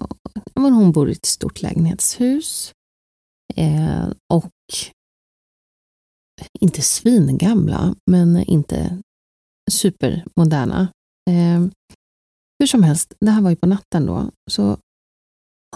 men 0.54 0.72
hon 0.72 0.92
bor 0.92 1.08
i 1.08 1.12
ett 1.12 1.26
stort 1.26 1.62
lägenhetshus. 1.62 2.72
Eh, 3.54 4.08
och 4.32 4.50
inte 6.60 6.82
svingamla, 6.82 7.94
men 8.10 8.36
inte 8.36 9.02
supermoderna. 9.70 10.88
Eh, 11.30 11.66
hur 12.58 12.66
som 12.66 12.82
helst, 12.82 13.14
det 13.20 13.30
här 13.30 13.42
var 13.42 13.50
ju 13.50 13.56
på 13.56 13.66
natten 13.66 14.06
då, 14.06 14.30
så 14.50 14.78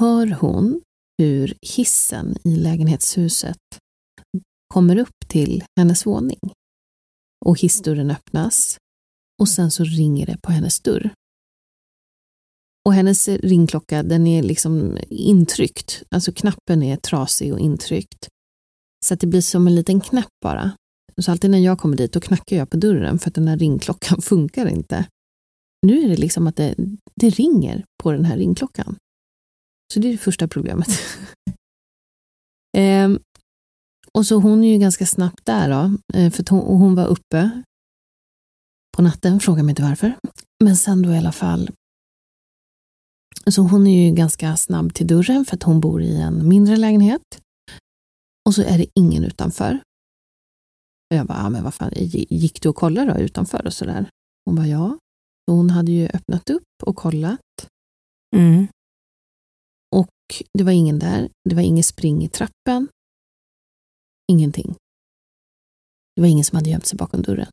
hör 0.00 0.26
hon 0.40 0.82
hur 1.18 1.54
hissen 1.62 2.36
i 2.44 2.56
lägenhetshuset 2.56 3.58
kommer 4.74 4.98
upp 4.98 5.28
till 5.28 5.64
hennes 5.78 6.06
våning. 6.06 6.52
Och 7.44 7.60
hissdörren 7.60 8.10
öppnas 8.10 8.78
och 9.42 9.48
sen 9.48 9.70
så 9.70 9.84
ringer 9.84 10.26
det 10.26 10.38
på 10.42 10.52
hennes 10.52 10.80
dörr. 10.80 11.10
Och 12.86 12.94
hennes 12.94 13.28
ringklocka 13.28 14.02
den 14.02 14.26
är 14.26 14.42
liksom 14.42 14.98
intryckt, 15.08 16.02
alltså 16.10 16.32
knappen 16.32 16.82
är 16.82 16.96
trasig 16.96 17.52
och 17.52 17.58
intryckt. 17.58 18.28
Så 19.04 19.14
att 19.14 19.20
det 19.20 19.26
blir 19.26 19.40
som 19.40 19.66
en 19.66 19.74
liten 19.74 20.00
knapp 20.00 20.32
bara. 20.42 20.72
Så 21.20 21.30
alltid 21.30 21.50
när 21.50 21.58
jag 21.58 21.78
kommer 21.78 21.96
dit 21.96 22.12
då 22.12 22.20
knackar 22.20 22.56
jag 22.56 22.70
på 22.70 22.76
dörren 22.76 23.18
för 23.18 23.30
att 23.30 23.34
den 23.34 23.48
här 23.48 23.58
ringklockan 23.58 24.22
funkar 24.22 24.66
inte. 24.66 25.06
Nu 25.86 26.04
är 26.04 26.08
det 26.08 26.16
liksom 26.16 26.46
att 26.46 26.56
det, 26.56 26.74
det 27.14 27.30
ringer 27.30 27.84
på 28.02 28.12
den 28.12 28.24
här 28.24 28.36
ringklockan. 28.36 28.96
Så 29.94 30.00
det 30.00 30.08
är 30.08 30.12
det 30.12 30.18
första 30.18 30.48
problemet. 30.48 30.88
ehm, 32.76 33.18
och 34.12 34.26
så 34.26 34.36
hon 34.36 34.64
är 34.64 34.72
ju 34.72 34.78
ganska 34.78 35.06
snabbt 35.06 35.44
där 35.44 35.70
då, 35.70 35.98
eh, 36.18 36.30
för 36.30 36.44
hon, 36.50 36.78
hon 36.78 36.94
var 36.94 37.06
uppe 37.06 37.62
på 38.96 39.02
natten, 39.02 39.40
fråga 39.40 39.62
mig 39.62 39.72
inte 39.72 39.82
varför. 39.82 40.12
Men 40.64 40.76
sen 40.76 41.02
då 41.02 41.12
i 41.12 41.18
alla 41.18 41.32
fall 41.32 41.70
så 43.52 43.62
hon 43.62 43.86
är 43.86 44.06
ju 44.06 44.14
ganska 44.14 44.56
snabb 44.56 44.94
till 44.94 45.06
dörren 45.06 45.44
för 45.44 45.56
att 45.56 45.62
hon 45.62 45.80
bor 45.80 46.02
i 46.02 46.16
en 46.20 46.48
mindre 46.48 46.76
lägenhet. 46.76 47.22
Och 48.46 48.54
så 48.54 48.62
är 48.62 48.78
det 48.78 48.86
ingen 48.94 49.24
utanför. 49.24 49.80
Och 51.10 51.16
jag 51.16 51.26
bara, 51.26 51.38
ja, 51.38 51.50
men 51.50 51.64
vad 51.64 51.74
fan, 51.74 51.90
gick 51.94 52.62
du 52.62 52.68
och 52.68 52.76
kollade 52.76 53.12
då 53.12 53.20
utanför 53.20 53.66
och 53.66 53.72
sådär? 53.72 54.10
Hon 54.44 54.56
bara, 54.56 54.66
ja. 54.66 54.98
Och 55.50 55.56
hon 55.56 55.70
hade 55.70 55.92
ju 55.92 56.06
öppnat 56.08 56.50
upp 56.50 56.64
och 56.82 56.96
kollat. 56.96 57.40
Mm. 58.36 58.66
och 59.96 60.08
det 60.58 60.64
var 60.64 60.72
ingen 60.72 60.98
där. 60.98 61.28
Det 61.48 61.54
var 61.54 61.62
inget 61.62 61.86
spring 61.86 62.24
i 62.24 62.28
trappen. 62.28 62.88
Ingenting. 64.32 64.74
Det 66.16 66.20
var 66.22 66.28
ingen 66.28 66.44
som 66.44 66.56
hade 66.56 66.70
gömt 66.70 66.86
sig 66.86 66.96
bakom 66.96 67.22
dörren. 67.22 67.50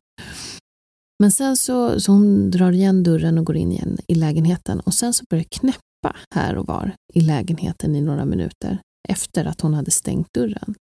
Men 1.24 1.30
sen 1.30 1.56
så, 1.56 2.00
så 2.00 2.12
hon 2.12 2.50
drar 2.50 2.72
igen 2.72 3.02
dörren 3.02 3.38
och 3.38 3.44
går 3.44 3.56
in 3.56 3.72
igen 3.72 3.98
i 4.08 4.14
lägenheten 4.14 4.80
och 4.80 4.94
sen 4.94 5.14
så 5.14 5.24
börjar 5.30 5.44
det 5.44 5.58
knäppa 5.58 6.16
här 6.34 6.56
och 6.56 6.66
var 6.66 6.94
i 7.14 7.20
lägenheten 7.20 7.96
i 7.96 8.00
några 8.00 8.24
minuter 8.24 8.78
efter 9.08 9.44
att 9.44 9.60
hon 9.60 9.74
hade 9.74 9.90
stängt 9.90 10.26
dörren. 10.34 10.74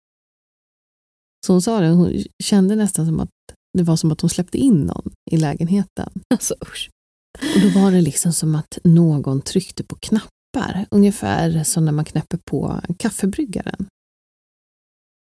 Så 1.46 1.54
hon 1.54 1.62
sa 1.62 1.80
det, 1.80 1.88
hon 1.88 2.24
kände 2.44 2.76
nästan 2.76 3.06
som 3.06 3.20
att 3.20 3.30
det 3.78 3.84
var 3.84 3.96
som 3.96 4.12
att 4.12 4.22
hon 4.22 4.30
släppte 4.30 4.58
in 4.58 4.82
någon 4.82 5.12
i 5.32 5.38
lägenheten. 5.38 6.12
Alltså 6.34 6.56
usch. 6.62 6.90
Och 7.56 7.62
då 7.62 7.80
var 7.80 7.92
det 7.92 8.02
liksom 8.02 8.34
som 8.34 8.56
att 8.56 8.78
någon 8.84 9.42
tryckte 9.42 9.84
på 9.84 9.96
knappar, 9.96 10.86
ungefär 10.92 11.64
som 11.64 11.86
när 11.86 11.92
man 11.92 12.06
knäpper 12.06 12.40
på 12.46 12.82
kaffebryggaren. 12.98 13.88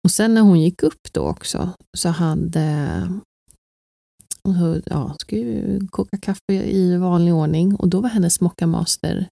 Och 0.03 0.11
sen 0.11 0.33
när 0.33 0.41
hon 0.41 0.61
gick 0.61 0.83
upp 0.83 1.13
då 1.13 1.21
också 1.21 1.69
så 1.97 2.09
hade 2.09 3.19
hon 4.55 4.81
ja, 4.85 5.15
skulle 5.19 5.79
koka 5.89 6.17
kaffe 6.17 6.53
i 6.53 6.97
vanlig 6.97 7.33
ordning 7.33 7.75
och 7.75 7.87
då 7.87 8.01
var 8.01 8.09
hennes 8.09 8.41
mockamaster 8.41 9.27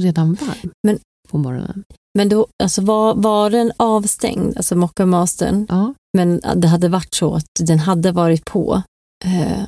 redan 0.00 0.34
varm 0.34 0.70
Men- 0.86 0.98
på 1.28 1.38
morgonen. 1.38 1.84
Men 2.18 2.28
då, 2.28 2.46
alltså 2.62 2.82
var, 2.82 3.14
var 3.14 3.50
den 3.50 3.72
avstängd, 3.76 4.56
alltså 4.56 4.76
mockamasten, 4.76 5.66
Ja, 5.68 5.94
men 6.16 6.40
det 6.56 6.68
hade 6.68 6.88
varit 6.88 7.14
så 7.14 7.34
att 7.34 7.44
den 7.60 7.78
hade 7.78 8.12
varit 8.12 8.44
på. 8.44 8.82
Eh, 9.24 9.64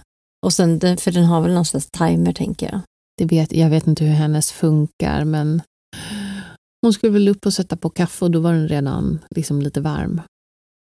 och 0.47 0.53
sen, 0.53 0.81
för 0.81 1.11
den 1.13 1.25
har 1.25 1.41
väl 1.41 1.55
någon 1.55 1.65
slags 1.65 1.87
timer 1.91 2.33
tänker 2.33 2.67
jag. 2.73 2.81
det 3.17 3.25
vet, 3.25 3.53
jag 3.53 3.71
vet 3.71 3.87
inte 3.87 4.05
hur 4.05 4.13
hennes 4.13 4.53
funkar 4.53 5.25
men 5.25 5.63
hon 6.83 6.93
skulle 6.93 7.13
väl 7.13 7.29
upp 7.29 7.47
och 7.47 7.55
sätta 7.55 7.77
på 7.77 7.91
kaffe 7.91 8.25
och 8.25 8.31
då 8.31 8.41
var 8.41 8.53
den 8.53 8.69
redan 8.69 9.19
liksom 9.31 9.63
lite 9.63 9.81
varm. 9.81 10.21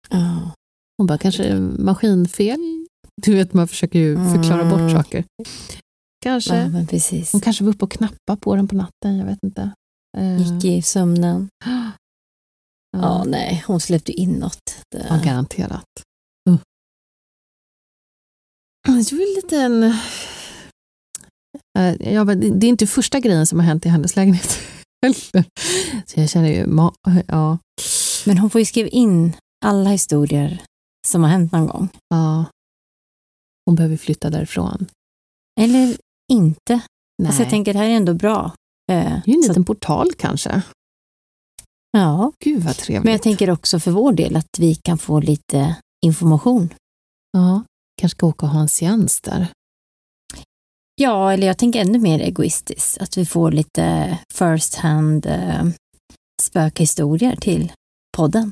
Ja. 0.10 0.52
Hon 0.98 1.08
bara, 1.08 1.18
kanske 1.18 1.56
maskinfel? 1.60 2.81
Du 3.22 3.36
vet, 3.36 3.54
man 3.54 3.68
försöker 3.68 4.00
ju 4.00 4.16
förklara 4.16 4.70
bort 4.70 4.80
Mm. 4.80 4.92
saker. 4.94 5.24
Kanske. 6.24 6.56
ja, 6.56 6.68
men 6.68 6.88
precis. 6.88 7.32
Hon 7.32 7.42
kanske 7.42 7.64
var 7.64 7.72
uppe 7.74 7.86
och 7.86 7.92
knappade 7.92 8.42
på 8.42 8.56
den 8.56 8.68
på 8.68 8.76
natten, 8.76 9.18
jag 9.18 9.26
vet 9.26 9.40
inte. 9.44 9.72
Eh, 10.18 10.38
Gick 10.54 10.66
i 10.66 10.82
sömnen. 10.82 11.50
Ja, 12.98 13.02
ja, 13.02 13.24
nej, 13.24 13.64
hon 13.68 13.80
släppte 13.80 14.12
in 14.12 14.32
något. 14.32 14.84
Det- 14.92 15.06
ja, 15.10 15.22
garanterat. 15.26 15.84
Är 18.88 19.16
väl 19.16 19.36
lite 19.36 19.58
en... 19.58 19.84
Eh, 21.80 22.14
ja, 22.14 22.26
det 22.26 22.66
är 22.68 22.70
inte 22.70 22.88
första 22.88 23.20
grejen 23.20 23.48
som 23.48 23.60
har 23.60 23.66
hänt 23.66 23.86
i 23.86 23.90
hennes 23.90 24.16
lägenhet 24.16 24.60
heller. 25.06 25.46
Så 26.06 26.20
jag 26.20 26.30
känner 26.30 26.50
ju, 26.50 26.66
ja, 27.28 27.58
Men 28.26 28.38
hon 28.38 28.50
får 28.50 28.60
ju 28.62 28.66
skriva 28.66 28.90
in 28.90 29.34
alla 29.66 29.90
historier 29.90 30.62
som 31.08 31.24
har 31.24 31.30
hänt 31.30 31.52
någon 31.52 31.68
gång. 31.68 31.90
ja. 32.10 32.46
Hon 33.66 33.76
behöver 33.76 33.98
flytta 33.98 34.30
därifrån. 34.30 34.86
Eller 35.60 35.98
inte. 36.32 36.74
Nej. 37.18 37.28
Alltså 37.28 37.42
jag 37.44 37.50
tänker 37.50 37.74
det 37.74 37.80
här 37.80 37.86
är 37.90 37.96
ändå 37.96 38.14
bra. 38.14 38.46
Eh, 38.92 39.04
det 39.04 39.04
är 39.08 39.22
ju 39.28 39.34
en 39.34 39.42
så- 39.44 39.48
liten 39.48 39.64
portal 39.66 40.14
kanske. 40.18 40.62
ja, 41.92 42.32
Gud 42.44 42.64
vad 42.64 42.76
trevligt. 42.78 43.04
men 43.04 43.12
jag 43.14 43.22
tänker 43.22 43.50
också 43.50 43.80
för 43.80 43.92
vår 43.92 44.14
del 44.14 44.36
att 44.36 44.60
vi 44.60 44.76
kan 44.76 44.98
få 44.98 45.20
lite 45.20 45.76
information. 46.06 46.74
Ja, 47.32 47.64
kanske 48.02 48.18
ska 48.18 48.28
åka 48.28 48.46
och 48.46 48.52
ha 48.52 48.62
en 48.62 48.70
seans 48.70 49.22
där. 49.22 49.48
Ja, 50.96 51.34
eller 51.34 51.48
jag 51.48 51.58
tänker 51.58 51.82
ännu 51.82 52.00
mer 52.00 52.20
egoistiskt. 52.20 52.98
Att 53.02 53.18
vi 53.18 53.26
får 53.26 53.52
lite 53.52 54.18
first 54.34 54.76
hand 54.76 55.26
eh, 55.26 55.66
spökhistorier 56.42 57.36
till 57.36 57.72
podden. 58.18 58.52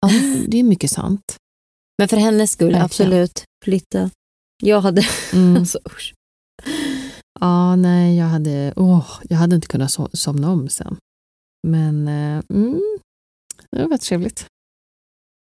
Ja, 0.00 0.08
det 0.48 0.58
är 0.58 0.62
mycket 0.62 0.90
sant. 0.90 1.36
Men 1.98 2.08
för 2.08 2.16
hennes 2.16 2.50
skull, 2.52 2.66
Verkligen. 2.66 2.84
absolut. 2.84 3.44
Flytta. 3.64 4.10
Jag 4.64 4.80
hade... 4.80 5.02
Mm. 5.32 5.56
Alltså, 5.60 5.78
usch. 5.86 6.14
Ja, 7.40 7.76
nej, 7.76 8.16
jag 8.16 8.26
hade, 8.26 8.72
åh, 8.76 9.06
jag 9.22 9.36
hade 9.36 9.54
inte 9.56 9.66
kunnat 9.68 9.90
so- 9.90 10.16
somna 10.16 10.50
om 10.50 10.68
sen. 10.68 10.96
Men 11.66 12.08
eh, 12.08 12.42
mm, 12.50 12.80
det 13.70 13.86
var 13.86 13.96
trevligt. 13.98 14.46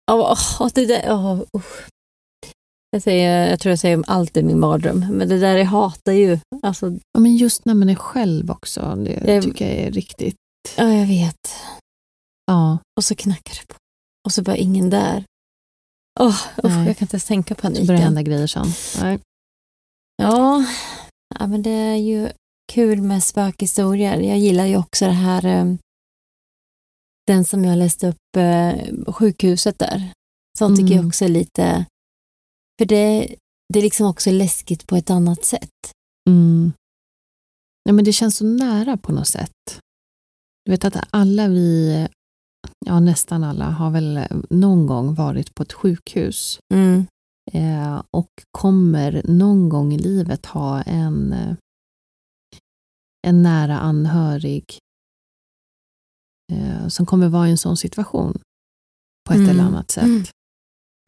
Ja, 0.06 0.36
åh, 0.60 0.68
det 0.74 0.86
där... 0.86 1.04
åh, 1.12 1.42
usch. 1.56 1.88
Jag, 2.90 3.02
säger, 3.02 3.50
jag 3.50 3.60
tror 3.60 3.70
jag 3.70 3.78
säger 3.78 4.04
allt 4.06 4.36
i 4.36 4.42
min 4.42 4.60
mardröm, 4.60 4.98
men 5.10 5.28
det 5.28 5.38
där 5.38 5.56
jag 5.56 5.64
hatar 5.66 6.12
ju. 6.12 6.38
Alltså, 6.62 6.90
Ja, 7.12 7.20
men 7.20 7.36
just 7.36 7.64
när 7.64 7.74
man 7.74 7.88
är 7.88 7.94
själv 7.94 8.50
också, 8.50 8.94
det 8.96 9.22
Jag- 9.32 9.42
tycker 9.42 9.64
jag 9.68 9.74
är 9.74 9.90
riktigt. 9.90 10.36
ja, 10.76 10.92
jag 10.92 11.06
vet. 11.06 11.54
Ja, 12.46 12.78
Och 12.96 13.04
så 13.04 13.14
knackar 13.14 13.54
det 13.54 13.66
på. 13.74 13.74
Och 14.26 14.32
så 14.32 14.42
bara 14.42 14.56
ingen 14.56 14.90
där. 14.90 15.24
Usch, 16.20 16.46
Nej. 16.62 16.86
jag 16.86 16.96
kan 16.96 17.04
inte 17.04 17.14
ens 17.14 17.24
tänka 17.24 17.54
börjar 17.54 17.72
det 17.72 17.76
paniken. 17.78 17.96
hända 17.98 18.22
grejer 18.22 18.46
sen. 18.46 18.66
Nej. 19.00 19.18
Ja, 20.16 20.64
ja, 21.38 21.46
men 21.46 21.62
det 21.62 21.70
är 21.70 21.96
ju 21.96 22.28
kul 22.72 23.02
med 23.02 23.24
spökhistorier. 23.24 24.20
Jag 24.20 24.38
gillar 24.38 24.66
ju 24.66 24.76
också 24.76 25.04
det 25.06 25.12
här, 25.12 25.44
eh, 25.46 25.74
den 27.26 27.44
som 27.44 27.64
jag 27.64 27.78
läste 27.78 28.08
upp, 28.08 28.36
eh, 28.36 29.12
sjukhuset 29.12 29.78
där. 29.78 30.12
Sånt 30.58 30.76
tycker 30.76 30.90
jag 30.90 30.98
Mm. 30.98 31.06
också 31.08 31.24
är 31.24 31.28
lite, 31.28 31.84
för 32.78 32.86
det, 32.86 33.34
det 33.72 33.78
är 33.78 33.82
liksom 33.82 34.06
också 34.06 34.30
läskigt 34.30 34.86
på 34.86 34.96
ett 34.96 35.10
annat 35.10 35.44
sätt. 35.44 35.92
Mm. 36.30 36.72
Ja, 37.84 37.92
men 37.92 38.04
det 38.04 38.12
känns 38.12 38.36
så 38.36 38.44
nära 38.46 38.96
på 38.96 39.12
något 39.12 39.28
sätt. 39.28 39.80
Du 40.64 40.70
vet 40.70 40.84
att 40.84 40.96
alla 41.10 41.48
vi, 41.48 42.08
ja 42.86 43.00
nästan 43.00 43.44
alla, 43.44 43.64
har 43.70 43.90
väl 43.90 44.20
någon 44.50 44.86
gång 44.86 45.14
varit 45.14 45.54
på 45.54 45.62
ett 45.62 45.72
sjukhus 45.72 46.58
Mm. 46.74 47.06
eh, 47.52 48.02
och 48.10 48.28
kommer 48.50 49.22
någon 49.28 49.68
gång 49.68 49.92
i 49.92 49.98
livet 49.98 50.46
ha 50.46 50.82
en, 50.82 51.32
eh, 51.32 51.54
en 53.26 53.42
nära 53.42 53.78
anhörig 53.78 54.78
eh, 56.52 56.88
som 56.88 57.06
kommer 57.06 57.28
vara 57.28 57.48
i 57.48 57.50
en 57.50 57.58
sån 57.58 57.76
situation 57.76 58.38
på 59.28 59.32
ett 59.32 59.38
Mm. 59.38 59.50
eller 59.50 59.64
annat 59.64 59.90
sätt. 59.90 60.04
Mm. 60.04 60.22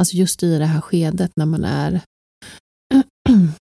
Alltså 0.02 0.16
just 0.16 0.42
i 0.42 0.58
det 0.58 0.66
här 0.66 0.80
skedet 0.80 1.32
när 1.36 1.46
man 1.46 1.64
är 1.64 2.02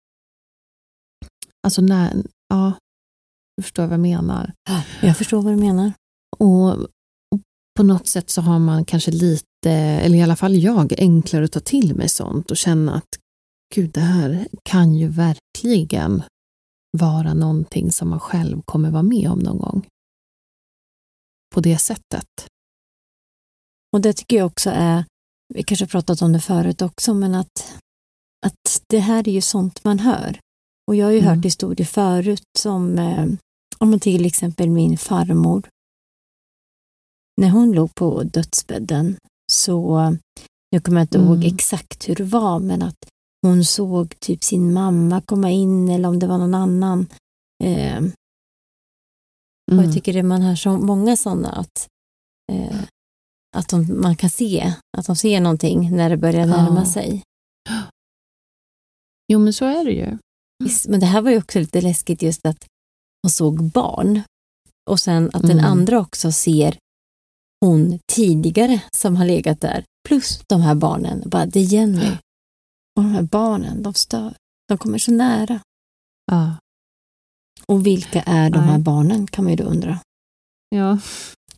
Alltså 1.67 1.81
när, 1.81 2.23
ja, 2.49 2.73
du 3.57 3.63
förstår 3.63 3.83
vad 3.83 3.93
jag 3.93 3.99
menar. 3.99 4.53
Jag 5.01 5.17
förstår 5.17 5.41
vad 5.41 5.53
du 5.53 5.57
menar. 5.57 5.93
Och 6.37 6.87
på 7.77 7.83
något 7.83 8.07
sätt 8.07 8.29
så 8.29 8.41
har 8.41 8.59
man 8.59 8.85
kanske 8.85 9.11
lite, 9.11 9.71
eller 9.71 10.17
i 10.17 10.21
alla 10.21 10.35
fall 10.35 10.55
jag, 10.55 10.93
enklare 10.97 11.45
att 11.45 11.51
ta 11.51 11.59
till 11.59 11.95
mig 11.95 12.09
sånt 12.09 12.51
och 12.51 12.57
känna 12.57 12.95
att 12.95 13.09
gud, 13.75 13.91
det 13.91 13.99
här 14.01 14.47
kan 14.63 14.95
ju 14.95 15.07
verkligen 15.07 16.23
vara 16.97 17.33
någonting 17.33 17.91
som 17.91 18.09
man 18.09 18.19
själv 18.19 18.61
kommer 18.61 18.91
vara 18.91 19.03
med 19.03 19.29
om 19.29 19.39
någon 19.39 19.57
gång. 19.57 19.87
På 21.55 21.61
det 21.61 21.77
sättet. 21.77 22.27
Och 23.93 24.01
det 24.01 24.13
tycker 24.13 24.37
jag 24.37 24.45
också 24.45 24.69
är, 24.69 25.05
vi 25.53 25.63
kanske 25.63 25.87
pratat 25.87 26.21
om 26.21 26.33
det 26.33 26.39
förut 26.39 26.81
också, 26.81 27.13
men 27.13 27.35
att, 27.35 27.73
att 28.45 28.81
det 28.89 28.99
här 28.99 29.27
är 29.27 29.31
ju 29.31 29.41
sånt 29.41 29.83
man 29.83 29.99
hör. 29.99 30.39
Och 30.87 30.95
jag 30.95 31.05
har 31.05 31.11
ju 31.11 31.19
Mm. 31.19 31.35
hört 31.35 31.45
historier 31.45 31.85
förut 31.87 32.43
som, 32.57 32.97
eh, 32.99 33.25
om 33.77 33.89
man 33.89 33.99
till 33.99 34.25
exempel 34.25 34.69
min 34.69 34.97
farmor. 34.97 35.69
När 37.41 37.49
hon 37.49 37.71
låg 37.71 37.95
på 37.95 38.23
dödsbädden 38.23 39.17
så, 39.51 39.99
nu 40.71 40.79
kommer 40.81 40.99
jag 40.99 41.03
inte 41.03 41.17
Mm. 41.17 41.29
ihåg 41.33 41.45
exakt 41.45 42.09
hur 42.09 42.15
det 42.15 42.23
var, 42.23 42.59
men 42.59 42.81
att 42.81 43.09
hon 43.41 43.65
såg 43.65 44.19
typ 44.19 44.43
sin 44.43 44.73
mamma 44.73 45.21
komma 45.21 45.51
in 45.51 45.89
eller 45.89 46.09
om 46.09 46.19
det 46.19 46.27
var 46.27 46.37
någon 46.37 46.53
annan. 46.55 47.07
Eh, 47.63 47.97
och 49.67 49.73
Mm. 49.73 49.85
jag 49.85 49.93
tycker 49.93 50.13
det 50.13 50.23
man 50.23 50.41
hör 50.41 50.55
så 50.55 50.77
många 50.77 51.17
sådana 51.17 51.49
att, 51.51 51.87
eh, 52.51 52.79
att 53.57 53.69
de, 53.69 54.01
man 54.01 54.15
kan 54.15 54.29
se 54.29 54.73
att 54.97 55.05
de 55.05 55.15
ser 55.15 55.41
någonting 55.41 55.95
när 55.95 56.09
det 56.09 56.17
börjar 56.17 56.45
närma 56.45 56.79
Ja. 56.79 56.85
sig. 56.85 57.21
Jo, 59.33 59.39
men 59.39 59.53
så 59.53 59.65
är 59.65 59.85
det 59.85 59.91
ju. 59.91 60.17
Visst, 60.63 60.87
Men 60.87 60.99
det 60.99 61.05
här 61.05 61.21
var 61.21 61.31
ju 61.31 61.37
också 61.37 61.59
lite 61.59 61.81
läskigt 61.81 62.21
just 62.21 62.45
att 62.45 62.65
hon 63.23 63.29
såg 63.31 63.63
barn 63.71 64.21
och 64.89 64.99
sen 64.99 65.29
att 65.33 65.41
den 65.41 65.51
Mm. 65.59 65.65
andra 65.65 65.99
också 65.99 66.31
ser 66.31 66.77
hon 67.65 67.99
tidigare 68.13 68.81
som 68.91 69.15
har 69.15 69.25
legat 69.25 69.61
där 69.61 69.83
plus 70.07 70.41
de 70.47 70.61
här 70.61 70.75
barnen. 70.75 71.23
Bara, 71.29 71.45
det 71.45 71.59
är 71.59 71.63
Jenny. 71.63 72.11
Och 72.97 73.03
de 73.03 73.11
här 73.11 73.21
barnen, 73.23 73.83
de 73.83 73.93
stör. 73.93 74.33
De 74.67 74.77
kommer 74.77 74.97
så 74.97 75.11
nära. 75.11 75.59
Ja. 76.31 76.57
Och 77.67 77.85
vilka 77.85 78.21
är 78.21 78.49
de 78.49 78.59
här 78.59 78.77
barnen 78.79 79.27
kan 79.27 79.43
man 79.43 79.51
ju 79.53 79.57
då 79.57 79.63
undra. 79.63 79.99
Ja. 80.69 80.99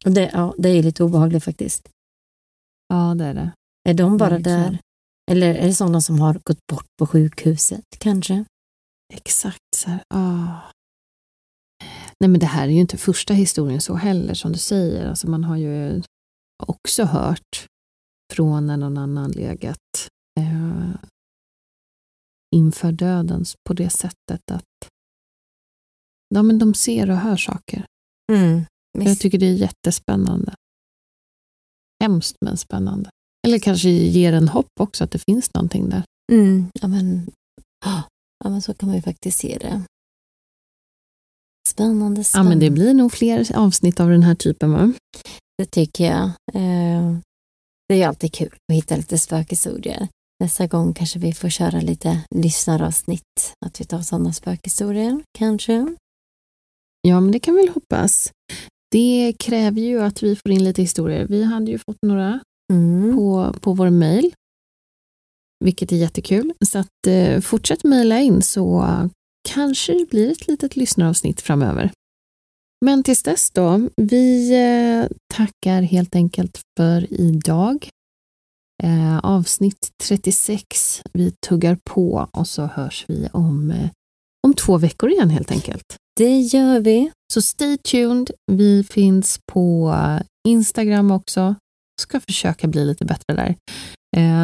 Och 0.06 0.12
det, 0.12 0.30
ja, 0.34 0.54
det 0.58 0.70
är 0.70 0.84
lite 0.84 1.04
obehagligt 1.04 1.44
faktiskt. 1.44 1.90
ja, 2.88 3.16
det 3.16 3.26
är 3.26 3.34
det. 3.34 3.52
Är 3.90 3.94
de 3.94 4.18
bara 4.18 4.30
Verkligen. 4.30 4.60
där? 4.60 4.80
Eller 5.32 5.56
är 5.56 5.68
det 5.68 5.74
sådana 5.74 6.02
som 6.02 6.20
har 6.20 6.34
gått 6.34 6.68
bort 6.72 6.86
på 7.00 7.08
sjukhuset 7.08 7.84
kanske? 7.98 8.46
Exakt 9.14 9.58
så 9.76 9.90
här. 9.90 10.04
Ah. 10.10 10.72
Nej 12.20 12.30
men 12.30 12.40
det 12.40 12.46
här 12.46 12.68
är 12.68 12.72
ju 12.72 12.80
inte 12.80 12.98
första 12.98 13.34
historien 13.34 13.82
så 13.82 13.96
heller 13.96 14.34
som 14.34 14.52
du 14.52 14.58
säger. 14.60 15.10
Alltså 15.10 15.30
man 15.30 15.44
har 15.44 15.58
ju 15.58 16.02
också 16.64 17.04
hört 17.04 17.68
från 18.34 18.68
när 18.68 18.78
någon 18.78 18.98
annan 18.98 19.32
legat 19.32 20.10
eh, 20.40 20.96
inför 22.56 22.92
döden 22.92 23.46
på 23.68 23.74
det 23.74 23.90
sättet 23.90 24.52
att 24.52 24.90
ja, 26.36 26.44
men 26.44 26.60
de 26.60 26.74
ser 26.74 27.10
och 27.10 27.18
hör 27.18 27.38
saker. 27.38 27.86
Mm. 28.32 28.66
Jag 28.98 29.20
tycker 29.20 29.38
det 29.38 29.46
är 29.46 29.54
jättespännande. 29.54 30.56
Hemskt 32.04 32.38
men 32.42 32.58
spännande. 32.58 33.10
Eller 33.48 33.60
kanske 33.60 33.90
ger 33.90 34.34
en 34.34 34.48
hopp 34.48 34.72
också 34.80 35.04
att 35.04 35.12
det 35.12 35.20
finns 35.20 35.54
någonting 35.54 35.90
där. 35.90 36.04
Mm. 36.32 36.68
Ja, 36.82 36.88
men, 36.88 37.32
ja, 37.86 38.04
men 38.44 38.62
så 38.62 38.74
kan 38.74 38.90
man 38.90 38.96
ju 38.96 39.02
faktiskt 39.02 39.40
se 39.40 39.58
det. 39.62 39.84
Spännande, 41.68 42.24
Ja, 42.34 42.44
men 42.44 42.60
det 42.60 42.70
blir 42.70 42.94
nog 42.94 43.12
fler 43.12 43.56
avsnitt 43.58 44.00
av 44.00 44.10
den 44.10 44.24
här 44.24 44.36
typen 44.36 44.72
va? 44.72 44.94
Det 45.58 45.66
tycker 45.66 46.06
jag. 46.06 46.24
Eh, 46.54 47.18
det 47.88 47.94
är 47.94 47.98
ju 47.98 48.04
alltid 48.04 48.34
kul 48.34 48.54
att 48.72 48.76
hitta 48.76 48.96
lite 48.96 49.18
spökhistorier. 49.18 50.08
Nästa 50.44 50.68
gång 50.68 50.94
kanske 50.94 51.20
vi 51.20 51.34
får 51.34 51.50
köra 51.50 51.82
lite 51.82 52.22
lyssnaravsnitt. 52.36 53.54
Att 53.66 53.82
vi 53.82 53.86
tar 53.86 54.02
sådana 54.02 54.34
spökhistorier, 54.34 55.24
kanske. 55.38 55.96
Ja, 57.02 57.20
men 57.20 57.32
det 57.32 57.40
kan 57.40 57.56
vi 57.56 57.62
väl 57.66 57.74
hoppas. 57.74 58.32
Det 58.92 59.34
kräver 59.40 59.82
ju 59.82 60.02
att 60.02 60.24
vi 60.24 60.36
får 60.36 60.52
in 60.52 60.64
lite 60.64 60.82
historier. 60.82 61.26
Vi 61.28 61.44
hade 61.44 61.72
ju 61.72 61.78
fått 61.78 61.98
några 62.02 62.40
Mm. 62.74 63.16
på, 63.16 63.54
på 63.62 63.74
vår 63.74 63.90
mejl, 63.90 64.34
vilket 65.66 65.92
är 65.92 65.96
jättekul. 65.96 66.54
Så 66.66 66.80
att, 66.80 67.08
eh, 67.08 67.42
fortsätt 67.42 67.84
mejla 67.84 68.20
in 68.20 68.42
så 68.42 68.84
kanske 69.48 69.94
det 69.94 70.10
blir 70.10 70.32
ett 70.32 70.48
litet 70.48 70.76
lyssnaravsnitt 70.76 71.42
framöver. 71.42 71.92
Men 72.86 73.04
tills 73.04 73.24
dess 73.24 73.52
då, 73.52 73.90
vi 73.96 74.52
eh, 74.52 75.18
tackar 75.34 75.82
helt 75.82 76.16
enkelt 76.16 76.62
för 76.78 77.14
idag. 77.14 77.90
Eh, 78.84 79.18
avsnitt 79.18 79.90
36, 80.04 81.04
vi 81.14 81.32
tuggar 81.48 81.78
på 81.84 82.30
och 82.32 82.48
så 82.48 82.66
hörs 82.66 83.06
vi 83.08 83.30
om, 83.34 83.72
eh, 83.72 83.90
om 84.48 84.54
två 84.54 84.78
veckor 84.78 85.10
igen 85.10 85.30
helt 85.30 85.52
enkelt. 85.52 85.96
Det 86.18 86.40
gör 86.40 86.80
vi. 86.80 87.12
Så 87.34 87.42
stay 87.42 87.78
tuned. 87.78 88.32
Vi 88.52 88.84
finns 88.84 89.40
på 89.52 89.96
Instagram 90.48 91.12
också. 91.12 91.56
Ska 92.02 92.20
försöka 92.20 92.68
bli 92.68 92.86
lite 92.86 93.06
bättre 93.06 93.34
där. 93.36 93.56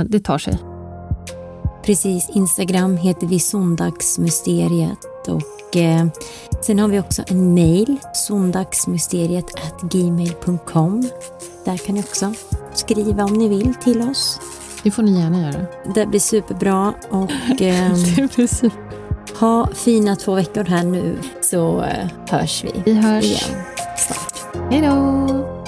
Det 0.06 0.20
tar 0.20 0.38
sig. 0.38 0.73
Precis, 1.86 2.30
Instagram 2.30 2.98
heter 2.98 3.28
vi 3.28 3.40
Sondagsmysteriet 3.40 4.98
och 5.28 5.76
eh, 5.78 6.06
sen 6.62 6.80
har 6.80 6.88
vi 6.88 7.00
också 7.00 7.24
en 7.28 7.54
mail, 7.54 7.98
sondagsmysteriet 8.14 9.46
gmail.com. 9.82 11.10
Där 11.66 11.78
kan 11.78 11.96
ni 11.96 12.02
också 12.02 12.34
skriva 12.74 13.24
om 13.24 13.34
ni 13.34 13.48
vill 13.48 13.74
till 13.84 14.02
oss. 14.02 14.40
Det 14.84 14.92
får 14.92 15.04
ni 15.04 15.20
gärna 15.20 15.42
göra. 15.42 15.66
Det 15.96 16.06
blir 16.06 16.20
superbra 16.20 16.94
och 17.10 17.32
eh, 17.62 17.94
Det 18.18 18.36
blir 18.36 18.48
super. 18.48 18.82
ha 19.40 19.68
fina 19.74 20.16
två 20.16 20.34
veckor 20.36 20.64
här 20.64 20.84
nu 20.84 21.20
så 21.42 21.82
eh, 21.82 22.08
hörs 22.30 22.64
vi 22.64 22.72
Vi 22.86 22.94
hörs. 22.94 23.24
igen 23.26 23.64
snart. 23.98 24.56
Hej 24.72 24.82
då! 24.82 25.63